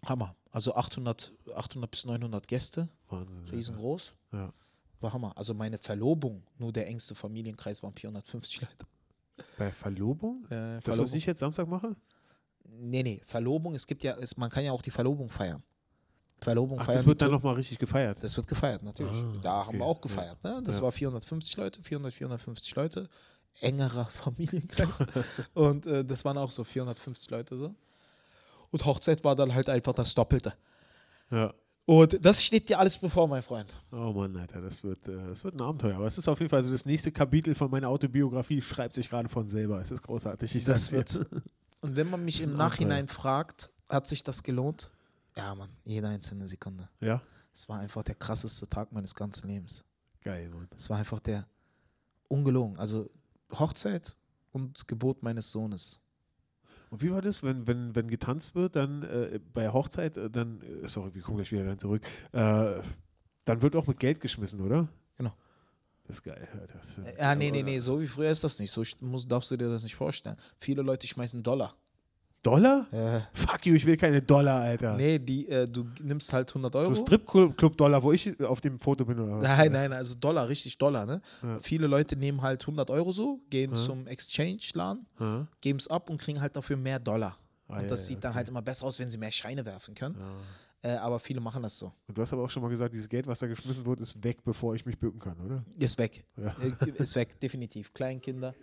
Hammer. 0.05 0.35
Also 0.51 0.75
800, 0.75 1.31
800 1.55 1.89
bis 1.89 2.05
900 2.05 2.47
Gäste, 2.47 2.89
Wahnsinn. 3.09 3.47
riesengroß. 3.49 4.13
Ja. 4.33 4.53
War 4.99 5.13
Hammer. 5.13 5.35
Also 5.37 5.53
meine 5.53 5.77
Verlobung, 5.77 6.43
nur 6.57 6.71
der 6.73 6.87
engste 6.87 7.15
Familienkreis 7.15 7.81
waren 7.81 7.93
450 7.93 8.61
Leute. 8.61 8.85
Bei 9.57 9.71
Verlobung? 9.71 10.45
Äh, 10.49 10.79
Das, 10.83 10.97
was 10.97 11.13
ich 11.13 11.25
jetzt 11.25 11.39
Samstag 11.39 11.67
mache? 11.67 11.95
nee, 12.63 13.01
nee, 13.03 13.21
Verlobung, 13.25 13.75
es 13.75 13.85
gibt 13.87 14.03
ja, 14.03 14.15
es, 14.17 14.37
man 14.37 14.49
kann 14.49 14.63
ja 14.63 14.71
auch 14.71 14.81
die 14.81 14.91
Verlobung 14.91 15.29
feiern. 15.29 15.61
Verlobung 16.39 16.79
Ach, 16.79 16.85
feiern. 16.85 16.97
das 16.97 17.05
wird 17.05 17.21
dann 17.21 17.31
nochmal 17.31 17.55
richtig 17.55 17.77
gefeiert. 17.79 18.21
das 18.23 18.35
wird 18.37 18.47
gefeiert, 18.47 18.81
natürlich. 18.83 19.11
Ah, 19.13 19.33
da 19.41 19.51
haben 19.65 19.69
okay, 19.69 19.79
wir 19.79 19.85
auch 19.85 19.95
ja. 19.97 20.01
gefeiert. 20.01 20.43
Ne? 20.43 20.61
Das 20.65 20.77
Ja. 20.77 20.83
war 20.83 20.91
450 20.91 21.55
Leute, 21.57 21.81
400, 21.83 22.13
450 22.13 22.75
Leute. 22.75 23.09
Engerer 23.61 24.05
Familienkreis. 24.11 25.03
Und 25.53 25.85
äh, 25.85 26.03
das 26.05 26.23
waren 26.25 26.37
auch 26.37 26.49
so 26.51 26.63
450 26.63 27.29
Leute 27.29 27.57
so. 27.57 27.75
Und 28.71 28.85
Hochzeit 28.85 29.23
war 29.23 29.35
dann 29.35 29.53
halt 29.53 29.69
einfach 29.69 29.93
das 29.93 30.13
Doppelte. 30.15 30.53
Ja. 31.29 31.53
Und 31.85 32.23
das 32.23 32.43
steht 32.43 32.69
dir 32.69 32.79
alles 32.79 32.97
bevor, 32.97 33.27
mein 33.27 33.43
Freund. 33.43 33.81
Oh 33.91 34.13
Mann, 34.13 34.35
Alter, 34.37 34.61
das 34.61 34.83
wird, 34.83 35.07
äh, 35.07 35.27
das 35.27 35.43
wird 35.43 35.55
ein 35.55 35.61
Abenteuer. 35.61 35.95
Aber 35.95 36.05
es 36.05 36.17
ist 36.17 36.27
auf 36.27 36.39
jeden 36.39 36.49
Fall 36.49 36.61
so 36.63 36.71
das 36.71 36.85
nächste 36.85 37.11
Kapitel 37.11 37.53
von 37.55 37.69
meiner 37.71 37.89
Autobiografie, 37.89 38.61
schreibt 38.61 38.93
sich 38.93 39.09
gerade 39.09 39.27
von 39.29 39.49
selber. 39.49 39.81
Es 39.81 39.91
ist 39.91 40.01
großartig. 40.03 40.55
Ich 40.55 40.63
Das 40.63 40.85
sag's 40.85 40.91
wird- 40.91 41.13
jetzt. 41.13 41.43
Und 41.81 41.95
wenn 41.95 42.09
man 42.09 42.23
mich 42.23 42.41
im 42.43 42.51
ein 42.51 42.57
Nachhinein 42.57 43.07
fragt, 43.07 43.69
hat 43.89 44.07
sich 44.07 44.23
das 44.23 44.43
gelohnt? 44.43 44.91
Ja, 45.35 45.55
Mann, 45.55 45.69
jede 45.83 46.07
einzelne 46.07 46.47
Sekunde. 46.47 46.87
Ja, 46.99 47.21
Es 47.53 47.67
war 47.67 47.79
einfach 47.79 48.03
der 48.03 48.15
krasseste 48.15 48.69
Tag 48.69 48.91
meines 48.93 49.15
ganzen 49.15 49.47
Lebens. 49.49 49.83
geil, 50.21 50.49
Mann. 50.49 50.69
Es 50.77 50.89
war 50.89 50.97
einfach 50.97 51.19
der 51.19 51.47
ungelogen. 52.29 52.77
Also 52.77 53.09
Hochzeit 53.51 54.15
und 54.51 54.87
Geburt 54.87 55.23
meines 55.23 55.51
Sohnes. 55.51 55.99
Und 56.91 57.01
wie 57.01 57.09
war 57.11 57.21
das, 57.21 57.41
wenn, 57.41 57.65
wenn, 57.67 57.95
wenn 57.95 58.09
getanzt 58.09 58.53
wird, 58.53 58.75
dann 58.75 59.03
äh, 59.03 59.39
bei 59.53 59.69
Hochzeit, 59.69 60.17
äh, 60.17 60.29
dann, 60.29 60.61
äh, 60.61 60.87
sorry, 60.87 61.15
wir 61.15 61.21
kommen 61.21 61.37
gleich 61.37 61.51
wieder 61.51 61.63
dann 61.63 61.79
zurück, 61.79 62.03
äh, 62.33 62.81
dann 63.45 63.61
wird 63.61 63.75
auch 63.77 63.87
mit 63.87 63.97
Geld 63.99 64.19
geschmissen, 64.19 64.59
oder? 64.61 64.87
Genau. 65.17 65.33
Das 66.05 66.17
ist 66.17 66.23
geil. 66.23 66.47
Das 66.73 66.97
ist- 66.97 67.17
Ja, 67.17 67.33
nee, 67.33 67.49
nee, 67.49 67.63
nee, 67.63 67.79
so 67.79 67.99
wie 68.01 68.07
früher 68.07 68.29
ist 68.29 68.43
das 68.43 68.59
nicht. 68.59 68.71
So 68.71 68.83
muss, 68.99 69.25
darfst 69.27 69.49
du 69.51 69.55
dir 69.57 69.69
das 69.69 69.83
nicht 69.83 69.95
vorstellen. 69.95 70.35
Viele 70.57 70.81
Leute 70.81 71.07
schmeißen 71.07 71.41
Dollar. 71.41 71.73
Dollar? 72.43 72.87
Äh, 72.91 73.21
Fuck 73.33 73.65
you, 73.67 73.75
ich 73.75 73.85
will 73.85 73.97
keine 73.97 74.21
Dollar, 74.21 74.61
Alter. 74.61 74.95
nee, 74.95 75.19
die, 75.19 75.47
äh, 75.47 75.67
du 75.67 75.85
nimmst 76.01 76.33
halt 76.33 76.49
100 76.49 76.75
Euro. 76.75 76.93
So 76.95 77.01
Stripclub-Dollar, 77.05 78.01
wo 78.01 78.11
ich 78.11 78.39
auf 78.43 78.61
dem 78.61 78.79
Foto 78.79 79.05
bin, 79.05 79.19
oder 79.19 79.37
was? 79.37 79.43
Nein, 79.43 79.71
nein, 79.71 79.93
also 79.93 80.15
Dollar, 80.15 80.47
richtig 80.49 80.77
Dollar, 80.77 81.05
ne? 81.05 81.21
Ja. 81.43 81.59
Viele 81.61 81.87
Leute 81.87 82.15
nehmen 82.15 82.41
halt 82.41 82.61
100 82.63 82.89
Euro 82.89 83.11
so, 83.11 83.39
gehen 83.49 83.71
Ja. 83.71 83.75
zum 83.77 84.07
Exchange-Laden, 84.07 85.05
Ja. 85.19 85.47
geben 85.61 85.77
es 85.79 85.87
ab 85.87 86.09
und 86.09 86.19
kriegen 86.19 86.41
halt 86.41 86.55
dafür 86.55 86.77
mehr 86.77 86.99
Dollar. 86.99 87.37
Ah, 87.67 87.75
und 87.77 87.83
ja, 87.83 87.87
das 87.89 88.01
ja, 88.01 88.07
sieht 88.07 88.23
dann 88.23 88.31
okay. 88.31 88.37
halt 88.37 88.49
immer 88.49 88.61
besser 88.61 88.85
aus, 88.85 88.97
wenn 88.99 89.09
sie 89.11 89.17
mehr 89.17 89.31
Scheine 89.31 89.63
werfen 89.65 89.93
können. 89.93 90.15
Ja. 90.19 90.35
Äh, 90.83 90.97
aber 90.97 91.19
viele 91.19 91.39
machen 91.39 91.61
das 91.61 91.77
so. 91.77 91.91
Und 92.07 92.17
du 92.17 92.21
hast 92.23 92.33
aber 92.33 92.43
auch 92.43 92.49
schon 92.49 92.63
mal 92.63 92.69
gesagt, 92.69 92.91
dieses 92.91 93.07
Geld, 93.07 93.27
was 93.27 93.37
da 93.37 93.45
geschmissen 93.45 93.85
wird, 93.85 94.01
ist 94.01 94.23
weg, 94.23 94.43
bevor 94.43 94.73
ich 94.73 94.83
mich 94.83 94.97
bücken 94.97 95.19
kann, 95.19 95.39
oder? 95.39 95.63
Ist 95.77 95.99
weg. 95.99 96.23
Ja. 96.37 96.55
Äh, 96.59 96.89
ist 96.95 97.15
weg, 97.15 97.39
definitiv. 97.39 97.93
Kleinkinder. 97.93 98.55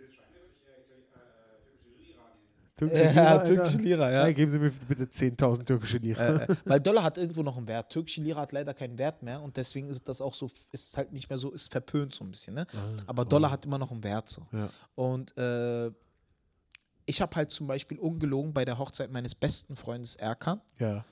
Türkische 2.79 3.03
Lira, 3.03 3.23
Ja, 3.23 3.37
türkische 3.39 3.77
Lira, 3.77 4.11
ja. 4.11 4.27
Ja, 4.27 4.33
geben 4.33 4.49
Sie 4.49 4.57
mir 4.59 4.71
bitte 4.87 5.03
10.000 5.03 5.65
türkische 5.65 5.97
Lira. 5.97 6.23
Äh, 6.23 6.43
äh, 6.51 6.55
weil 6.63 6.79
Dollar 6.81 7.03
hat 7.03 7.17
irgendwo 7.17 7.43
noch 7.43 7.57
einen 7.57 7.67
Wert. 7.67 7.91
Türkische 7.91 8.21
Lira 8.21 8.41
hat 8.41 8.53
leider 8.53 8.73
keinen 8.73 8.97
Wert 8.97 9.21
mehr 9.21 9.41
und 9.41 9.57
deswegen 9.57 9.89
ist 9.89 10.07
das 10.07 10.21
auch 10.21 10.33
so, 10.33 10.49
ist 10.71 10.95
halt 10.95 11.11
nicht 11.11 11.29
mehr 11.29 11.37
so, 11.37 11.51
ist 11.51 11.71
verpönt 11.71 12.15
so 12.15 12.23
ein 12.23 12.31
bisschen. 12.31 12.53
Ne? 12.55 12.65
Aber 13.05 13.25
Dollar 13.25 13.51
hat 13.51 13.65
immer 13.65 13.77
noch 13.77 13.91
einen 13.91 14.03
Wert 14.03 14.29
so. 14.29 14.43
Ah, 14.51 14.57
Ja. 14.57 14.69
Und 14.95 15.37
äh, 15.37 15.91
ich 17.05 17.21
habe 17.21 17.35
halt 17.35 17.51
zum 17.51 17.67
Beispiel 17.67 17.99
ungelogen 17.99 18.53
bei 18.53 18.63
der 18.63 18.77
Hochzeit 18.77 19.11
meines 19.11 19.33
besten 19.35 19.75
Freundes 19.75 20.15
Erkan 20.15 20.61
ja. 20.77 21.03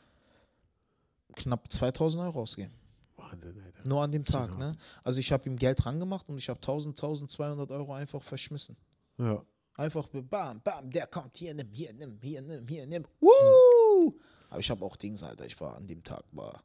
knapp 1.35 1.71
2000 1.71 2.23
Euro 2.23 2.41
ausgegeben. 2.41 2.73
Wahnsinn, 3.15 3.59
Alter. 3.65 3.87
Nur 3.87 4.03
an 4.03 4.11
dem 4.11 4.23
Tag. 4.23 4.57
Ne? 4.57 4.73
Also 5.03 5.19
ich 5.19 5.31
habe 5.31 5.49
ihm 5.49 5.57
Geld 5.57 5.85
rangemacht 5.85 6.29
und 6.29 6.37
ich 6.37 6.49
habe 6.49 6.59
1000, 6.59 6.95
1200 6.97 7.71
Euro 7.71 7.93
einfach 7.93 8.21
verschmissen. 8.21 8.77
Ja. 9.17 9.41
Einfach 9.77 10.07
bam, 10.07 10.59
bam, 10.61 10.89
der 10.89 11.05
kommt, 11.07 11.37
hier, 11.37 11.53
nimm, 11.53 11.69
hier, 11.71 11.93
nimm, 11.93 12.17
hier, 12.21 12.41
nimm, 12.41 12.67
hier, 12.67 12.87
nimm. 12.87 13.05
Woo! 13.19 14.13
Aber 14.49 14.59
ich 14.59 14.69
habe 14.71 14.83
auch 14.83 14.95
Dings, 14.95 15.21
Alter, 15.21 15.45
ich 15.45 15.59
war 15.61 15.75
an 15.77 15.85
dem 15.87 16.03
Tag, 16.03 16.23
war, 16.31 16.63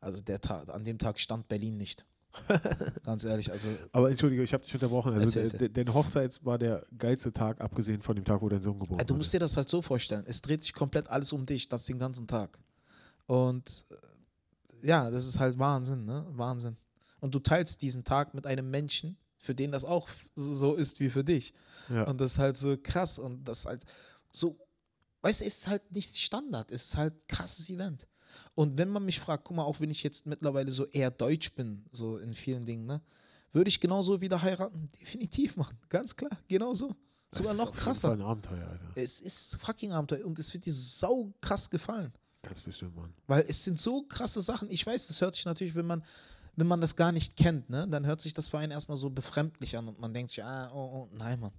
also 0.00 0.20
der 0.20 0.40
Tag, 0.40 0.68
an 0.68 0.84
dem 0.84 0.98
Tag 0.98 1.20
stand 1.20 1.46
Berlin 1.48 1.76
nicht. 1.76 2.04
Ganz 3.04 3.24
ehrlich, 3.24 3.52
also 3.52 3.68
Aber 3.92 4.10
entschuldige, 4.10 4.42
ich 4.42 4.52
habe 4.54 4.64
dich 4.64 4.74
unterbrochen. 4.74 5.12
Also 5.12 5.38
Erzähl, 5.38 5.68
deine 5.68 5.92
Hochzeit 5.94 6.44
war 6.44 6.58
der 6.58 6.84
geilste 6.96 7.32
Tag, 7.32 7.60
abgesehen 7.60 8.00
von 8.00 8.16
dem 8.16 8.24
Tag, 8.24 8.40
wo 8.40 8.48
dein 8.48 8.62
Sohn 8.62 8.78
geboren 8.78 8.98
Du 8.98 9.04
wurde. 9.10 9.14
musst 9.18 9.32
dir 9.34 9.38
das 9.38 9.56
halt 9.56 9.68
so 9.68 9.82
vorstellen. 9.82 10.24
Es 10.26 10.40
dreht 10.40 10.62
sich 10.62 10.72
komplett 10.72 11.08
alles 11.08 11.32
um 11.32 11.44
dich, 11.46 11.68
das 11.68 11.84
den 11.84 11.98
ganzen 11.98 12.26
Tag. 12.26 12.58
Und 13.26 13.84
äh, 14.82 14.86
ja, 14.86 15.10
das 15.10 15.26
ist 15.26 15.38
halt 15.38 15.58
Wahnsinn, 15.58 16.06
ne? 16.06 16.26
Wahnsinn. 16.30 16.76
Und 17.20 17.34
du 17.34 17.38
teilst 17.38 17.82
diesen 17.82 18.02
Tag 18.02 18.32
mit 18.34 18.46
einem 18.46 18.68
Menschen, 18.70 19.16
für 19.42 19.54
den 19.54 19.72
das 19.72 19.84
auch 19.84 20.08
so 20.34 20.74
ist 20.74 21.00
wie 21.00 21.10
für 21.10 21.24
dich. 21.24 21.52
ja. 21.90 22.04
Und 22.04 22.20
das 22.20 22.32
ist 22.32 22.38
halt 22.38 22.56
so 22.56 22.76
krass 22.82 23.18
und 23.18 23.44
das 23.44 23.60
ist 23.60 23.66
halt 23.66 23.84
so, 24.30 24.56
weißt 25.20 25.40
du, 25.40 25.44
es 25.44 25.58
ist 25.58 25.66
halt 25.66 25.92
nicht 25.92 26.16
Standard, 26.16 26.70
es 26.70 26.84
ist 26.84 26.96
halt 26.96 27.14
ein 27.14 27.22
krasses 27.28 27.68
Event. 27.68 28.06
Und 28.54 28.78
wenn 28.78 28.88
man 28.88 29.04
mich 29.04 29.20
fragt, 29.20 29.44
guck 29.44 29.56
mal, 29.56 29.64
auch 29.64 29.80
wenn 29.80 29.90
ich 29.90 30.02
jetzt 30.02 30.26
mittlerweile 30.26 30.70
so 30.70 30.86
eher 30.86 31.10
deutsch 31.10 31.52
bin, 31.52 31.84
so 31.92 32.16
in 32.16 32.32
vielen 32.32 32.64
Dingen, 32.64 32.86
ne, 32.86 33.02
würde 33.52 33.68
ich 33.68 33.80
genauso 33.80 34.20
wieder 34.20 34.40
heiraten? 34.40 34.90
Definitiv 35.00 35.56
machen, 35.56 35.78
ganz 35.90 36.16
klar, 36.16 36.38
genauso. 36.48 36.94
Das 37.30 37.38
Sogar 37.38 37.52
ist 37.52 37.58
noch 37.58 37.72
krasser. 37.72 38.08
Fall 38.08 38.18
ein 38.18 38.22
Abenteuer, 38.22 38.66
Alter. 38.66 38.92
Es 38.94 39.20
ist 39.20 39.56
fucking 39.56 39.92
Abenteuer 39.92 40.24
und 40.24 40.38
es 40.38 40.52
wird 40.54 40.66
dir 40.66 40.72
sau 40.72 41.32
krass 41.40 41.68
gefallen. 41.68 42.12
Ganz 42.42 42.60
bestimmt, 42.60 42.96
Mann. 42.96 43.12
Weil 43.26 43.44
es 43.48 43.64
sind 43.64 43.80
so 43.80 44.02
krasse 44.02 44.40
Sachen. 44.40 44.70
Ich 44.70 44.84
weiß, 44.86 45.06
das 45.06 45.20
hört 45.20 45.34
sich 45.34 45.44
natürlich, 45.44 45.74
wenn 45.74 45.86
man, 45.86 46.04
wenn 46.56 46.66
man 46.66 46.80
das 46.80 46.96
gar 46.96 47.12
nicht 47.12 47.36
kennt, 47.36 47.70
ne, 47.70 47.86
dann 47.88 48.06
hört 48.06 48.20
sich 48.20 48.34
das 48.34 48.48
für 48.48 48.58
einen 48.58 48.72
erstmal 48.72 48.96
so 48.96 49.10
befremdlich 49.10 49.76
an 49.76 49.88
und 49.88 49.98
man 50.00 50.12
denkt 50.12 50.30
sich, 50.30 50.42
ah, 50.44 50.70
oh, 50.72 51.08
oh, 51.08 51.08
nein, 51.16 51.40
Mann. 51.40 51.52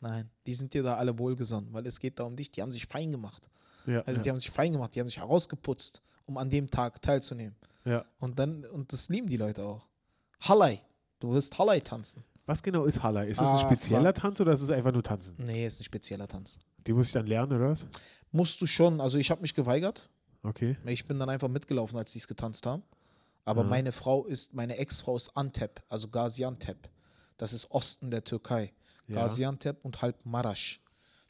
Nein, 0.00 0.30
die 0.46 0.54
sind 0.54 0.74
dir 0.74 0.82
da 0.82 0.96
alle 0.96 1.18
wohlgesonnen, 1.18 1.72
weil 1.72 1.86
es 1.86 1.98
geht 1.98 2.18
da 2.18 2.24
um 2.24 2.36
dich. 2.36 2.50
Die 2.50 2.60
haben 2.62 2.70
sich 2.70 2.86
fein 2.86 3.10
gemacht. 3.10 3.48
Ja, 3.86 4.00
Also 4.02 4.20
die 4.20 4.26
ja. 4.26 4.32
haben 4.32 4.38
sich 4.38 4.50
fein 4.50 4.72
gemacht, 4.72 4.94
die 4.94 5.00
haben 5.00 5.08
sich 5.08 5.18
herausgeputzt, 5.18 6.02
um 6.26 6.36
an 6.36 6.50
dem 6.50 6.70
Tag 6.70 7.00
teilzunehmen. 7.00 7.56
ja. 7.84 8.04
Und 8.18 8.38
dann, 8.38 8.64
und 8.66 8.92
das 8.92 9.08
lieben 9.08 9.28
die 9.28 9.36
Leute 9.38 9.64
auch. 9.64 9.86
Hallei. 10.40 10.82
Du 11.18 11.32
wirst 11.32 11.56
Hallei 11.58 11.80
tanzen. 11.80 12.24
Was 12.44 12.62
genau 12.62 12.84
ist 12.84 13.02
Hallei? 13.02 13.26
Ist 13.28 13.40
das 13.40 13.48
Ah, 13.48 13.54
ein 13.54 13.60
spezieller 13.60 14.12
Tanz 14.12 14.40
oder 14.40 14.52
ist 14.52 14.60
es 14.62 14.70
einfach 14.70 14.92
nur 14.92 15.02
Tanzen? 15.02 15.34
Nee, 15.42 15.66
ist 15.66 15.80
ein 15.80 15.84
spezieller 15.84 16.28
Tanz. 16.28 16.58
Die 16.86 16.92
muss 16.92 17.06
ich 17.06 17.12
dann 17.12 17.26
lernen, 17.26 17.52
oder 17.54 17.70
was? 17.70 17.86
Musst 18.32 18.60
du 18.60 18.66
schon, 18.66 19.00
also 19.00 19.16
ich 19.18 19.30
habe 19.30 19.40
mich 19.40 19.54
geweigert. 19.54 20.10
Okay. 20.42 20.76
Ich 20.84 21.06
bin 21.06 21.18
dann 21.18 21.28
einfach 21.30 21.48
mitgelaufen, 21.48 21.96
als 21.98 22.12
die 22.12 22.18
es 22.18 22.28
getanzt 22.28 22.66
haben. 22.66 22.82
Aber 23.46 23.62
Ja. 23.62 23.68
meine 23.68 23.92
Frau 23.92 24.26
ist, 24.26 24.52
meine 24.52 24.76
Ex-Frau 24.76 25.16
ist 25.16 25.34
Antep, 25.36 25.82
also 25.88 26.08
Gaziantep. 26.08 26.90
Das 27.38 27.52
ist 27.54 27.70
Osten 27.70 28.10
der 28.10 28.24
Türkei. 28.24 28.72
Ja. 29.06 29.22
Gaziantep 29.22 29.82
und 29.84 30.02
halb 30.02 30.26
Marasch. 30.26 30.82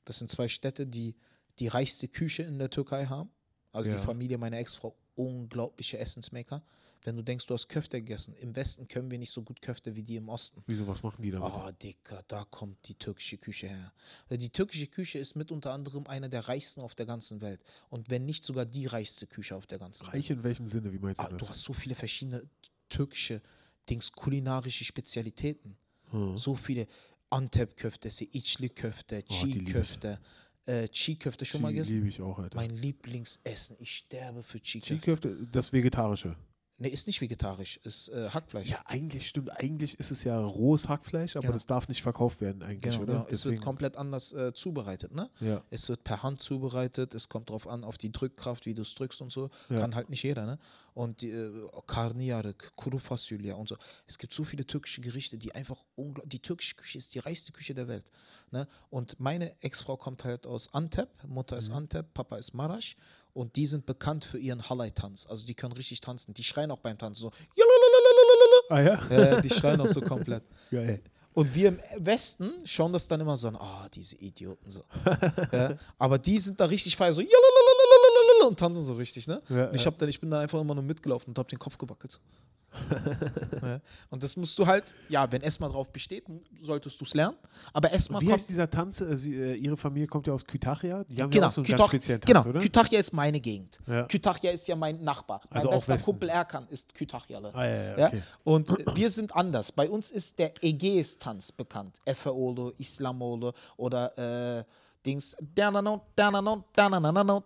Das 0.06 0.18
sind 0.18 0.30
zwei 0.30 0.48
Städte, 0.48 0.86
die 0.86 1.14
die 1.58 1.68
reichste 1.68 2.08
Küche 2.08 2.42
in 2.42 2.58
der 2.58 2.70
Türkei 2.70 3.06
haben. 3.06 3.30
Also 3.72 3.90
Ja. 3.90 3.96
die 3.96 4.02
Familie 4.02 4.38
meiner 4.38 4.58
Ex-Frau 4.58 4.96
unglaubliche 5.14 5.98
Essensmaker. 5.98 6.62
Wenn 7.06 7.14
du 7.14 7.22
denkst, 7.22 7.46
du 7.46 7.54
hast 7.54 7.68
Köfte 7.68 8.00
gegessen, 8.00 8.34
im 8.34 8.56
Westen 8.56 8.88
können 8.88 9.12
wir 9.12 9.18
nicht 9.18 9.30
so 9.30 9.40
gut 9.40 9.62
Köfte 9.62 9.94
wie 9.94 10.02
die 10.02 10.16
im 10.16 10.28
Osten. 10.28 10.64
Wieso, 10.66 10.88
was 10.88 11.04
machen 11.04 11.22
die 11.22 11.30
damit? 11.30 11.52
Oh, 11.54 11.70
Dicker, 11.80 12.24
da 12.26 12.44
kommt 12.50 12.88
die 12.88 12.96
türkische 12.96 13.38
Küche 13.38 13.68
her. 13.68 13.92
Die 14.28 14.50
türkische 14.50 14.88
Küche 14.88 15.20
ist 15.20 15.36
mit 15.36 15.52
unter 15.52 15.72
anderem 15.72 16.08
eine 16.08 16.28
der 16.28 16.48
reichsten 16.48 16.80
auf 16.80 16.96
der 16.96 17.06
ganzen 17.06 17.40
Welt. 17.40 17.62
Und 17.90 18.10
wenn 18.10 18.24
nicht 18.26 18.44
sogar 18.44 18.66
die 18.66 18.86
reichste 18.86 19.28
Küche 19.28 19.54
auf 19.54 19.68
der 19.68 19.78
ganzen 19.78 20.04
Welt. 20.08 20.14
Reich 20.14 20.30
in 20.30 20.42
welchem 20.42 20.66
Sinne, 20.66 20.92
wie 20.92 20.98
meinst 20.98 21.20
du 21.20 21.24
Ah, 21.26 21.28
du 21.28 21.36
das? 21.36 21.50
hast 21.50 21.62
so 21.62 21.72
viele 21.72 21.94
verschiedene 21.94 22.42
türkische 22.88 23.40
Dings, 23.88 24.10
kulinarische 24.10 24.84
Spezialitäten. 24.84 25.76
Hm. 26.10 26.36
So 26.36 26.56
viele 26.56 26.88
Antep-Köfte, 27.30 28.08
Içli-Köfte, 28.08 29.22
Oh. 29.28 29.32
Chi-Köfte. 29.32 30.18
Äh, 30.66 30.88
Chi-Köfte 30.88 31.44
schon 31.44 31.62
mal 31.62 31.68
Chi 31.68 31.74
gegessen? 31.74 31.94
liebe 31.94 32.08
ich 32.08 32.20
auch, 32.20 32.40
Alter. 32.40 32.56
Mein 32.56 32.70
Lieblingsessen. 32.70 33.76
Ich 33.78 33.92
sterbe 33.96 34.42
für 34.42 34.58
Chi-Köfte. 34.58 34.96
Chi-Köfte, 34.96 35.46
das 35.52 35.72
Vegetarische. 35.72 36.34
Nee, 36.78 36.88
ist 36.88 37.06
nicht 37.06 37.22
vegetarisch, 37.22 37.78
ist 37.84 38.08
äh, 38.10 38.28
Hackfleisch. 38.28 38.68
Ja, 38.68 38.82
eigentlich 38.84 39.26
stimmt. 39.28 39.50
Eigentlich 39.50 39.98
ist 39.98 40.10
es 40.10 40.24
ja 40.24 40.38
rohes 40.38 40.88
Hackfleisch, 40.90 41.34
aber 41.36 41.42
Genau. 41.44 41.52
das 41.54 41.64
darf 41.64 41.88
nicht 41.88 42.02
verkauft 42.02 42.42
werden 42.42 42.62
eigentlich, 42.62 42.92
Genau, 42.96 43.04
oder? 43.04 43.12
genau. 43.20 43.26
Es 43.30 43.46
wird 43.46 43.62
komplett 43.62 43.96
anders 43.96 44.32
äh, 44.34 44.52
zubereitet, 44.52 45.14
ne? 45.14 45.30
ja. 45.40 45.62
Es 45.70 45.88
wird 45.88 46.04
per 46.04 46.22
Hand 46.22 46.40
zubereitet, 46.42 47.14
es 47.14 47.30
kommt 47.30 47.48
drauf 47.48 47.66
an, 47.66 47.82
auf 47.82 47.96
die 47.96 48.12
Drückkraft, 48.12 48.66
wie 48.66 48.74
du 48.74 48.82
es 48.82 48.94
drückst 48.94 49.22
und 49.22 49.32
so. 49.32 49.48
Ja. 49.70 49.80
Kann 49.80 49.94
halt 49.94 50.10
nicht 50.10 50.22
jeder, 50.22 50.44
ne? 50.44 50.58
Und 50.92 51.22
die 51.22 51.30
äh, 51.30 51.50
Karnıyarık, 51.86 52.72
Kuru 52.76 52.98
Fasulye 52.98 53.52
und 53.52 53.68
so. 53.68 53.76
Es 54.06 54.18
gibt 54.18 54.34
so 54.34 54.44
viele 54.44 54.66
türkische 54.66 55.00
Gerichte, 55.00 55.38
die 55.38 55.54
einfach 55.54 55.82
unglaublich. 55.94 56.30
Die 56.30 56.40
türkische 56.40 56.74
Küche 56.74 56.98
ist 56.98 57.14
die 57.14 57.18
reichste 57.20 57.52
Küche 57.52 57.74
der 57.74 57.88
Welt. 57.88 58.10
Ne? 58.50 58.66
Und 58.90 59.18
meine 59.18 59.60
Ex-Frau 59.62 59.96
kommt 59.96 60.24
halt 60.24 60.46
aus 60.46 60.72
Antep, 60.74 61.08
Mutter 61.26 61.56
Mhm. 61.56 61.58
ist 61.60 61.70
Antep, 61.70 62.12
Papa 62.14 62.36
ist 62.36 62.52
Marasch. 62.54 62.96
Und 63.36 63.56
die 63.56 63.66
sind 63.66 63.84
bekannt 63.84 64.24
für 64.24 64.38
ihren 64.38 64.66
Halai-Tanz. 64.66 65.26
Also 65.26 65.44
die 65.46 65.52
können 65.52 65.72
richtig 65.74 66.00
tanzen. 66.00 66.32
Die 66.32 66.42
schreien 66.42 66.70
auch 66.70 66.78
beim 66.78 66.96
Tanzen 66.96 67.20
so. 67.20 67.32
Ah 68.70 68.80
ja? 68.80 69.06
Äh, 69.10 69.42
die 69.42 69.50
schreien 69.50 69.78
auch 69.78 69.88
so 69.88 70.00
komplett. 70.00 70.42
Geil. 70.70 71.02
Und 71.34 71.54
wir 71.54 71.68
im 71.68 71.78
Westen 71.98 72.50
schauen 72.64 72.94
das 72.94 73.06
dann 73.06 73.20
immer 73.20 73.36
so 73.36 73.48
an, 73.48 73.56
ah, 73.56 73.90
diese 73.92 74.16
Idioten 74.16 74.70
so. 74.70 74.84
ja, 75.52 75.76
aber 75.98 76.16
die 76.16 76.38
sind 76.38 76.58
da 76.58 76.64
richtig 76.64 76.96
feier, 76.96 77.12
so 77.12 77.20
"Jalalalalala" 77.20 77.85
und 78.46 78.58
tanzen 78.58 78.82
so 78.82 78.94
richtig, 78.94 79.26
ne? 79.26 79.42
Ja, 79.48 79.70
ich, 79.72 79.80
ja. 79.82 79.86
hab 79.86 79.98
dann, 79.98 80.08
ich 80.08 80.20
bin 80.20 80.30
da 80.30 80.40
einfach 80.40 80.60
immer 80.60 80.74
nur 80.74 80.84
mitgelaufen 80.84 81.28
und 81.30 81.38
hab 81.38 81.48
den 81.48 81.58
Kopf 81.58 81.78
gewackelt. 81.78 82.20
Ja. 83.62 83.80
Und 84.10 84.22
das 84.22 84.36
musst 84.36 84.58
du 84.58 84.66
halt, 84.66 84.94
ja, 85.08 85.30
wenn 85.32 85.42
Esma 85.42 85.68
drauf 85.68 85.90
besteht, 85.90 86.24
solltest 86.62 87.00
du 87.00 87.04
es 87.04 87.14
lernen. 87.14 87.36
Aber 87.72 87.92
Esma 87.92 88.20
Wie 88.20 88.26
kommt. 88.26 88.34
heißt 88.34 88.48
dieser 88.48 88.68
Tanz? 88.70 89.00
Äh, 89.00 89.16
Sie, 89.16 89.34
äh, 89.34 89.54
ihre 89.54 89.76
Familie 89.76 90.06
kommt 90.06 90.26
ja 90.26 90.32
aus 90.34 90.44
Kütahya. 90.44 91.04
Die 91.04 91.14
haben 91.14 91.18
ja 91.18 91.26
Genau, 91.26 91.46
auch 91.46 91.50
so 91.50 91.62
einen 91.62 91.68
ganz 91.76 91.88
speziellen 91.88 92.20
genau, 92.20 92.42
Tanz, 92.42 92.54
oder? 92.54 92.60
Kütahya 92.60 92.98
ist 92.98 93.12
meine 93.12 93.40
Gegend. 93.40 93.78
Ja. 93.86 94.04
Kütahya 94.04 94.50
ist 94.52 94.68
ja 94.68 94.76
mein 94.76 95.02
Nachbar. 95.02 95.40
Mein 95.48 95.56
Also 95.56 95.68
auch 95.70 95.74
bester. 95.86 95.98
Kumpel 95.98 96.28
Erkan 96.28 96.66
ist 96.68 96.94
Kütahya. 96.94 97.40
Ah, 97.54 97.66
ja, 97.66 97.98
ja, 97.98 98.06
okay. 98.08 98.22
Und 98.44 98.70
äh, 98.70 98.84
wir 98.94 99.10
sind 99.10 99.34
anders. 99.34 99.72
Bei 99.72 99.88
uns 99.88 100.10
ist 100.10 100.38
der 100.38 100.52
Ägäis-Tanz 100.62 101.52
bekannt. 101.52 101.98
Efeoğlu, 102.04 102.72
Islamoğlu 102.78 103.52
oder 103.78 104.58
äh, 104.58 104.64
Dings. 105.06 105.36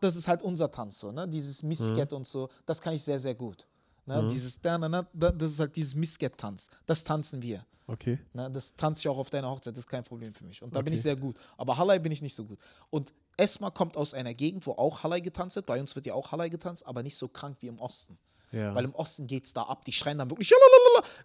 Das 0.01 0.17
ist 0.17 0.29
halt 0.29 0.43
unser 0.43 0.71
Tanz, 0.71 0.99
so, 1.01 1.13
ne? 1.13 1.29
Dieses 1.29 1.63
Misket 1.63 2.13
und 2.13 2.27
so. 2.27 2.49
Das 2.67 2.81
kann 2.81 2.95
ich 2.95 3.03
sehr, 3.03 3.21
sehr 3.21 3.35
gut. 3.35 3.67
Ne? 4.07 4.29
Dieses 4.33 4.61
das 4.61 5.53
ist 5.53 5.61
halt 5.61 5.77
dieses 5.77 5.95
Misket-Tanz. 5.95 6.69
Das 6.87 7.05
tanzen 7.05 7.43
wir. 7.43 7.65
Okay. 7.87 8.19
Ne, 8.33 8.49
das 8.51 8.75
tanze 8.77 9.01
ich 9.01 9.09
auch 9.09 9.19
auf 9.19 9.31
deiner 9.31 9.51
Hochzeit, 9.51 9.75
das 9.75 9.85
ist 9.85 9.89
kein 9.89 10.05
Problem 10.05 10.33
für 10.33 10.45
mich. 10.45 10.63
Und 10.63 10.75
da 10.75 10.81
bin 10.81 10.93
ich 10.93 11.01
Okay. 11.01 11.09
sehr 11.09 11.17
gut. 11.17 11.37
Aber 11.57 11.77
Halai 11.77 11.99
bin 11.99 12.13
ich 12.13 12.23
nicht 12.23 12.35
so 12.35 12.45
gut. 12.45 12.59
Und 12.89 13.13
Esma 13.37 13.71
kommt 13.71 13.97
aus 13.97 14.15
einer 14.15 14.33
Gegend, 14.33 14.65
wo 14.67 14.73
auch 14.73 15.03
Halai 15.03 15.21
getanzt 15.21 15.57
wird. 15.57 15.67
Bei 15.67 15.81
uns 15.81 15.95
wird 15.97 16.07
ja 16.07 16.15
auch 16.15 16.31
Halai 16.31 16.49
getanzt, 16.49 16.87
aber 16.87 17.03
nicht 17.03 17.17
so 17.17 17.27
krank 17.27 17.57
wie 17.61 17.67
im 17.67 17.81
Osten. 17.81 18.17
Ja. 18.53 18.75
Weil 18.75 18.85
im 18.85 18.95
Osten 18.95 19.27
geht 19.27 19.45
es 19.45 19.53
da 19.53 19.63
ab. 19.63 19.85
Die 19.85 19.93
schreien 19.93 20.19
dann 20.19 20.31
wirklich. 20.31 20.53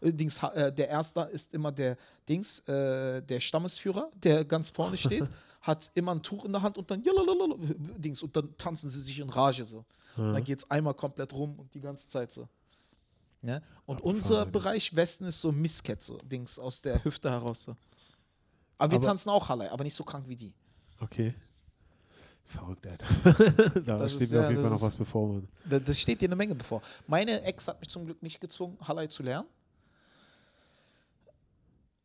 Äh, 0.01 0.13
Dings, 0.13 0.41
äh, 0.41 0.71
der 0.71 0.89
Erste 0.89 1.21
ist 1.31 1.53
immer 1.53 1.71
der 1.71 1.97
Dings, 2.27 2.59
äh, 2.67 3.21
der 3.21 3.39
Stammesführer, 3.39 4.09
der 4.15 4.45
ganz 4.45 4.69
vorne 4.69 4.97
steht, 4.97 5.27
hat 5.65 5.91
immer 5.95 6.13
ein 6.13 6.21
Tuch 6.21 6.45
in 6.45 6.51
der 6.53 6.61
Hand 6.61 6.77
und 6.77 6.89
dann 6.91 7.01
Dings 7.97 8.21
und 8.21 8.35
dann 8.35 8.55
tanzen 8.57 8.89
sie 8.89 9.01
sich 9.01 9.19
in 9.19 9.29
Rage 9.29 9.63
so. 9.65 9.83
Und 10.15 10.33
dann 10.33 10.43
geht 10.43 10.59
es 10.59 10.69
einmal 10.71 10.93
komplett 10.93 11.33
rum 11.33 11.57
und 11.59 11.73
die 11.73 11.81
ganze 11.81 12.07
Zeit 12.07 12.31
so. 12.31 12.47
Ja? 13.41 13.61
Und 13.85 14.01
unser 14.01 14.39
Alter. 14.39 14.51
Bereich 14.51 14.95
Westen 14.95 15.25
ist 15.25 15.41
so 15.41 15.51
Misket, 15.51 16.01
so 16.01 16.17
Dings 16.19 16.57
aus 16.59 16.81
der 16.81 17.03
Hüfte 17.03 17.29
heraus. 17.29 17.63
So. 17.63 17.75
Aber 18.77 18.91
wir 18.91 18.97
Aber- 18.97 19.07
tanzen 19.07 19.29
auch 19.29 19.49
Halai, 19.49 19.69
aber 19.71 19.83
nicht 19.83 19.93
so 19.95 20.03
krank 20.03 20.27
wie 20.27 20.35
die. 20.35 20.53
Okay. 20.99 21.33
Verrückt, 22.43 22.85
Alter. 22.85 23.05
da 23.85 23.97
Das 23.97 24.11
steht 24.13 24.21
ist 24.23 24.31
mir 24.31 24.37
ja- 24.37 24.43
auf 24.45 24.49
jeden 24.51 24.61
Fall 24.61 24.71
noch 24.71 24.81
was 24.81 24.95
bevor, 24.95 25.27
Mann. 25.27 25.47
Da- 25.67 25.79
Das 25.79 25.99
steht 25.99 26.21
dir 26.21 26.27
eine 26.27 26.35
Menge 26.35 26.53
bevor. 26.55 26.81
Meine 27.07 27.41
Ex 27.41 27.67
hat 27.67 27.79
mich 27.79 27.89
zum 27.89 28.05
Glück 28.05 28.21
nicht 28.21 28.39
gezwungen, 28.39 28.77
Halai 28.87 29.07
zu 29.07 29.23
lernen. 29.23 29.47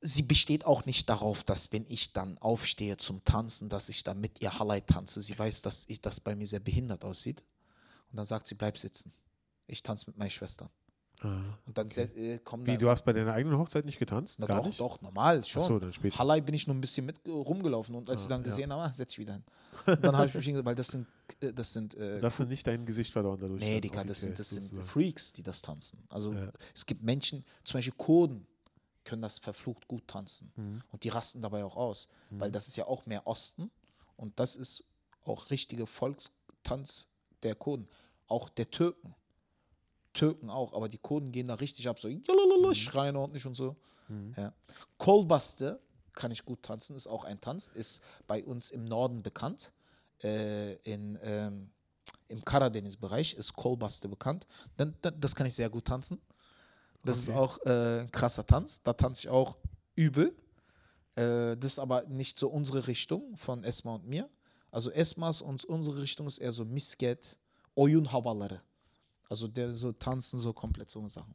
Sie 0.02 0.22
besteht 0.22 0.64
auch 0.64 0.86
nicht 0.86 1.08
darauf, 1.10 1.44
dass 1.44 1.72
wenn 1.72 1.84
ich 1.88 2.12
dann 2.14 2.38
aufstehe 2.38 2.96
zum 2.96 3.22
Tanzen, 3.24 3.68
dass 3.68 3.88
ich 3.90 4.02
dann 4.02 4.18
mit 4.20 4.40
ihr 4.40 4.58
Halai 4.58 4.80
tanze. 4.80 5.20
Sie 5.20 5.38
weiß, 5.38 5.60
dass 5.62 5.84
ich 5.88 6.00
das 6.00 6.20
bei 6.20 6.34
mir 6.34 6.46
sehr 6.46 6.60
behindert 6.60 7.04
aussieht. 7.04 7.42
Und 8.10 8.16
dann 8.16 8.24
sagt 8.24 8.46
sie, 8.46 8.54
bleib 8.54 8.78
sitzen. 8.78 9.12
Ich 9.66 9.82
tanze 9.82 10.06
mit 10.06 10.16
meinen 10.16 10.30
Schwestern. 10.30 10.70
Ah. 11.22 11.42
Und 11.66 11.76
dann 11.76 11.88
se- 11.90 12.04
äh, 12.16 12.38
kommen 12.38 12.64
Wie, 12.66 12.78
du 12.78 12.88
hast 12.88 13.04
bei 13.04 13.12
deiner 13.12 13.34
eigenen 13.34 13.58
Hochzeit 13.58 13.84
nicht 13.84 13.98
getanzt? 13.98 14.38
na 14.38 14.46
Gar 14.46 14.60
doch, 14.60 14.66
nicht? 14.68 14.80
doch, 14.80 15.02
normal 15.02 15.44
schon. 15.44 15.62
Ach 15.62 15.68
so, 15.68 15.78
dann 15.78 15.92
später. 15.92 16.16
Halai 16.18 16.40
bin 16.40 16.54
ich 16.54 16.66
nur 16.66 16.74
ein 16.74 16.80
bisschen 16.80 17.04
mit 17.04 17.18
äh, 17.26 17.30
rumgelaufen 17.30 17.94
und 17.94 18.08
als 18.08 18.22
Ah, 18.22 18.24
sie 18.24 18.28
dann 18.30 18.40
ja. 18.40 18.44
gesehen 18.48 18.72
haben, 18.72 18.80
ah, 18.80 18.92
setz 18.94 19.10
dich 19.10 19.18
wieder 19.18 19.34
hin. 19.34 19.44
Und 19.86 20.02
dann 20.04 20.16
habe 20.16 20.28
ich 20.28 20.34
mich 20.34 20.44
hingesetzt, 20.46 20.66
weil 20.66 20.74
das 20.74 20.88
sind, 20.88 21.06
äh, 21.42 21.52
das 21.52 21.72
sind 21.74 21.94
äh, 21.94 22.20
Das 22.20 22.38
sind 22.38 22.48
nicht 22.48 22.66
dein 22.66 22.86
Gesicht 22.86 23.12
verloren 23.12 23.38
dadurch. 23.38 23.60
Nee, 23.60 23.82
Digga, 23.82 24.02
das 24.02 24.22
sind, 24.22 24.38
das 24.38 24.48
sind. 24.48 24.72
Freaks, 24.88 25.34
die 25.34 25.42
das 25.42 25.60
tanzen. 25.60 26.02
Also 26.08 26.32
Ja. 26.32 26.50
es 26.74 26.86
gibt 26.86 27.02
Menschen, 27.02 27.44
zum 27.64 27.76
Beispiel 27.78 27.94
Kurden, 27.98 28.46
können 29.04 29.22
das 29.22 29.38
verflucht 29.38 29.88
gut 29.88 30.06
tanzen. 30.06 30.52
Mhm. 30.56 30.82
Und 30.90 31.04
die 31.04 31.08
rasten 31.08 31.42
dabei 31.42 31.64
auch 31.64 31.76
aus. 31.76 32.08
Weil 32.30 32.52
das 32.52 32.68
ist 32.68 32.76
ja 32.76 32.86
auch 32.86 33.06
mehr 33.06 33.26
Osten 33.26 33.70
und 34.16 34.38
das 34.38 34.56
ist 34.56 34.84
auch 35.24 35.50
richtige 35.50 35.86
Volkstanz 35.86 37.08
der 37.42 37.54
Kurden. 37.54 37.88
Auch 38.28 38.48
der 38.48 38.70
Türken. 38.70 39.14
Türken 40.12 40.50
auch, 40.50 40.72
aber 40.72 40.88
die 40.88 40.98
Kurden 40.98 41.32
gehen 41.32 41.48
da 41.48 41.54
richtig 41.54 41.88
ab, 41.88 41.98
so 42.00 42.08
jalalala, 42.08 42.74
schreien 42.74 43.16
ordentlich 43.16 43.46
und 43.46 43.54
so. 43.54 43.76
Ja. 44.36 44.52
Kolbaste 44.98 45.80
kann 46.12 46.30
ich 46.32 46.44
gut 46.44 46.62
tanzen, 46.62 46.96
ist 46.96 47.06
auch 47.06 47.24
ein 47.24 47.40
Tanz, 47.40 47.68
ist 47.68 48.02
bei 48.26 48.44
uns 48.44 48.70
im 48.70 48.84
Norden 48.84 49.22
bekannt. 49.22 49.72
Äh, 50.22 50.74
in, 50.82 51.18
ähm, 51.22 51.70
Im 52.28 52.44
Karadeniz-Bereich 52.44 53.34
ist 53.34 53.54
Kolbaste 53.54 54.08
bekannt. 54.08 54.46
Dann, 54.76 54.94
das 55.00 55.34
kann 55.34 55.46
ich 55.46 55.54
sehr 55.54 55.70
gut 55.70 55.86
tanzen. 55.86 56.20
Das 57.02 57.18
ist 57.18 57.28
Okay. 57.30 57.38
auch 57.38 57.58
äh, 57.66 58.00
ein 58.02 58.10
krasser 58.10 58.46
Tanz. 58.46 58.82
Da 58.82 58.92
tanze 58.92 59.22
ich 59.22 59.28
auch 59.30 59.56
übel. 59.96 60.34
Äh, 61.16 61.56
das 61.56 61.72
ist 61.72 61.78
aber 61.78 62.02
nicht 62.04 62.38
so 62.38 62.48
unsere 62.48 62.86
Richtung 62.86 63.36
von 63.36 63.64
Esma 63.64 63.94
und 63.94 64.06
mir. 64.06 64.28
Also 64.70 64.90
Esmas 64.90 65.40
und 65.40 65.64
unsere 65.64 66.00
Richtung 66.02 66.26
ist 66.26 66.38
eher 66.38 66.52
so 66.52 66.64
Misket, 66.64 67.38
Oyun 67.74 68.12
Havaları. 68.12 68.60
Also 69.28 69.48
der 69.48 69.72
so 69.72 69.92
tanzen, 69.92 70.38
so 70.38 70.52
komplett 70.52 70.90
so 70.90 70.98
eine 71.00 71.08
Sachen. 71.08 71.34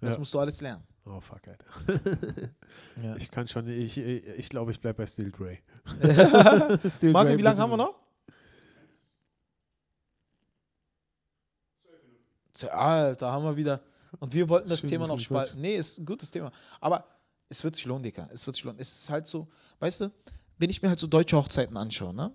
Das 0.00 0.14
Ja. 0.14 0.18
musst 0.18 0.34
du 0.34 0.38
alles 0.40 0.60
lernen. 0.60 0.84
Oh, 1.06 1.20
fuck, 1.20 1.46
Alter. 1.48 1.66
Ja. 3.02 3.16
Ich 3.16 3.30
kann 3.30 3.46
schon, 3.48 3.66
ich 3.68 3.94
glaube, 3.94 4.10
ich, 4.10 4.26
ich, 4.38 4.48
glaub, 4.48 4.68
ich 4.70 4.80
bleibe 4.80 4.98
bei 4.98 5.06
Still 5.06 5.30
Dre. 5.30 5.58
Still 6.88 7.12
Marco, 7.12 7.30
Dre 7.30 7.38
wie 7.38 7.42
lange 7.42 7.58
haben 7.58 7.70
wir 7.70 7.76
noch? 7.76 7.94
Alter, 12.70 13.30
haben 13.32 13.44
wir 13.44 13.56
wieder. 13.56 13.80
Und 14.20 14.32
wir 14.34 14.48
wollten 14.48 14.68
das 14.68 14.80
Schön, 14.80 14.90
Thema 14.90 15.06
noch 15.06 15.20
spalten. 15.20 15.60
Nee, 15.60 15.76
ist 15.76 15.98
ein 15.98 16.06
gutes 16.06 16.30
Thema. 16.30 16.52
Aber 16.80 17.06
es 17.48 17.62
wird 17.62 17.76
sich 17.76 17.84
lohnen, 17.84 18.02
Dicker. 18.02 18.28
Es 18.32 18.46
wird 18.46 18.56
sich 18.56 18.64
lohnen. 18.64 18.80
Es 18.80 18.92
ist 18.92 19.10
halt 19.10 19.26
so, 19.26 19.48
weißt 19.78 20.02
du, 20.02 20.12
wenn 20.58 20.70
ich 20.70 20.82
mir 20.82 20.88
halt 20.88 20.98
so 20.98 21.06
deutsche 21.06 21.36
Hochzeiten 21.36 21.76
anschaue, 21.76 22.14
ne? 22.14 22.32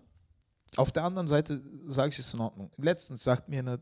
Auf 0.77 0.91
der 0.91 1.03
anderen 1.03 1.27
Seite 1.27 1.61
sage 1.87 2.11
ich 2.11 2.19
es 2.19 2.33
in 2.33 2.39
Ordnung. 2.39 2.71
Letztens 2.77 3.23
sagt 3.23 3.49
mir 3.49 3.59
eine 3.59 3.79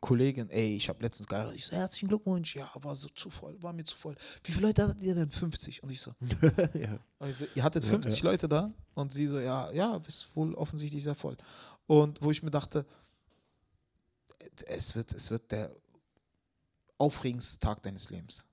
Kollegin, 0.00 0.50
ey, 0.50 0.74
ich 0.74 0.88
habe 0.88 1.00
letztens 1.02 1.28
geheiratet. 1.28 1.56
Ich 1.56 1.66
so, 1.66 1.76
herzlichen 1.76 2.08
Glückwunsch. 2.08 2.56
Ja, 2.56 2.70
war 2.74 2.96
so 2.96 3.08
zu 3.10 3.30
voll, 3.30 3.60
war 3.62 3.72
mir 3.72 3.84
zu 3.84 3.96
voll. 3.96 4.16
Wie 4.42 4.52
viele 4.52 4.66
Leute 4.66 4.82
hattet 4.82 5.02
ihr 5.02 5.14
denn? 5.14 5.30
50. 5.30 5.82
Und 5.82 5.90
ich 5.90 6.00
so, 6.00 6.12
ja. 6.74 6.98
und 7.18 7.28
ich 7.28 7.36
so, 7.36 7.46
ihr 7.54 7.62
hattet 7.62 7.84
Ja, 7.84 7.90
50 7.90 8.22
ja. 8.22 8.30
Leute 8.30 8.48
da? 8.48 8.72
Und 8.94 9.12
sie 9.12 9.28
so, 9.28 9.38
ja, 9.38 9.70
ja, 9.70 10.00
ist 10.06 10.34
wohl 10.34 10.54
offensichtlich 10.54 11.04
sehr 11.04 11.14
voll. 11.14 11.36
Und 11.86 12.20
wo 12.20 12.30
ich 12.30 12.42
mir 12.42 12.50
dachte, 12.50 12.84
es 14.66 14.96
wird, 14.96 15.12
es 15.12 15.30
wird 15.30 15.50
der 15.52 15.70
aufregendste 16.98 17.58
Tag 17.60 17.82
deines 17.82 18.10
Lebens. 18.10 18.44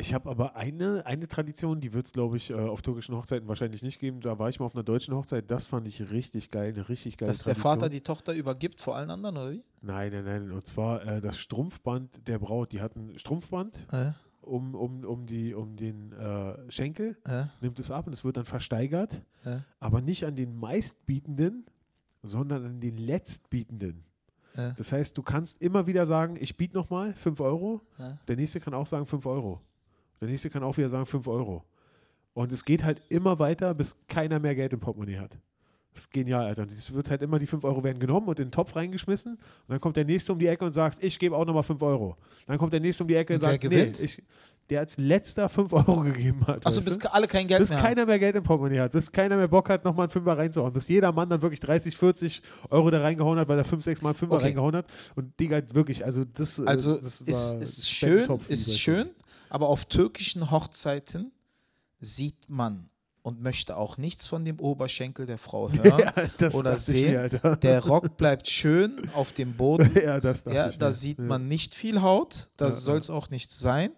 Ich 0.00 0.14
habe 0.14 0.30
aber 0.30 0.54
eine, 0.54 1.04
eine 1.06 1.26
Tradition, 1.26 1.80
die 1.80 1.92
wird 1.92 2.06
es, 2.06 2.12
glaube 2.12 2.36
ich, 2.36 2.50
äh, 2.50 2.54
auf 2.54 2.82
türkischen 2.82 3.16
Hochzeiten 3.16 3.48
wahrscheinlich 3.48 3.82
nicht 3.82 3.98
geben. 3.98 4.20
Da 4.20 4.38
war 4.38 4.48
ich 4.48 4.60
mal 4.60 4.66
auf 4.66 4.76
einer 4.76 4.84
deutschen 4.84 5.12
Hochzeit. 5.12 5.50
Das 5.50 5.66
fand 5.66 5.88
ich 5.88 6.10
richtig 6.12 6.52
geil, 6.52 6.72
eine 6.72 6.88
richtig 6.88 7.16
geile 7.16 7.32
Dass 7.32 7.42
der 7.42 7.54
Tradition. 7.54 7.72
Vater 7.80 7.88
die 7.88 8.00
Tochter 8.02 8.32
übergibt 8.32 8.80
vor 8.80 8.94
allen 8.94 9.10
anderen, 9.10 9.36
oder 9.36 9.50
wie? 9.50 9.64
Nein, 9.80 10.12
nein, 10.12 10.24
nein. 10.24 10.52
Und 10.52 10.64
zwar 10.68 11.04
äh, 11.04 11.20
das 11.20 11.36
Strumpfband 11.38 12.28
der 12.28 12.38
Braut. 12.38 12.70
Die 12.70 12.80
hat 12.80 12.94
ein 12.94 13.18
Strumpfband 13.18 13.76
Äh, 13.92 14.12
um, 14.42 14.76
um, 14.76 15.04
um, 15.04 15.26
die, 15.26 15.52
um 15.52 15.74
den 15.74 16.12
äh, 16.12 16.70
Schenkel, 16.70 17.18
äh, 17.24 17.46
nimmt 17.60 17.80
es 17.80 17.90
ab 17.90 18.06
und 18.06 18.12
es 18.12 18.22
wird 18.22 18.36
dann 18.36 18.44
versteigert. 18.44 19.22
äh, 19.44 19.58
Aber 19.80 20.00
nicht 20.00 20.24
an 20.24 20.36
den 20.36 20.54
Meistbietenden, 20.54 21.66
sondern 22.22 22.64
an 22.64 22.80
den 22.80 22.96
Letztbietenden. 22.98 24.04
Ja. 24.58 24.72
Das 24.76 24.90
heißt, 24.92 25.16
du 25.16 25.22
kannst 25.22 25.62
immer 25.62 25.86
wieder 25.86 26.04
sagen, 26.04 26.36
ich 26.40 26.56
biete 26.56 26.76
nochmal 26.76 27.14
5 27.14 27.40
Euro. 27.40 27.80
Ja. 27.96 28.18
Der 28.26 28.34
nächste 28.36 28.58
kann 28.58 28.74
auch 28.74 28.86
sagen 28.86 29.06
5 29.06 29.24
Euro. 29.24 29.60
Der 30.20 30.28
nächste 30.28 30.50
kann 30.50 30.64
auch 30.64 30.76
wieder 30.76 30.88
sagen 30.88 31.06
5 31.06 31.26
Euro. 31.28 31.62
Und 32.34 32.50
es 32.50 32.64
geht 32.64 32.82
halt 32.82 33.00
immer 33.08 33.38
weiter, 33.38 33.72
bis 33.72 33.96
keiner 34.08 34.40
mehr 34.40 34.56
Geld 34.56 34.72
im 34.72 34.80
Portemonnaie 34.80 35.18
hat. 35.18 35.38
Das 35.92 36.02
ist 36.04 36.10
genial, 36.10 36.44
Alter. 36.44 36.62
Und 36.62 36.72
es 36.72 36.92
wird 36.92 37.08
halt 37.08 37.22
immer, 37.22 37.38
die 37.38 37.46
5 37.46 37.62
Euro 37.64 37.82
werden 37.82 37.98
genommen 37.98 38.28
und 38.28 38.38
in 38.40 38.46
den 38.46 38.52
Topf 38.52 38.74
reingeschmissen. 38.76 39.34
Und 39.34 39.40
dann 39.68 39.80
kommt 39.80 39.96
der 39.96 40.04
nächste 40.04 40.32
um 40.32 40.38
die 40.38 40.46
Ecke 40.46 40.64
und 40.64 40.72
sagt, 40.72 41.02
ich 41.02 41.18
gebe 41.18 41.36
auch 41.36 41.44
nochmal 41.44 41.62
5 41.62 41.80
Euro. 41.82 42.16
Dann 42.46 42.58
kommt 42.58 42.72
der 42.72 42.80
nächste 42.80 43.04
um 43.04 43.08
die 43.08 43.14
Ecke 43.14 43.32
und, 43.34 43.36
Und 43.36 43.40
sagt, 43.48 43.62
nee, 43.62 43.68
gewinnt? 43.68 44.00
ich, 44.00 44.22
der 44.70 44.80
als 44.80 44.98
letzter 44.98 45.48
5 45.48 45.72
Euro 45.72 46.00
gegeben 46.00 46.46
hat. 46.46 46.66
Achso, 46.66 46.80
bis 46.82 46.98
alle 47.06 47.26
kein 47.26 47.46
Geld 47.48 47.60
bis 47.60 47.70
mehr 47.70 47.80
keiner 47.80 48.04
mehr 48.06 48.18
Geld 48.18 48.36
im 48.36 48.42
Portemonnaie 48.42 48.80
hat, 48.80 48.92
bis 48.92 49.10
keiner 49.10 49.36
mehr 49.36 49.48
Bock 49.48 49.68
hat, 49.70 49.84
nochmal 49.84 50.04
einen 50.04 50.10
Fünfer 50.12 50.36
reinzuhauen, 50.36 50.72
bis 50.72 50.88
jeder 50.88 51.10
Mann 51.12 51.28
dann 51.30 51.40
wirklich 51.42 51.60
30, 51.60 51.96
40 51.96 52.42
Euro 52.70 52.90
da 52.90 53.00
reingehauen 53.00 53.38
hat, 53.38 53.48
weil 53.48 53.58
er 53.58 53.64
5, 53.64 53.82
6 53.82 54.02
Mal 54.02 54.10
einen 54.10 54.14
Fünfer 54.18 54.34
Okay. 54.36 54.44
reingehauen 54.46 54.76
hat. 54.76 54.86
Und 55.16 55.38
Digga, 55.40 55.62
wirklich, 55.72 56.04
also 56.04 56.24
das, 56.24 56.58
äh. 56.58 56.64
Also 56.66 56.96
das 56.96 57.20
ist, 57.22 57.52
ist 57.62 57.90
schön, 57.90 58.26
ist 58.48 58.78
schön, 58.78 59.10
aber 59.48 59.68
auf 59.68 59.86
türkischen 59.86 60.50
Hochzeiten 60.50 61.32
sieht 62.00 62.48
man 62.48 62.88
und 63.22 63.42
möchte 63.42 63.76
auch 63.76 63.96
nichts 63.98 64.26
von 64.26 64.44
dem 64.44 64.58
Oberschenkel 64.60 65.26
der 65.26 65.38
Frau 65.38 65.70
hören. 65.72 65.98
Ja, 66.00 66.12
das 66.38 66.54
oder 66.54 66.78
sehen. 66.78 67.12
mir. 67.42 67.56
Der 67.56 67.84
Rock 67.84 68.16
bleibt 68.16 68.48
schön 68.48 69.02
auf 69.14 69.32
dem 69.32 69.54
Boden. 69.54 69.90
ja, 70.02 70.20
das 70.20 70.44
Ja, 70.44 70.68
da 70.70 70.92
sieht 70.92 71.18
Ja. 71.18 71.24
man 71.24 71.48
nicht 71.48 71.74
viel 71.74 72.00
Haut, 72.00 72.36
Ja, 72.60 72.66
das 72.66 72.84
soll 72.84 72.98
es 72.98 73.10
auch 73.10 73.30
nicht 73.30 73.52
sein. 73.52 73.90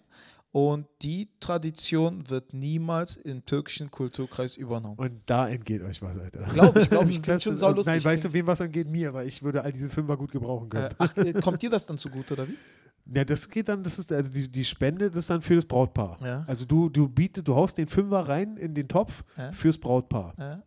Und 0.53 0.87
die 1.03 1.29
Tradition 1.39 2.29
wird 2.29 2.53
niemals 2.53 3.17
im 3.17 3.47
türkischen 3.47 3.91
Kulturkreis 3.91 4.57
übernommen. 4.57 4.97
Und 4.99 5.13
da 5.27 5.49
entgeht 5.49 5.81
euch 5.83 6.03
was, 6.03 6.19
Alter. 6.19 6.41
Glaub 6.53 6.77
ich, 6.77 6.91
glaub 6.91 7.05
ich, 7.05 7.15
Das 7.17 7.23
klingt 7.23 7.43
schon 7.43 7.57
saulustig. 7.57 7.95
Nein, 7.95 8.05
weißt 8.05 8.25
du, 8.25 8.33
wem 8.33 8.47
was 8.49 8.59
entgeht? 8.61 8.89
Mir, 8.89 9.15
weil 9.15 9.29
ich 9.29 9.43
würde 9.45 9.63
all 9.63 9.73
diese 9.73 9.89
Fünfer 9.89 10.17
gut 10.17 10.33
gebrauchen 10.33 10.69
können. 10.69 10.87
Äh, 10.87 10.95
ach, 10.99 11.17
äh, 11.17 11.33
kommt 11.35 11.63
dir 11.63 11.71
das 11.71 11.87
dann 11.87 11.99
zugute, 11.99 12.35
oder 12.35 12.49
wie? 12.49 12.55
Ja, 13.13 13.25
das 13.25 13.49
geht 13.49 13.69
dann, 13.69 13.83
das 13.83 13.99
ist, 13.99 14.13
also 14.13 14.31
die, 14.31 14.49
die 14.49 14.65
Spende, 14.65 15.09
das 15.09 15.21
ist 15.21 15.31
dann 15.31 15.43
für 15.43 15.57
das 15.57 15.65
Brautpaar. 15.65 16.19
Ja. 16.23 16.45
Also 16.47 16.65
du, 16.65 16.89
du 16.89 17.09
bietest, 17.09 17.49
du 17.49 17.57
haust 17.57 17.77
den 17.77 17.89
Fünfer 17.89 18.29
rein 18.29 18.57
in 18.57 18.73
den 18.73 18.87
Topf 18.87 19.25
Ja. 19.37 19.51
fürs 19.53 19.79
Brautpaar. 19.79 20.35
Ja. 20.39 20.63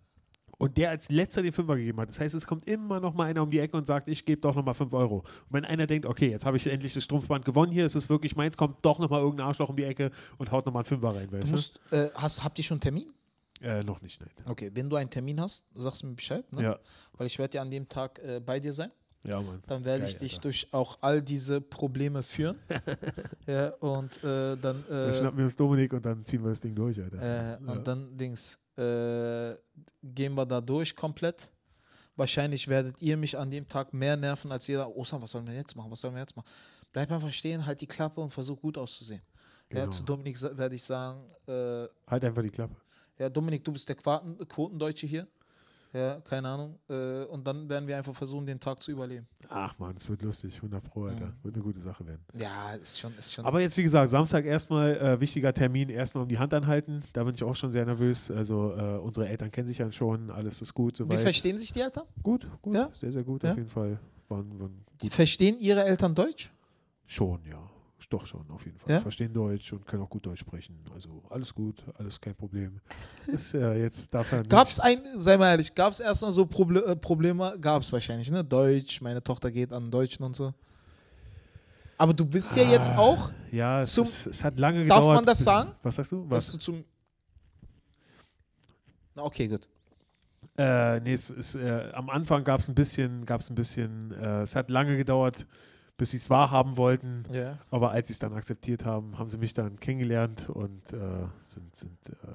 Und 0.64 0.78
der 0.78 0.90
als 0.90 1.10
letzter 1.10 1.42
den 1.42 1.52
Fünfer 1.52 1.76
gegeben 1.76 2.00
hat. 2.00 2.10
Das 2.10 2.20
heißt, 2.20 2.34
es 2.36 2.48
kommt 2.48 2.68
immer 2.68 3.00
noch 3.00 3.14
mal 3.14 3.26
einer 3.26 3.44
um 3.44 3.50
die 3.52 3.60
Ecke 3.60 3.76
und 3.78 3.86
sagt, 3.88 4.08
ich 4.08 4.26
gebe 4.26 4.42
doch 4.42 4.56
noch 4.56 4.64
mal 4.64 4.74
5 4.74 4.94
Euro. 4.94 5.18
Und 5.18 5.26
wenn 5.52 5.66
einer 5.66 5.88
denkt, 5.88 6.06
okay, 6.06 6.30
jetzt 6.30 6.46
habe 6.46 6.58
ich 6.58 6.66
endlich 6.68 6.94
das 6.94 7.04
Strumpfband 7.04 7.46
gewonnen 7.46 7.72
hier, 7.72 7.86
es 7.86 7.96
ist 7.96 8.10
wirklich 8.10 8.36
meins, 8.36 8.58
kommt 8.58 8.78
doch 8.86 9.00
noch 9.00 9.10
mal 9.10 9.20
irgendein 9.20 9.48
Arschloch 9.48 9.70
um 9.70 9.76
die 9.76 9.84
Ecke 9.84 10.12
und 10.38 10.52
haut 10.52 10.66
noch 10.66 10.74
mal 10.74 10.80
einen 10.80 10.86
Fünfer 10.86 11.16
rein, 11.16 11.30
Du 11.30 11.38
weißt 11.40 11.52
musst, 11.52 11.80
äh, 11.92 12.10
hast, 12.16 12.44
habt 12.44 12.58
ihr 12.58 12.64
schon 12.64 12.76
einen 12.76 12.82
Termin? 12.82 13.06
du? 13.62 13.68
Äh, 13.68 13.84
noch 13.84 14.02
nicht, 14.02 14.20
nein. 14.22 14.30
Okay, 14.46 14.72
wenn 14.74 14.90
du 14.90 14.96
einen 14.96 15.10
Termin 15.10 15.40
hast, 15.40 15.66
sagst 15.76 16.02
du 16.04 16.08
mir 16.08 16.16
Bescheid, 16.16 16.52
ne? 16.52 16.64
Ja. 16.64 16.80
Weil 17.18 17.28
ich 17.28 17.38
werde 17.40 17.56
ja 17.58 17.62
an 17.62 17.72
dem 17.72 17.88
Tag 17.88 18.20
äh, 18.20 18.40
bei 18.40 18.60
dir 18.60 18.74
sein. 18.74 18.92
Ja, 19.26 19.40
Mann. 19.42 19.64
Dann 19.68 19.86
werde 19.86 20.02
Geil, 20.02 20.10
ich 20.10 20.18
dich 20.18 20.32
Alter. 20.34 20.42
durch 20.42 20.68
auch 20.74 20.98
all 21.00 21.22
diese 21.22 21.62
Probleme 21.62 22.24
führen. 22.24 22.58
ja, 23.48 23.70
und 23.80 24.18
äh, 24.24 24.58
dann. 24.58 24.84
Dann 24.90 25.10
Äh, 25.10 25.14
schnappen 25.14 25.38
wir 25.38 25.46
uns 25.46 25.56
Dominik 25.56 25.94
und 25.94 26.06
dann 26.06 26.26
ziehen 26.26 26.44
wir 26.44 26.50
das 26.50 26.60
Ding 26.60 26.76
durch, 26.76 27.02
Alter. 27.02 27.22
Äh, 27.22 27.52
Ja. 27.66 27.72
Und 27.72 27.88
dann 27.88 28.18
Dings, 28.18 28.60
äh, 28.78 29.56
gehen 30.04 30.34
wir 30.36 30.46
da 30.46 30.62
durch 30.62 30.96
komplett. 30.96 31.50
Wahrscheinlich 32.16 32.68
werdet 32.68 33.02
ihr 33.02 33.18
mich 33.18 33.38
an 33.38 33.50
dem 33.50 33.68
Tag 33.68 33.94
mehr 33.94 34.16
nerven 34.16 34.52
als 34.52 34.68
jeder. 34.68 34.96
Osan, 34.96 35.22
was 35.22 35.32
sollen 35.32 35.48
wir 35.48 35.56
jetzt 35.56 35.76
machen? 35.76 35.90
Was 35.92 36.02
sollen 36.02 36.14
wir 36.14 36.22
jetzt 36.22 36.36
machen? 36.36 36.48
Bleib 36.92 37.12
einfach 37.12 37.32
stehen, 37.34 37.66
halt 37.66 37.82
die 37.82 37.88
Klappe 37.88 38.22
und 38.22 38.32
versuch 38.32 38.60
gut 38.62 38.78
auszusehen. 38.78 39.22
Ja, 39.72 39.82
Genau. 39.82 39.92
zu 39.92 40.04
Dominik 40.04 40.40
werde 40.58 40.76
ich 40.76 40.84
sagen, 40.84 41.28
äh, 41.48 41.88
Halt 42.08 42.24
einfach 42.24 42.44
die 42.44 42.50
Klappe. 42.52 42.76
ja, 43.18 43.30
Dominik, 43.30 43.64
du 43.64 43.72
bist 43.72 43.90
der 43.90 43.96
Quaten 43.96 44.38
Quotendeutsche 44.48 45.08
hier. 45.08 45.28
Ja, 45.94 46.20
keine 46.22 46.48
Ahnung. 46.48 46.80
Äh, 46.90 47.26
und 47.26 47.46
dann 47.46 47.70
werden 47.70 47.88
wir 47.88 47.96
einfach 47.96 48.16
versuchen, 48.16 48.46
den 48.48 48.60
Tag 48.60 48.82
zu 48.82 48.92
überleben. 48.92 49.28
Ach 49.48 49.78
man, 49.78 49.96
es 49.96 50.10
wird 50.10 50.24
lustig, 50.24 50.56
100 50.56 50.84
Pro, 50.84 51.06
Alter. 51.06 51.28
Mhm. 51.28 51.34
Wird 51.44 51.56
eine 51.56 51.64
gute 51.64 51.80
Sache 51.80 52.06
werden. 52.06 52.22
Ja, 52.36 52.74
ist 52.74 53.00
schon, 53.00 53.14
ist 53.18 53.32
schon. 53.32 53.46
Aber 53.46 53.62
jetzt, 53.62 53.78
wie 53.78 53.84
gesagt, 53.84 54.10
Samstag 54.10 54.44
erstmal 54.46 54.98
äh, 54.98 55.20
wichtiger 55.20 55.54
Termin, 55.54 55.90
erstmal 55.90 56.24
um 56.24 56.30
die 56.30 56.40
Hand 56.40 56.52
anhalten. 56.54 57.04
Da 57.14 57.24
bin 57.24 57.36
ich 57.36 57.44
auch 57.44 57.56
schon 57.56 57.72
sehr 57.72 57.86
nervös. 57.86 58.32
Also 58.32 58.74
äh, 58.76 58.98
unsere 58.98 59.28
Eltern 59.28 59.52
kennen 59.52 59.68
sich 59.68 59.78
ja 59.78 59.92
schon, 59.92 60.32
alles 60.32 60.62
ist 60.64 60.74
gut. 60.74 60.94
Wie 61.00 61.04
Soweit. 61.04 61.20
verstehen 61.22 61.58
sich 61.60 61.72
die 61.72 61.82
Eltern? 61.82 62.06
Gut, 62.24 62.48
gut, 62.64 62.74
Ja? 62.76 62.90
sehr, 62.94 63.12
sehr 63.12 63.24
gut 63.24 63.44
Ja? 63.44 63.52
auf 63.52 63.58
jeden 63.58 63.70
Fall. 63.70 64.00
Waren, 64.30 64.60
waren 64.60 64.84
Die 65.02 65.10
verstehen 65.12 65.60
ihre 65.60 65.84
Eltern 65.86 66.16
Deutsch? 66.16 66.50
schon, 67.06 67.40
ja. 67.46 67.62
Doch 68.10 68.26
schon, 68.26 68.50
auf 68.52 68.66
jeden 68.66 68.78
Fall. 68.80 68.92
Ja? 68.96 69.00
Verstehen 69.00 69.34
Deutsch 69.34 69.72
und 69.74 69.86
können 69.86 70.04
auch 70.04 70.10
gut 70.10 70.26
Deutsch 70.26 70.40
sprechen. 70.42 70.76
Also 70.94 71.24
alles 71.30 71.54
gut, 71.54 71.82
alles 71.98 72.20
kein 72.20 72.36
Problem. 72.36 72.80
Ist 73.28 73.54
äh, 73.54 73.76
jetzt 73.82 74.14
darf 74.14 74.32
nicht- 74.32 74.50
Gab 74.50 74.68
es 74.68 74.80
ein, 74.80 75.00
sei 75.16 75.38
mal 75.38 75.52
ehrlich, 75.52 75.74
gab 75.74 75.92
es 75.94 76.00
erstmal 76.00 76.32
so 76.32 76.46
Proble 76.46 76.84
äh, 76.86 76.96
Probleme? 76.96 77.58
Gab 77.62 77.82
es 77.84 77.92
wahrscheinlich, 77.94 78.30
ne? 78.30 78.44
Deutsch, 78.44 79.00
meine 79.02 79.24
Tochter 79.24 79.50
geht 79.52 79.72
an 79.72 79.90
Deutschen 79.90 80.24
und 80.26 80.36
so. 80.36 80.54
Aber 81.98 82.14
du 82.14 82.26
bist 82.26 82.56
ja 82.58 82.64
jetzt 82.64 82.90
Ah, 82.90 82.98
auch, 82.98 83.32
Ja, 83.52 83.82
es, 83.82 83.94
zum- 83.94 84.04
ist, 84.04 84.26
es 84.28 84.44
hat 84.44 84.60
lange 84.60 84.86
Darf 84.86 84.98
gedauert. 85.00 85.16
man 85.16 85.26
das 85.26 85.40
sagen? 85.40 85.72
Was 85.84 85.96
sagst 85.96 86.12
du? 86.12 86.22
dass 86.28 86.30
Was? 86.48 86.52
du 86.52 86.58
zum. 86.58 86.84
Na, 89.16 89.24
okay, 89.24 89.48
gut. 89.48 89.70
Äh, 90.58 91.00
nee, 91.00 91.14
es 91.14 91.30
ist, 91.30 91.56
äh, 91.56 91.90
am 91.94 92.10
Anfang 92.10 92.44
gab 92.44 92.60
es 92.60 92.68
ein 92.68 92.76
bisschen, 92.76 93.26
gab 93.26 93.42
es 93.42 93.50
ein 93.50 93.56
bisschen, 93.56 94.12
äh, 94.12 94.42
es 94.42 94.56
hat 94.56 94.70
lange 94.70 94.98
gedauert, 94.98 95.48
bis 96.04 96.12
sie 96.12 96.18
es 96.18 96.30
wahrhaben 96.30 96.76
wollten. 96.76 97.24
Ja. 97.32 97.60
Aber 97.72 97.92
als 97.92 98.10
sie 98.10 98.12
es 98.12 98.20
dann 98.20 98.34
akzeptiert 98.34 98.84
haben, 98.84 99.18
haben 99.18 99.30
sie 99.30 99.38
mich 99.38 99.54
dann 99.54 99.80
kennengelernt 99.80 100.50
und 100.50 100.82
äh, 100.92 100.98
sind, 101.46 101.74
sind, 101.78 101.98
äh, 102.10 102.28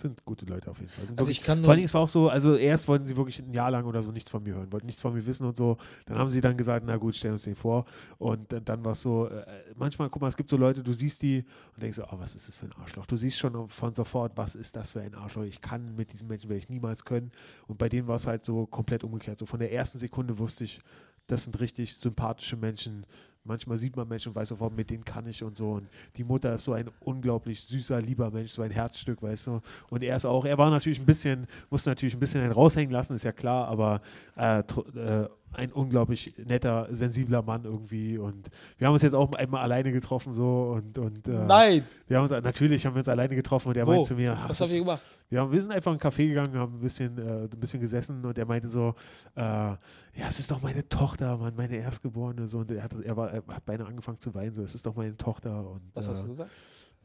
sind 0.00 0.24
gute 0.24 0.46
Leute 0.46 0.70
auf 0.70 0.78
jeden 0.78 0.92
Fall. 0.92 1.06
Sind 1.06 1.18
Also 1.18 1.26
wirklich, 1.26 1.40
ich 1.40 1.44
kann 1.44 1.62
vor 1.62 1.70
allen 1.70 1.78
Dingen, 1.78 1.86
es 1.86 1.94
war 1.94 2.02
auch 2.02 2.08
so, 2.08 2.28
also 2.28 2.54
erst 2.54 2.86
wollten 2.86 3.04
sie 3.04 3.16
wirklich 3.16 3.40
ein 3.40 3.52
Jahr 3.52 3.72
lang 3.72 3.84
oder 3.84 4.00
so 4.00 4.12
nichts 4.12 4.30
von 4.30 4.44
mir 4.44 4.54
hören, 4.54 4.70
wollten 4.70 4.86
nichts 4.86 5.02
von 5.02 5.12
mir 5.12 5.26
wissen 5.26 5.44
und 5.44 5.56
so. 5.56 5.76
Dann 6.04 6.18
haben 6.18 6.28
sie 6.28 6.40
dann 6.40 6.56
gesagt, 6.56 6.84
na 6.86 6.98
gut, 6.98 7.16
stellen 7.16 7.32
uns 7.32 7.42
den 7.42 7.56
vor. 7.56 7.84
Und 8.18 8.52
dann, 8.52 8.64
dann 8.64 8.84
war 8.84 8.92
es 8.92 9.02
so, 9.02 9.26
äh, 9.26 9.44
manchmal, 9.74 10.08
guck 10.08 10.22
mal, 10.22 10.28
es 10.28 10.36
gibt 10.36 10.50
so 10.50 10.56
Leute, 10.56 10.84
du 10.84 10.92
siehst 10.92 11.22
die 11.22 11.44
und 11.74 11.82
denkst 11.82 11.96
so, 11.96 12.04
oh, 12.04 12.18
was 12.20 12.36
ist 12.36 12.46
das 12.46 12.54
für 12.54 12.66
ein 12.66 12.74
Arschloch? 12.74 13.06
Du 13.06 13.16
siehst 13.16 13.38
schon 13.38 13.66
von 13.66 13.92
sofort, 13.92 14.36
was 14.36 14.54
ist 14.54 14.76
das 14.76 14.90
für 14.90 15.00
ein 15.00 15.16
Arschloch? 15.16 15.42
Ich 15.42 15.60
kann 15.60 15.96
mit 15.96 16.12
diesen 16.12 16.28
Menschen 16.28 16.48
werde 16.48 16.60
ich 16.60 16.68
niemals 16.68 17.04
können. 17.04 17.32
Und 17.66 17.76
bei 17.78 17.88
denen 17.88 18.06
war 18.06 18.14
es 18.14 18.28
halt 18.28 18.44
so 18.44 18.66
komplett 18.66 19.02
umgekehrt. 19.02 19.40
So 19.40 19.46
von 19.46 19.58
der 19.58 19.72
ersten 19.72 19.98
Sekunde 19.98 20.38
wusste 20.38 20.62
ich, 20.62 20.80
das 21.26 21.44
sind 21.44 21.58
richtig 21.60 21.94
sympathische 21.94 22.56
Menschen. 22.56 23.06
Manchmal 23.44 23.76
sieht 23.76 23.96
man 23.96 24.08
Menschen 24.08 24.30
und 24.30 24.34
weiß 24.34 24.48
sofort, 24.48 24.74
mit 24.74 24.90
denen 24.90 25.04
kann 25.04 25.26
ich 25.26 25.44
und 25.44 25.56
so. 25.56 25.72
Und 25.72 25.88
die 26.16 26.24
Mutter 26.24 26.52
ist 26.54 26.64
so 26.64 26.72
ein 26.72 26.90
unglaublich 27.00 27.60
süßer, 27.62 28.00
lieber 28.02 28.30
Mensch, 28.30 28.50
so 28.50 28.62
ein 28.62 28.72
Herzstück, 28.72 29.22
weißt 29.22 29.46
du. 29.46 29.60
Und 29.88 30.02
er 30.02 30.16
ist 30.16 30.24
auch, 30.24 30.44
er 30.44 30.58
war 30.58 30.70
natürlich 30.70 30.98
ein 30.98 31.06
bisschen, 31.06 31.46
musste 31.70 31.90
natürlich 31.90 32.14
ein 32.14 32.20
bisschen 32.20 32.42
einen 32.42 32.52
raushängen 32.52 32.90
lassen, 32.90 33.14
ist 33.14 33.24
ja 33.24 33.32
klar, 33.32 33.68
aber 33.68 34.00
äh, 34.36 34.58
äh, 34.60 35.28
ein 35.56 35.72
unglaublich 35.72 36.34
netter, 36.36 36.86
sensibler 36.90 37.42
Mann 37.42 37.64
irgendwie. 37.64 38.18
Und 38.18 38.48
wir 38.78 38.86
haben 38.86 38.94
uns 38.94 39.02
jetzt 39.02 39.14
auch 39.14 39.32
einmal 39.32 39.62
alleine 39.62 39.92
getroffen 39.92 40.34
so 40.34 40.76
und, 40.76 40.98
und 40.98 41.28
äh, 41.28 41.32
Nein! 41.32 41.84
wir 42.06 42.16
haben 42.16 42.22
uns 42.22 42.30
natürlich 42.30 42.86
haben 42.86 42.94
wir 42.94 42.98
uns 42.98 43.08
alleine 43.08 43.34
getroffen 43.34 43.68
und 43.68 43.76
er 43.76 43.86
meinte 43.86 44.08
zu 44.08 44.14
mir, 44.14 44.36
ach, 44.38 44.48
Was 44.48 44.60
habt 44.60 44.70
ihr 44.70 44.80
gemacht? 44.80 45.02
wir, 45.28 45.40
haben, 45.40 45.52
wir 45.52 45.60
sind 45.60 45.72
einfach 45.72 45.92
in 45.92 46.00
einen 46.00 46.12
Café 46.12 46.28
gegangen, 46.28 46.54
haben 46.54 46.74
ein 46.74 46.80
bisschen, 46.80 47.18
äh, 47.18 47.42
ein 47.44 47.48
bisschen 47.60 47.80
gesessen 47.80 48.24
und 48.24 48.38
er 48.38 48.46
meinte 48.46 48.68
so, 48.68 48.94
äh, 49.34 49.40
ja, 49.40 49.78
es 50.28 50.38
ist 50.38 50.50
doch 50.50 50.62
meine 50.62 50.88
Tochter, 50.88 51.36
Mann, 51.36 51.54
meine 51.56 51.76
Erstgeborene. 51.76 52.46
So, 52.48 52.58
und 52.58 52.70
er 52.70 52.84
hat, 52.84 52.94
er, 53.02 53.16
war, 53.16 53.30
er 53.30 53.42
hat 53.48 53.66
beinahe 53.66 53.86
angefangen 53.86 54.20
zu 54.20 54.34
weinen, 54.34 54.54
so, 54.54 54.62
es 54.62 54.74
ist 54.74 54.86
doch 54.86 54.94
meine 54.94 55.16
Tochter. 55.16 55.68
Und, 55.68 55.82
Was 55.94 56.06
äh, 56.06 56.10
hast 56.10 56.24
du 56.24 56.28
gesagt? 56.28 56.50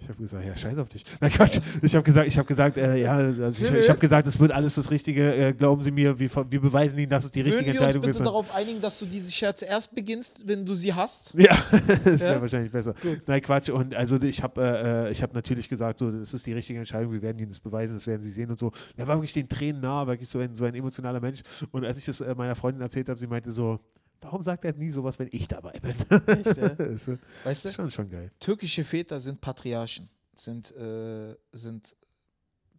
Ich 0.02 0.10
habe 0.10 0.18
gesagt, 0.18 0.45
ja, 0.45 0.58
scheiß 0.58 0.78
auf 0.80 0.89
dich. 0.89 1.06
Nein, 1.22 1.32
Quatsch. 1.32 1.60
Ich 1.82 1.93
habe 1.95 2.04
gesagt, 2.04 2.28
ich 2.28 2.38
habe 2.38 2.47
gesagt, 2.47 2.78
äh, 2.78 2.97
ja, 2.97 3.14
also 3.14 3.64
ich, 3.64 3.72
ich 3.72 3.89
habe 3.89 3.99
gesagt, 3.99 4.26
es 4.26 4.39
wird 4.39 4.52
alles 4.52 4.76
das 4.76 4.89
Richtige. 4.89 5.36
Äh, 5.36 5.54
glauben 5.54 5.84
Sie 5.84 5.91
mir, 5.91 6.18
wir, 6.18 6.30
wir 6.49 6.62
beweisen 6.62 6.97
Ihnen, 6.97 7.10
dass 7.10 7.26
es 7.26 7.32
die 7.32 7.41
richtige 7.41 7.68
Würden 7.68 7.80
wir 7.80 7.82
uns 7.82 7.95
Entscheidung 7.95 8.02
bitte 8.02 8.12
ist. 8.12 8.20
Darauf 8.26 8.56
einigen, 8.56 8.82
dass 8.82 8.97
du 8.97 9.06
diese 9.06 9.32
Scherze 9.32 9.66
erst 9.66 9.93
beginnst, 9.93 10.41
wenn 10.47 10.66
du 10.66 10.76
sie 10.76 10.93
hast? 10.93 11.34
Ja, 11.41 11.58
das 12.04 12.22
wäre 12.22 12.36
Ja? 12.36 12.41
wahrscheinlich 12.41 12.72
besser. 12.72 12.93
Nein, 13.26 13.41
Quatsch. 13.41 13.70
Und 13.70 13.95
also 13.95 14.22
ich 14.22 14.41
habe 14.41 14.62
äh, 14.62 15.08
äh, 15.08 15.12
ich 15.12 15.22
natürlich 15.34 15.70
gesagt, 15.70 15.99
so, 15.99 16.10
das 16.12 16.34
ist 16.34 16.45
die 16.45 16.54
richtige 16.54 16.80
Entscheidung, 16.80 17.14
wir 17.14 17.22
werden 17.22 17.39
Ihnen 17.39 17.49
das 17.49 17.60
beweisen, 17.60 17.95
das 17.95 18.08
werden 18.08 18.22
Sie 18.22 18.32
sehen 18.32 18.49
und 18.49 18.60
so. 18.60 18.72
Er 18.97 19.08
war 19.08 19.18
wirklich 19.18 19.34
den 19.34 19.47
Tränen 19.49 19.82
nah, 19.82 20.06
wirklich 20.08 20.30
so 20.30 20.39
ein, 20.39 20.56
so 20.56 20.66
ein 20.66 20.74
emotionaler 20.76 21.20
Mensch. 21.20 21.41
Und 21.72 21.86
als 21.86 21.97
ich 21.97 22.06
das 22.06 22.22
äh, 22.22 22.34
meiner 22.36 22.56
Freundin 22.56 22.82
erzählt 22.82 23.10
habe, 23.10 23.20
sie 23.20 23.28
meinte 23.28 23.52
so, 23.52 23.80
warum 24.22 24.41
sagt 24.41 24.65
er 24.65 24.74
nie 24.74 24.91
sowas, 24.91 25.19
wenn 25.19 25.30
ich 25.32 25.47
dabei 25.47 25.74
bin? 25.80 25.91
Echt, 25.91 26.57
ja? 26.57 26.69
das 26.69 26.80
ist, 26.80 27.07
äh, 27.09 27.17
Weißt 27.43 27.65
du? 27.65 27.69
schon, 27.69 27.91
schon 27.91 28.09
geil. 28.09 28.32
Türkische 28.39 28.84
Väter 28.84 29.19
sind 29.19 29.41
Patriarchen, 29.41 30.09
sind, 30.36 30.76
äh, 30.76 31.36
sind 31.51 31.95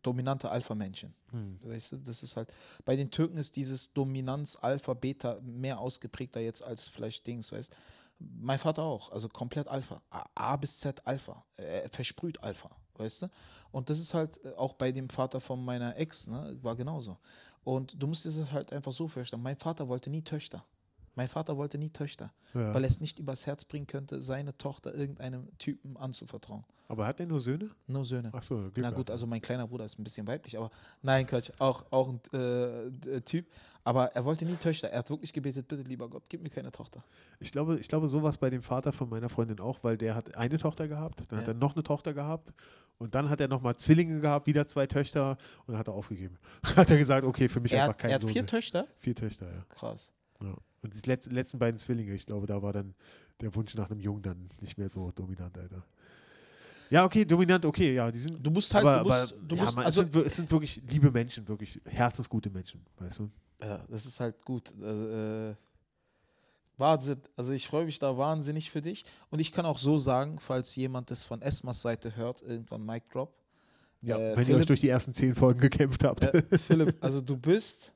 dominante 0.02 0.50
Alpha-Männchen. 0.50 1.14
Hm. 1.30 1.58
Weißt 1.62 1.92
du, 1.92 1.96
das 1.98 2.22
ist 2.22 2.36
halt, 2.36 2.52
bei 2.84 2.96
den 2.96 3.10
Türken 3.10 3.38
ist 3.38 3.56
dieses 3.56 3.92
Dominanz 3.92 4.56
Alpha, 4.60 4.94
Beta 4.94 5.38
mehr 5.42 5.78
ausgeprägter 5.78 6.40
jetzt 6.40 6.62
als 6.62 6.88
vielleicht 6.88 7.26
Dings, 7.26 7.52
weißt 7.52 7.74
Mein 8.18 8.58
Vater 8.58 8.82
auch, 8.82 9.10
also 9.12 9.28
komplett 9.28 9.68
Alpha. 9.68 10.02
A, 10.10 10.24
A 10.34 10.56
bis 10.56 10.78
Z 10.78 11.06
Alpha. 11.06 11.44
Er 11.56 11.88
versprüht 11.88 12.42
Alpha, 12.42 12.70
weißt 12.96 13.22
du? 13.22 13.30
Und 13.70 13.90
das 13.90 13.98
ist 14.00 14.12
halt 14.14 14.44
äh, 14.44 14.52
auch 14.56 14.74
bei 14.74 14.92
dem 14.92 15.08
Vater 15.08 15.40
von 15.40 15.64
meiner 15.64 15.96
Ex, 15.96 16.26
ne, 16.26 16.56
war 16.62 16.76
genauso. 16.76 17.18
Und 17.64 17.94
du 18.00 18.06
musst 18.08 18.26
es 18.26 18.50
halt 18.50 18.72
einfach 18.72 18.92
so 18.92 19.06
vorstellen. 19.06 19.42
Mein 19.42 19.56
Vater 19.56 19.88
wollte 19.88 20.10
nie 20.10 20.22
Töchter. 20.22 20.64
Mein 21.14 21.28
Vater 21.28 21.56
wollte 21.58 21.76
nie 21.78 21.90
Töchter, 21.90 22.32
Ja. 22.54 22.72
weil 22.72 22.84
er 22.84 22.88
es 22.90 23.00
nicht 23.00 23.18
übers 23.18 23.46
Herz 23.46 23.64
bringen 23.66 23.86
könnte, 23.86 24.22
seine 24.22 24.56
Tochter 24.56 24.94
irgendeinem 24.94 25.46
Typen 25.58 25.96
anzuvertrauen. 25.98 26.64
Aber 26.88 27.06
hat 27.06 27.18
der 27.18 27.26
nur 27.26 27.40
Söhne? 27.40 27.70
Nur 27.86 28.04
Söhne. 28.04 28.32
Achso, 28.32 28.56
Glück 28.70 28.78
Na 28.78 28.90
gut, 28.90 29.10
also 29.10 29.26
mein 29.26 29.40
kleiner 29.40 29.66
Bruder 29.66 29.84
ist 29.84 29.98
ein 29.98 30.04
bisschen 30.04 30.26
weiblich, 30.26 30.56
aber 30.58 30.70
nein, 31.02 31.26
Quatsch, 31.26 31.50
auch, 31.58 31.84
auch 31.90 32.08
ein 32.08 32.20
äh, 32.38 32.90
d- 32.90 33.20
Typ. 33.22 33.46
Aber 33.84 34.06
er 34.14 34.24
wollte 34.24 34.44
nie 34.44 34.56
Töchter. 34.56 34.88
Er 34.90 35.00
hat 35.00 35.10
wirklich 35.10 35.32
gebetet, 35.32 35.66
bitte 35.68 35.82
lieber 35.82 36.08
Gott, 36.08 36.24
gib 36.28 36.42
mir 36.42 36.50
keine 36.50 36.70
Tochter. 36.70 37.02
Ich 37.40 37.50
glaube, 37.52 37.78
ich 37.78 37.88
glaube, 37.88 38.08
sowas 38.08 38.38
bei 38.38 38.48
dem 38.50 38.62
Vater 38.62 38.92
von 38.92 39.08
meiner 39.08 39.28
Freundin 39.28 39.58
auch, 39.60 39.78
weil 39.82 39.96
der 39.98 40.14
hat 40.14 40.34
eine 40.36 40.56
Tochter 40.58 40.86
gehabt, 40.88 41.24
dann 41.28 41.38
hat 41.40 41.46
Ja. 41.46 41.52
er 41.52 41.58
noch 41.58 41.74
eine 41.74 41.82
Tochter 41.82 42.12
gehabt 42.14 42.52
und 42.98 43.14
dann 43.14 43.28
hat 43.28 43.40
er 43.40 43.48
nochmal 43.48 43.76
Zwillinge 43.76 44.20
gehabt, 44.20 44.46
wieder 44.46 44.66
zwei 44.66 44.86
Töchter 44.86 45.36
und 45.66 45.72
dann 45.72 45.78
hat 45.78 45.88
er 45.88 45.94
aufgegeben. 45.94 46.38
hat 46.76 46.90
er 46.90 46.96
gesagt, 46.98 47.26
okay, 47.26 47.48
für 47.48 47.60
mich 47.60 47.72
Er, 47.72 47.80
einfach 47.84 47.94
hat- 47.94 47.98
kein 48.00 48.10
er 48.10 48.14
hat 48.14 48.20
Sohn 48.22 48.32
vier. 48.32 48.46
Töchter? 48.46 48.86
Vier 48.98 49.14
Töchter, 49.14 49.46
ja. 49.46 49.64
Krass. 49.70 50.12
Ja. 50.42 50.54
Und 50.82 50.94
die 50.94 51.08
letzten, 51.08 51.32
letzten 51.34 51.58
beiden 51.58 51.78
Zwillinge, 51.78 52.12
ich 52.14 52.26
glaube, 52.26 52.46
da 52.46 52.60
war 52.60 52.72
dann 52.72 52.94
der 53.40 53.54
Wunsch 53.54 53.74
nach 53.74 53.90
einem 53.90 54.00
Jungen 54.00 54.22
dann 54.22 54.48
nicht 54.60 54.76
mehr 54.78 54.88
so 54.88 55.10
dominant, 55.12 55.56
Alter. 55.56 55.84
Ja, 56.90 57.04
okay, 57.04 57.24
dominant, 57.24 57.64
okay, 57.64 57.94
ja, 57.94 58.10
die 58.10 58.18
sind. 58.18 58.44
Du 58.44 58.50
musst 58.50 58.74
halt, 58.74 58.84
aber, 58.84 59.02
du 59.02 59.08
musst, 59.08 59.32
aber 59.32 59.42
du 59.42 59.56
ja, 59.56 59.64
musst, 59.64 59.76
man, 59.76 59.84
also, 59.86 60.02
es, 60.02 60.12
sind, 60.12 60.26
es 60.26 60.36
sind 60.36 60.50
wirklich 60.50 60.82
liebe 60.88 61.10
Menschen, 61.10 61.46
wirklich 61.48 61.80
herzensgute 61.86 62.50
Menschen, 62.50 62.84
weißt 62.98 63.20
du? 63.20 63.30
ja, 63.62 63.84
das 63.88 64.06
ist 64.06 64.18
halt 64.20 64.44
gut. 64.44 64.74
Äh, 64.80 65.50
äh, 65.50 65.54
Wahnsinn. 66.78 67.20
Also 67.36 67.52
ich 67.52 67.68
freue 67.68 67.84
mich 67.84 67.98
da 67.98 68.16
wahnsinnig 68.16 68.70
für 68.70 68.82
dich. 68.82 69.04
Und 69.30 69.38
ich 69.38 69.52
kann 69.52 69.66
auch 69.66 69.78
so 69.78 69.98
sagen, 69.98 70.38
falls 70.40 70.74
jemand 70.74 71.10
das 71.10 71.22
von 71.22 71.40
Esmas 71.42 71.80
Seite 71.80 72.16
hört, 72.16 72.42
irgendwann 72.42 72.84
Mic 72.84 73.04
Drop. 73.12 73.32
Ja, 74.00 74.16
Äh, 74.16 74.20
wenn 74.20 74.26
ihr 74.30 74.38
euch 74.38 74.46
Philipp- 74.46 74.66
durch 74.66 74.80
die 74.80 74.88
ersten 74.88 75.14
zehn 75.14 75.34
Folgen 75.34 75.60
gekämpft 75.60 76.02
habt. 76.02 76.24
Äh, 76.24 76.58
Philipp, 76.58 76.96
also 77.00 77.20
du 77.20 77.36
bist 77.36 77.92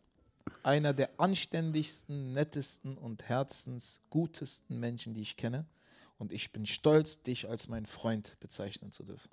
einer 0.63 0.93
der 0.93 1.11
anständigsten, 1.19 2.33
nettesten 2.33 2.97
und 2.99 3.29
herzensgutesten 3.29 4.79
Menschen, 4.79 5.15
die 5.15 5.23
ich 5.23 5.37
kenne. 5.37 5.65
Und 6.19 6.33
ich 6.33 6.53
bin 6.53 6.67
stolz, 6.67 7.23
dich 7.23 7.49
als 7.49 7.69
mein 7.69 7.87
Freund 7.87 8.37
bezeichnen 8.41 8.91
zu 8.91 9.05
dürfen. 9.05 9.29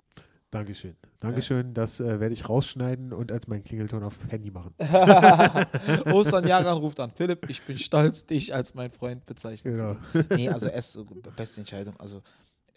Dankeschön. 0.50 0.96
Dankeschön, 1.18 1.74
das 1.74 1.98
äh, 1.98 2.20
werde 2.20 2.32
ich 2.32 2.48
rausschneiden 2.48 3.12
und 3.12 3.32
als 3.32 3.48
meinen 3.48 3.64
Klingelton 3.64 4.04
auf 4.04 4.20
Handy 4.28 4.52
machen. 4.52 4.72
Ostern 6.12 6.46
Jaran 6.46 6.78
ruft 6.78 7.00
an. 7.00 7.10
Philipp, 7.10 7.50
ich 7.50 7.60
bin 7.62 7.76
stolz, 7.76 8.24
dich 8.24 8.54
als 8.54 8.72
mein 8.74 8.92
Freund 8.92 9.24
bezeichnen 9.24 9.74
Genau. 9.74 9.94
zu 9.94 10.00
dürfen. 10.12 10.36
Nee, 10.36 10.48
also 10.48 10.68
es 10.68 10.94
ist 10.94 11.06
beste 11.34 11.60
Entscheidung. 11.60 11.98
Also 11.98 12.22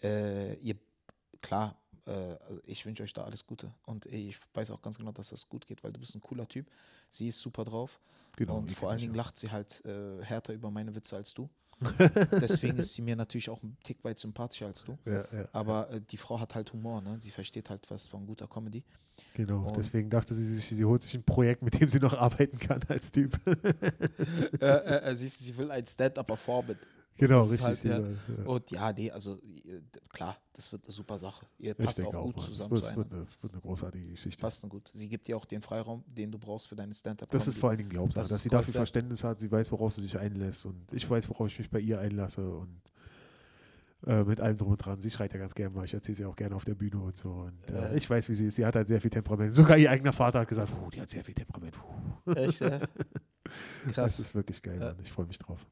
äh, 0.02 0.54
ihr, 0.54 0.74
klar, 1.40 1.76
äh, 2.06 2.10
also 2.10 2.60
ich 2.64 2.84
wünsche 2.84 3.04
euch 3.04 3.12
da 3.12 3.22
alles 3.22 3.46
Gute. 3.46 3.72
Und 3.84 4.06
ich 4.06 4.38
weiß 4.54 4.72
auch 4.72 4.82
ganz 4.82 4.98
genau, 4.98 5.12
dass 5.12 5.28
das 5.28 5.48
gut 5.48 5.64
geht, 5.64 5.84
weil 5.84 5.92
du 5.92 6.00
bist 6.00 6.16
ein 6.16 6.20
cooler 6.20 6.48
Typ. 6.48 6.66
Sie 7.10 7.28
ist 7.28 7.38
super 7.38 7.62
drauf. 7.62 8.00
Genau, 8.38 8.58
und 8.58 8.70
vor 8.72 8.88
allen 8.90 9.00
Dingen 9.00 9.14
lacht 9.14 9.36
sie 9.36 9.50
halt 9.50 9.84
äh, 9.84 10.22
härter 10.22 10.52
über 10.54 10.70
meine 10.70 10.94
Witze 10.94 11.16
als 11.16 11.34
du. 11.34 11.50
Deswegen 12.40 12.76
ist 12.78 12.94
sie 12.94 13.02
mir 13.02 13.14
natürlich 13.16 13.50
auch 13.50 13.62
ein 13.62 13.76
Tick 13.84 14.02
weit 14.04 14.18
sympathischer 14.18 14.66
als 14.66 14.84
du. 14.84 14.96
Ja, 15.04 15.24
ja, 15.32 15.48
Aber 15.52 15.90
äh, 15.90 16.00
die 16.00 16.16
Frau 16.16 16.38
hat 16.40 16.54
halt 16.54 16.72
Humor, 16.72 17.00
ne? 17.02 17.16
Sie 17.20 17.30
versteht 17.30 17.68
halt 17.70 17.88
was 17.90 18.06
von 18.06 18.26
guter 18.26 18.46
Comedy. 18.48 18.82
genau. 19.34 19.66
Und- 19.68 19.76
Deswegen 19.76 20.08
dachte 20.10 20.34
sie, 20.34 20.44
sich, 20.44 20.64
sie 20.64 20.84
holt 20.84 21.02
sich 21.02 21.14
ein 21.14 21.22
Projekt, 21.24 21.62
mit 21.62 21.80
dem 21.80 21.88
sie 21.88 22.00
noch 22.00 22.14
arbeiten 22.18 22.58
kann 22.58 22.80
als 22.88 23.10
Typ. 23.10 23.38
äh, 23.46 24.66
äh, 24.66 25.10
äh, 25.10 25.16
siehst 25.16 25.40
du, 25.40 25.44
sie 25.44 25.56
will 25.56 25.70
ein 25.70 25.86
Stand-Upper 25.86 26.36
Vorbild. 26.36 26.78
Genau, 27.18 27.40
Das 27.40 27.50
richtig. 27.50 27.66
halt, 27.66 27.76
sie- 27.76 27.88
ja. 27.88 28.44
Und 28.46 28.70
ja, 28.70 28.92
nee, 28.92 29.10
also 29.10 29.34
äh, 29.64 29.80
klar, 30.08 30.36
das 30.54 30.72
wird 30.72 30.84
eine 30.86 30.92
super 30.92 31.18
Sache. 31.18 31.44
Ihr 31.58 31.72
Ich 31.78 31.84
passt 31.84 31.98
denke 31.98 32.16
auch 32.16 32.22
auch, 32.22 32.26
gut 32.26 32.36
Mann. 32.38 32.46
zusammen 32.46 32.70
das, 32.70 32.80
wird, 32.80 32.82
das, 32.88 32.96
wird, 32.96 33.08
zueinander. 33.08 33.24
das 33.26 33.42
wird 33.42 33.52
eine 33.52 33.62
großartige 33.62 34.08
Geschichte. 34.08 34.40
Passt 34.40 34.68
gut. 34.68 34.90
Sie 34.94 35.08
gibt 35.08 35.26
dir 35.28 35.36
auch 35.36 35.44
den 35.44 35.60
Freiraum, 35.62 36.02
den 36.06 36.32
du 36.32 36.38
brauchst 36.38 36.68
für 36.68 36.76
deine 36.76 36.94
Stand-Up. 36.94 37.30
Das 37.30 37.46
ist 37.46 37.58
vor 37.58 37.68
allen 37.70 37.78
Dingen 37.78 37.90
Glaubenssache, 37.90 38.22
Das 38.22 38.28
dass 38.30 38.42
sie 38.42 38.48
dafür. 38.48 38.72
Verständnis 38.74 39.22
hat, 39.24 39.38
sie 39.40 39.50
weiß, 39.52 39.70
worauf 39.72 39.92
sie 39.92 40.00
sich 40.02 40.18
einlässt 40.18 40.64
und 40.66 40.92
ich 40.92 41.08
weiß, 41.08 41.28
worauf 41.30 41.48
ich 41.48 41.58
mich 41.58 41.70
bei 41.70 41.80
ihr 41.80 41.98
einlasse 42.00 42.48
und 42.48 42.80
äh, 44.06 44.22
mit 44.22 44.40
allem 44.40 44.56
drum 44.56 44.70
und 44.70 44.76
dran. 44.78 45.00
Sie 45.02 45.10
schreit 45.10 45.32
ja 45.32 45.40
ganz 45.40 45.54
gerne 45.56 45.74
mal, 45.74 45.84
ich 45.84 45.92
erzähle 45.92 46.14
sie 46.16 46.24
auch 46.24 46.36
gerne 46.36 46.54
auf 46.54 46.62
der 46.64 46.76
Bühne 46.76 47.00
und 47.00 47.16
so. 47.16 47.30
Und 47.30 47.68
äh, 47.70 47.74
Ja. 47.74 47.92
ich 47.92 48.08
weiß, 48.08 48.28
wie 48.28 48.34
sie 48.34 48.46
ist. 48.46 48.54
Sie 48.54 48.64
hat 48.64 48.76
halt 48.76 48.86
sehr 48.86 49.00
viel 49.00 49.10
Temperament. 49.10 49.56
Sogar 49.56 49.76
ihr 49.76 49.90
eigener 49.90 50.12
Vater 50.12 50.38
hat 50.40 50.48
gesagt, 50.48 50.70
"Puh, 50.70 50.88
die 50.90 51.00
hat 51.00 51.08
sehr 51.10 51.24
viel 51.24 51.34
Temperament. 51.34 51.76
Puh. 51.76 52.32
Echt, 52.32 52.60
ja? 52.60 52.78
Das 52.78 52.88
Krass. 53.94 54.20
ist 54.20 54.34
wirklich 54.36 54.62
geil. 54.62 54.78
Mann. 54.78 54.96
Ich 55.02 55.10
freue 55.10 55.26
mich 55.26 55.38
drauf. 55.38 55.66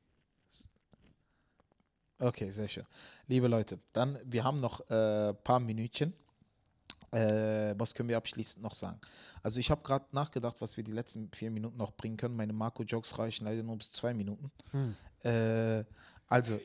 Okay, 2.18 2.50
sehr 2.50 2.68
schön. 2.68 2.84
Liebe 3.26 3.46
Leute, 3.46 3.78
dann, 3.92 4.18
wir 4.24 4.42
haben 4.42 4.56
noch 4.56 4.80
ein 4.88 5.30
äh, 5.30 5.34
paar 5.34 5.60
Minütchen. 5.60 6.14
Äh, 7.12 7.74
was 7.78 7.94
können 7.94 8.08
wir 8.08 8.16
abschließend 8.16 8.62
noch 8.62 8.74
sagen? 8.74 8.98
Also 9.42 9.60
ich 9.60 9.70
habe 9.70 9.82
gerade 9.82 10.06
nachgedacht, 10.12 10.56
was 10.60 10.76
wir 10.76 10.84
die 10.84 10.92
letzten 10.92 11.30
vier 11.30 11.50
Minuten 11.50 11.76
noch 11.76 11.92
bringen 11.92 12.16
können. 12.16 12.34
Meine 12.34 12.52
Marco-Jogs 12.52 13.18
reichen 13.18 13.44
leider 13.44 13.62
nur 13.62 13.76
bis 13.76 13.92
zwei 13.92 14.14
Minuten. 14.14 14.50
Äh, 15.22 15.84
also, 16.28 16.58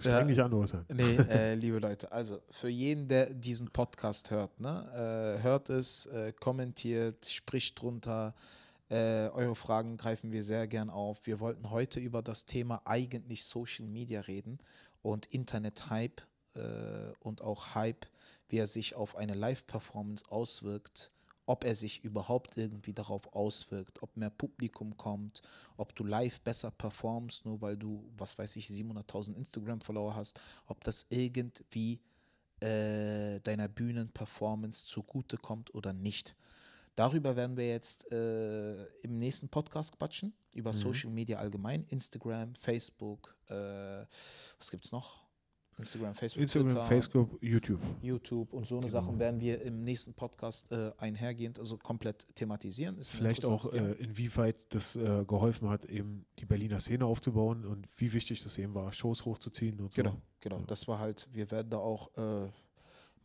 Streng 0.00 0.28
dich 0.28 0.40
an, 0.40 0.52
Osan. 0.52 0.84
Nee, 0.88 1.16
äh, 1.16 1.54
liebe 1.54 1.78
Leute, 1.78 2.12
also 2.12 2.40
für 2.50 2.68
jeden, 2.68 3.08
der 3.08 3.30
diesen 3.30 3.68
Podcast 3.70 4.30
hört, 4.30 4.60
ne, 4.60 5.38
äh, 5.38 5.42
hört 5.42 5.70
es, 5.70 6.06
äh, 6.06 6.32
kommentiert, 6.32 7.26
spricht 7.26 7.80
drunter. 7.80 8.34
Äh, 8.90 9.28
eure 9.28 9.54
Fragen 9.54 9.96
greifen 9.96 10.30
wir 10.32 10.42
sehr 10.44 10.66
gern 10.66 10.88
auf. 10.88 11.26
Wir 11.26 11.40
wollten 11.40 11.70
heute 11.70 12.00
über 12.00 12.22
das 12.22 12.46
Thema 12.46 12.80
eigentlich 12.84 13.44
Social 13.44 13.86
Media 13.86 14.20
reden 14.20 14.58
und 15.02 15.26
Internet-Hype 15.26 16.22
äh, 16.54 17.12
und 17.20 17.42
auch 17.42 17.74
Hype, 17.74 18.06
wie 18.48 18.58
er 18.58 18.66
sich 18.66 18.94
auf 18.94 19.16
eine 19.16 19.34
Live-Performance 19.34 20.24
auswirkt, 20.30 21.12
ob 21.48 21.64
er 21.64 21.74
sich 21.74 22.04
überhaupt 22.04 22.56
irgendwie 22.58 22.92
darauf 22.92 23.32
auswirkt, 23.34 24.02
ob 24.02 24.16
mehr 24.16 24.30
Publikum 24.30 24.96
kommt, 24.98 25.40
ob 25.78 25.94
du 25.96 26.04
live 26.04 26.40
besser 26.40 26.70
performst, 26.70 27.46
nur 27.46 27.62
weil 27.62 27.78
du, 27.78 28.06
was 28.18 28.38
weiß 28.38 28.56
ich, 28.56 28.68
700.000 28.68 29.34
Instagram-Follower 29.34 30.14
hast, 30.14 30.38
ob 30.66 30.84
das 30.84 31.06
irgendwie 31.08 32.00
äh, 32.60 33.40
deiner 33.40 33.68
Bühnenperformance 33.68 34.86
zugutekommt 34.86 35.74
oder 35.74 35.94
nicht. 35.94 36.36
Darüber 36.98 37.36
werden 37.36 37.56
wir 37.56 37.68
jetzt 37.68 38.10
äh, 38.10 38.82
im 39.02 39.20
nächsten 39.20 39.48
Podcast 39.48 39.96
quatschen, 39.96 40.32
über 40.52 40.72
Social 40.72 41.10
Media 41.10 41.38
allgemein, 41.38 41.84
Instagram, 41.90 42.56
Facebook, 42.56 43.36
äh, 43.46 43.54
was 44.58 44.68
gibt 44.72 44.84
es 44.84 44.90
noch? 44.90 45.28
Instagram, 45.78 46.16
Facebook, 46.16 46.42
Instagram, 46.42 46.70
Twitter, 46.70 46.82
Facebook, 46.82 47.38
YouTube. 47.40 47.80
YouTube 48.02 48.52
und 48.52 48.66
so 48.66 48.78
eine 48.78 48.86
Genau. 48.86 49.00
Sachen 49.00 49.20
werden 49.20 49.40
wir 49.40 49.62
im 49.62 49.84
nächsten 49.84 50.12
Podcast 50.12 50.72
äh, 50.72 50.90
einhergehend, 50.98 51.60
also 51.60 51.78
komplett 51.78 52.26
thematisieren. 52.34 52.98
Ist 52.98 53.12
Vielleicht 53.12 53.44
auch, 53.44 53.72
äh, 53.72 53.92
inwieweit 53.92 54.56
das 54.70 54.96
äh, 54.96 55.24
geholfen 55.24 55.68
hat, 55.68 55.84
eben 55.84 56.26
die 56.40 56.46
Berliner 56.46 56.80
Szene 56.80 57.06
aufzubauen 57.06 57.64
und 57.64 57.86
wie 57.96 58.12
wichtig 58.12 58.42
das 58.42 58.58
eben 58.58 58.74
war, 58.74 58.90
Shows 58.90 59.24
hochzuziehen 59.24 59.78
und 59.78 59.92
so. 59.92 60.02
Genau, 60.02 60.16
genau. 60.40 60.58
Ja. 60.58 60.64
Das 60.66 60.88
war 60.88 60.98
halt, 60.98 61.28
wir 61.30 61.48
werden 61.52 61.70
da 61.70 61.78
auch 61.78 62.10
äh, 62.16 62.50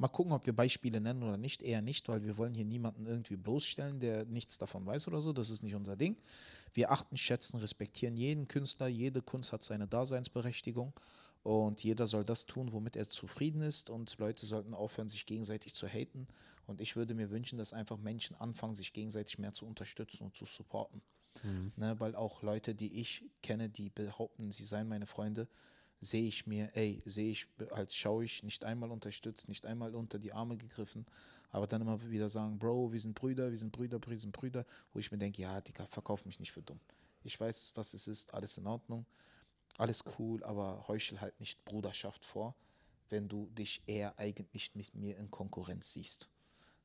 mal 0.04 0.10
gucken, 0.10 0.34
ob 0.34 0.46
wir 0.46 0.54
Beispiele 0.54 1.00
nennen 1.00 1.24
oder 1.24 1.38
nicht. 1.38 1.64
Eher 1.64 1.82
nicht, 1.82 2.08
weil 2.10 2.24
wir 2.24 2.38
wollen 2.38 2.54
hier 2.54 2.66
niemanden 2.66 3.08
irgendwie 3.08 3.38
bloßstellen, 3.38 4.00
der 4.00 4.26
nichts 4.26 4.58
davon 4.58 4.86
weiß 4.86 5.08
oder 5.08 5.22
so. 5.22 5.34
Das 5.34 5.50
ist 5.50 5.64
nicht 5.64 5.76
unser 5.76 5.96
Ding. 5.96 6.18
Wir 6.74 6.92
achten, 6.92 7.18
schätzen, 7.18 7.58
respektieren 7.58 8.18
jeden 8.18 8.48
Künstler. 8.48 8.88
Jede 8.88 9.22
Kunst 9.22 9.54
hat 9.54 9.64
seine 9.64 9.88
Daseinsberechtigung. 9.88 10.94
Und 11.42 11.84
jeder 11.84 12.06
soll 12.06 12.26
das 12.26 12.46
tun, 12.46 12.74
womit 12.74 12.96
er 12.96 13.08
zufrieden 13.08 13.62
ist. 13.62 13.90
Und 13.90 14.18
Leute 14.18 14.46
sollten 14.46 14.74
aufhören, 14.74 15.10
sich 15.10 15.26
gegenseitig 15.26 15.74
zu 15.74 15.88
haten. 15.88 16.28
Und 16.68 16.82
ich 16.82 16.96
würde 16.96 17.14
mir 17.14 17.30
wünschen, 17.30 17.58
dass 17.58 17.74
einfach 17.74 17.98
Menschen 17.98 18.36
anfangen, 18.36 18.74
sich 18.74 18.94
gegenseitig 18.94 19.40
mehr 19.40 19.54
zu 19.54 19.66
unterstützen 19.66 20.26
und 20.26 20.36
zu 20.36 20.46
supporten. 20.46 21.02
Ne, 21.78 22.00
weil 22.00 22.16
auch 22.16 22.44
Leute, 22.44 22.76
die 22.76 22.94
ich 22.94 23.24
kenne, 23.42 23.68
die 23.68 23.90
behaupten, 23.90 24.52
sie 24.52 24.66
seien 24.66 24.88
meine 24.88 25.08
Freunde, 25.08 25.48
sehe 26.04 26.28
ich 26.28 26.46
mir, 26.48 26.70
ey, 26.76 27.02
sehe 27.06 27.32
ich, 27.32 27.48
als 27.72 27.96
schaue 27.96 28.26
ich, 28.26 28.44
nicht 28.44 28.64
einmal 28.64 28.92
unterstützt, 28.92 29.48
nicht 29.48 29.66
einmal 29.66 29.96
unter 29.96 30.20
die 30.20 30.34
Arme 30.34 30.58
gegriffen, 30.58 31.06
aber 31.52 31.68
dann 31.68 31.82
immer 31.82 32.02
wieder 32.10 32.30
sagen, 32.30 32.58
Bro, 32.58 32.92
wir 32.92 33.00
sind 33.00 33.16
Brüder, 33.16 33.50
wir 33.50 33.58
sind 33.58 33.72
Brüder, 33.72 34.00
wir 34.06 34.18
sind 34.18 34.32
Brüder, 34.32 34.66
wo 34.92 35.00
ich 35.00 35.12
mir 35.12 35.18
denke, 35.18 35.42
ja, 35.42 35.62
Digga, 35.62 35.86
verkauf 35.88 36.26
mich 36.26 36.40
nicht 36.40 36.52
für 36.52 36.62
dumm. 36.62 36.80
Ich 37.24 37.40
weiß, 37.40 37.74
was 37.76 37.94
es 37.94 38.08
ist, 38.08 38.34
alles 38.34 38.58
in 38.58 38.68
Ordnung, 38.68 39.06
alles 39.78 40.04
cool, 40.18 40.44
aber 40.44 40.88
heuchel 40.88 41.22
halt 41.22 41.40
nicht 41.40 41.64
Bruderschaft 41.66 42.26
vor, 42.26 42.56
wenn 43.10 43.30
du 43.30 43.48
dich 43.48 43.82
eher 43.86 44.18
eigentlich 44.18 44.74
mit 44.76 44.94
mir 44.96 45.18
in 45.18 45.32
Konkurrenz 45.32 45.94
siehst. 45.94 46.30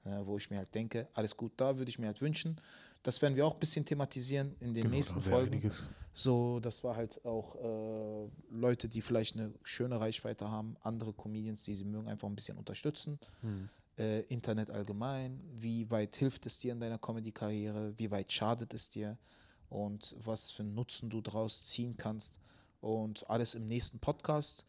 Ja, 0.04 0.26
wo 0.26 0.38
ich 0.38 0.48
mir 0.48 0.58
halt 0.58 0.74
denke, 0.74 1.08
alles 1.12 1.36
gut, 1.36 1.52
da 1.56 1.76
würde 1.76 1.88
ich 1.88 1.98
mir 1.98 2.06
halt 2.06 2.20
wünschen. 2.20 2.60
Das 3.02 3.22
werden 3.22 3.36
wir 3.36 3.46
auch 3.46 3.54
ein 3.54 3.60
bisschen 3.60 3.84
thematisieren 3.84 4.54
in 4.60 4.74
den 4.74 4.84
Genau, 4.84 4.96
nächsten 4.96 5.22
Folgen. 5.22 5.52
einiges. 5.52 5.88
So, 6.12 6.58
das 6.60 6.82
war 6.82 6.96
halt 6.96 7.24
auch 7.24 7.54
äh, 7.56 8.28
Leute, 8.50 8.88
die 8.88 9.00
vielleicht 9.02 9.36
eine 9.36 9.52
schöne 9.62 10.00
Reichweite 10.00 10.50
haben, 10.50 10.76
andere 10.82 11.12
Comedians, 11.12 11.62
die 11.64 11.74
sie 11.74 11.84
mögen, 11.84 12.08
einfach 12.08 12.28
ein 12.28 12.34
bisschen 12.34 12.58
unterstützen. 12.58 13.18
Hm. 13.42 13.68
Äh, 13.96 14.20
Internet 14.22 14.70
allgemein, 14.70 15.40
wie 15.54 15.88
weit 15.90 16.16
hilft 16.16 16.44
es 16.46 16.58
dir 16.58 16.72
in 16.72 16.80
deiner 16.80 16.98
Comedy-Karriere, 16.98 17.96
wie 17.98 18.10
weit 18.10 18.32
schadet 18.32 18.74
es 18.74 18.88
dir 18.90 19.16
und 19.70 20.14
was 20.24 20.50
für 20.50 20.62
einen 20.64 20.74
Nutzen 20.74 21.08
du 21.08 21.20
daraus 21.20 21.64
ziehen 21.64 21.96
kannst 21.96 22.38
und 22.80 23.28
alles 23.30 23.54
im 23.54 23.66
nächsten 23.68 23.98
Podcast. 24.00 24.64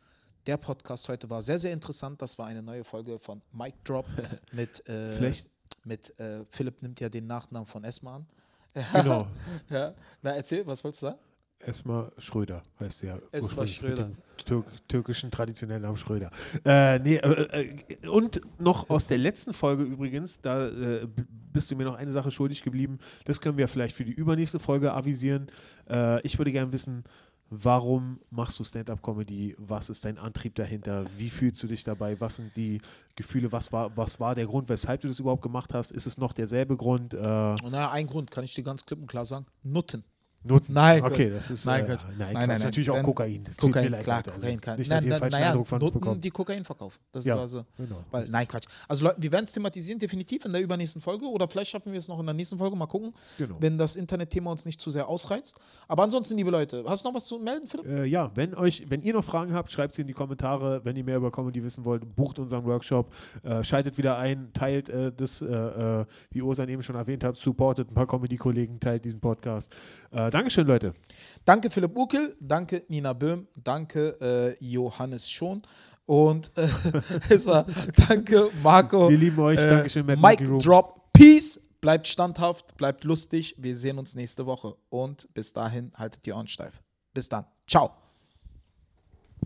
Der 0.47 0.57
Podcast 0.57 1.09
heute 1.09 1.30
war 1.30 1.41
sehr, 1.41 1.59
sehr 1.59 1.73
interessant. 1.73 2.21
Das 2.21 2.38
war 2.39 2.45
eine 2.47 2.61
neue 2.63 2.84
Folge 2.84 3.17
von 3.19 3.41
Mic 3.51 3.73
Drop 3.84 4.05
mit, 4.51 4.88
äh, 4.88 5.15
Vielleicht- 5.15 5.49
mit 5.89 6.17
äh, 6.19 6.45
Philipp 6.49 6.81
nimmt 6.81 7.01
ja 7.01 7.09
den 7.09 7.27
Nachnamen 7.27 7.65
von 7.65 7.83
Esma 7.83 8.17
an. 8.17 8.25
Genau. 8.93 9.27
Ja, 9.69 9.93
na 10.21 10.31
erzähl, 10.35 10.65
was 10.65 10.83
wolltest 10.83 11.01
du 11.01 11.07
sagen? 11.07 11.19
Esma 11.59 12.11
Schröder 12.17 12.63
heißt 12.79 13.03
der. 13.03 13.21
Esma 13.31 13.67
Schröder. 13.67 14.11
Türk 14.45 14.65
türkischen 14.87 15.29
traditionellen 15.29 15.81
Namen 15.81 15.97
Schröder. 15.97 16.31
Äh, 16.63 16.99
nee, 16.99 17.17
äh, 17.17 17.73
äh, 18.01 18.07
und 18.07 18.39
noch 18.57 18.89
aus 18.89 19.07
der 19.07 19.17
letzten 19.17 19.53
Folge 19.53 19.83
übrigens, 19.83 20.39
da 20.39 20.69
äh, 20.69 21.07
bist 21.51 21.69
du 21.69 21.75
mir 21.75 21.83
noch 21.83 21.95
eine 21.95 22.13
Sache 22.13 22.31
schuldig 22.31 22.63
geblieben. 22.63 22.99
Das 23.25 23.41
können 23.41 23.57
wir 23.57 23.67
vielleicht 23.67 23.97
für 23.97 24.05
die 24.05 24.13
übernächste 24.13 24.59
Folge 24.59 24.93
avisieren. 24.93 25.47
Äh, 25.89 26.21
ich 26.21 26.37
würde 26.37 26.53
gerne 26.53 26.71
wissen, 26.71 27.03
warum 27.50 28.20
machst 28.30 28.60
du 28.60 28.64
Stand-up-Comedy? 28.64 29.56
Was 29.58 29.89
ist 29.89 30.06
dein 30.06 30.18
Antrieb 30.18 30.56
dahinter? 30.56 31.06
Wie 31.18 31.30
fühlst 31.30 31.62
du 31.64 31.68
dich 31.68 31.84
dabei? 31.84 32.20
Was 32.20 32.38
sind 32.38 32.56
die 32.56 32.82
Gefühle? 33.16 33.52
Was 33.52 33.72
war, 33.72 33.95
was 33.97 34.20
war 34.20 34.36
der 34.36 34.45
Grund, 34.45 34.70
weshalb 34.70 35.02
du 35.02 35.08
das 35.08 35.20
überhaupt 35.20 35.41
gemacht 35.41 35.74
hast? 35.74 35.91
Ist 35.91 36.06
es 36.06 36.18
noch 36.18 36.34
derselbe 36.34 36.78
Grund? 36.78 37.14
Äh, 37.14 37.18
naja, 37.18 37.91
ein 37.91 38.08
Grund 38.08 38.32
kann 38.32 38.43
ich 38.43 38.54
dir 38.54 38.64
ganz 38.64 38.86
klipp 38.86 39.00
und 39.00 39.08
klar 39.08 39.26
sagen: 39.26 39.45
Nutten. 39.64 40.04
Noten. 40.43 40.71
Nein, 40.73 41.03
okay, 41.03 41.29
das 41.29 41.49
ist 41.49 41.65
Nein, 41.65 41.85
äh, 41.85 41.89
nein, 41.89 41.97
Nein, 42.17 42.33
nein, 42.33 42.47
nein. 42.47 42.61
natürlich 42.61 42.89
auch 42.89 43.03
Kokain. 43.03 43.43
Kokain, 43.59 43.91
leid, 43.91 44.03
klar. 44.03 44.17
Also 44.19 44.31
Kokain 44.31 44.61
kann. 44.61 44.77
Nicht, 44.77 44.89
dass 44.89 45.03
ihr 45.03 45.11
einen 45.11 45.19
falschen 45.19 45.33
naja, 45.39 45.47
Eindruck 45.51 45.67
von 45.67 45.81
uns 45.81 45.91
bekommt. 45.91 46.23
die 46.23 46.29
Kokain 46.31 46.63
verkaufen. 46.63 46.97
Das 47.11 47.25
Ja, 47.25 47.35
ist 47.35 47.41
also. 47.41 47.65
genau. 47.77 48.03
Weil, 48.09 48.27
nein, 48.29 48.47
Quatsch. 48.47 48.65
Also 48.87 49.03
Leute, 49.05 49.21
wir 49.21 49.31
werden 49.33 49.43
es 49.45 49.51
thematisieren, 49.51 49.99
definitiv 49.99 50.45
in 50.45 50.53
der 50.53 50.61
übernächsten 50.61 51.01
Folge. 51.01 51.25
Oder 51.25 51.47
vielleicht 51.49 51.71
schaffen 51.71 51.91
wir 51.91 51.99
es 51.99 52.07
noch 52.07 52.19
in 52.19 52.25
der 52.25 52.33
nächsten 52.33 52.57
Folge. 52.57 52.75
Mal 52.77 52.85
gucken, 52.87 53.13
Genau. 53.37 53.57
wenn 53.59 53.77
das 53.77 53.95
Internetthema 53.97 54.49
uns 54.51 54.65
nicht 54.65 54.79
zu 54.79 54.91
sehr 54.91 55.07
ausreizt. 55.09 55.57
Aber 55.89 56.03
ansonsten, 56.03 56.37
liebe 56.37 56.51
Leute, 56.51 56.83
hast 56.87 57.03
du 57.03 57.09
noch 57.09 57.15
was 57.15 57.25
zu 57.25 57.37
melden, 57.37 57.67
Philipp? 57.67 57.85
Äh, 57.85 58.05
ja, 58.05 58.31
wenn 58.35 58.55
euch, 58.55 58.85
wenn 58.89 59.01
ihr 59.01 59.13
noch 59.13 59.25
Fragen 59.25 59.53
habt, 59.53 59.71
schreibt 59.71 59.93
sie 59.93 60.01
in 60.03 60.07
die 60.07 60.13
Kommentare. 60.13 60.79
Wenn 60.85 60.95
ihr 60.95 61.03
mehr 61.03 61.17
über 61.17 61.31
Comedy 61.31 61.61
wissen 61.63 61.83
wollt, 61.83 62.15
bucht 62.15 62.39
unseren 62.39 62.63
Workshop, 62.65 63.13
äh, 63.43 63.61
schaltet 63.63 63.97
wieder 63.97 64.17
ein, 64.17 64.51
teilt 64.53 64.87
äh, 64.89 65.11
das, 65.11 65.41
äh, 65.41 65.45
äh, 65.47 66.05
wie 66.31 66.41
Osan 66.41 66.69
eben 66.69 66.81
schon 66.81 66.95
erwähnt 66.95 67.23
hat, 67.25 67.35
supportet 67.35 67.91
ein 67.91 67.93
paar 67.93 68.07
Comedy-Kollegen, 68.07 68.79
teilt 68.79 69.03
diesen 69.03 69.19
Podcast. 69.19 69.73
Äh, 70.11 70.28
Dankeschön, 70.30 70.67
Leute. 70.67 70.93
Danke, 71.45 71.69
Philipp 71.69 71.95
Ukel. 71.95 72.36
Danke, 72.39 72.84
Nina 72.88 73.13
Böhm. 73.13 73.47
Danke, 73.55 74.55
äh, 74.59 74.65
Johannes 74.65 75.30
Schon. 75.30 75.61
Und 76.05 76.51
äh, 76.57 76.67
danke, 78.07 78.49
Marco. 78.63 79.09
Wir 79.09 79.17
lieben 79.17 79.39
euch. 79.39 79.59
Äh, 79.59 79.69
Dankeschön, 79.69 80.05
Mad 80.05 80.21
Mike. 80.21 80.43
Drop. 80.59 81.11
Peace. 81.13 81.61
Bleibt 81.82 82.07
standhaft, 82.07 82.75
bleibt 82.75 83.03
lustig. 83.05 83.55
Wir 83.57 83.77
sehen 83.77 83.99
uns 83.99 84.15
nächste 84.15 84.45
Woche. 84.45 84.75
Und 84.89 85.34
bis 85.34 85.53
dahin 85.53 85.93
haltet 85.95 86.25
die 86.25 86.34
Ohren 86.34 86.47
steif. 86.47 86.82
Bis 87.13 87.30
dann. 87.30 87.45
Ciao. 87.67 87.93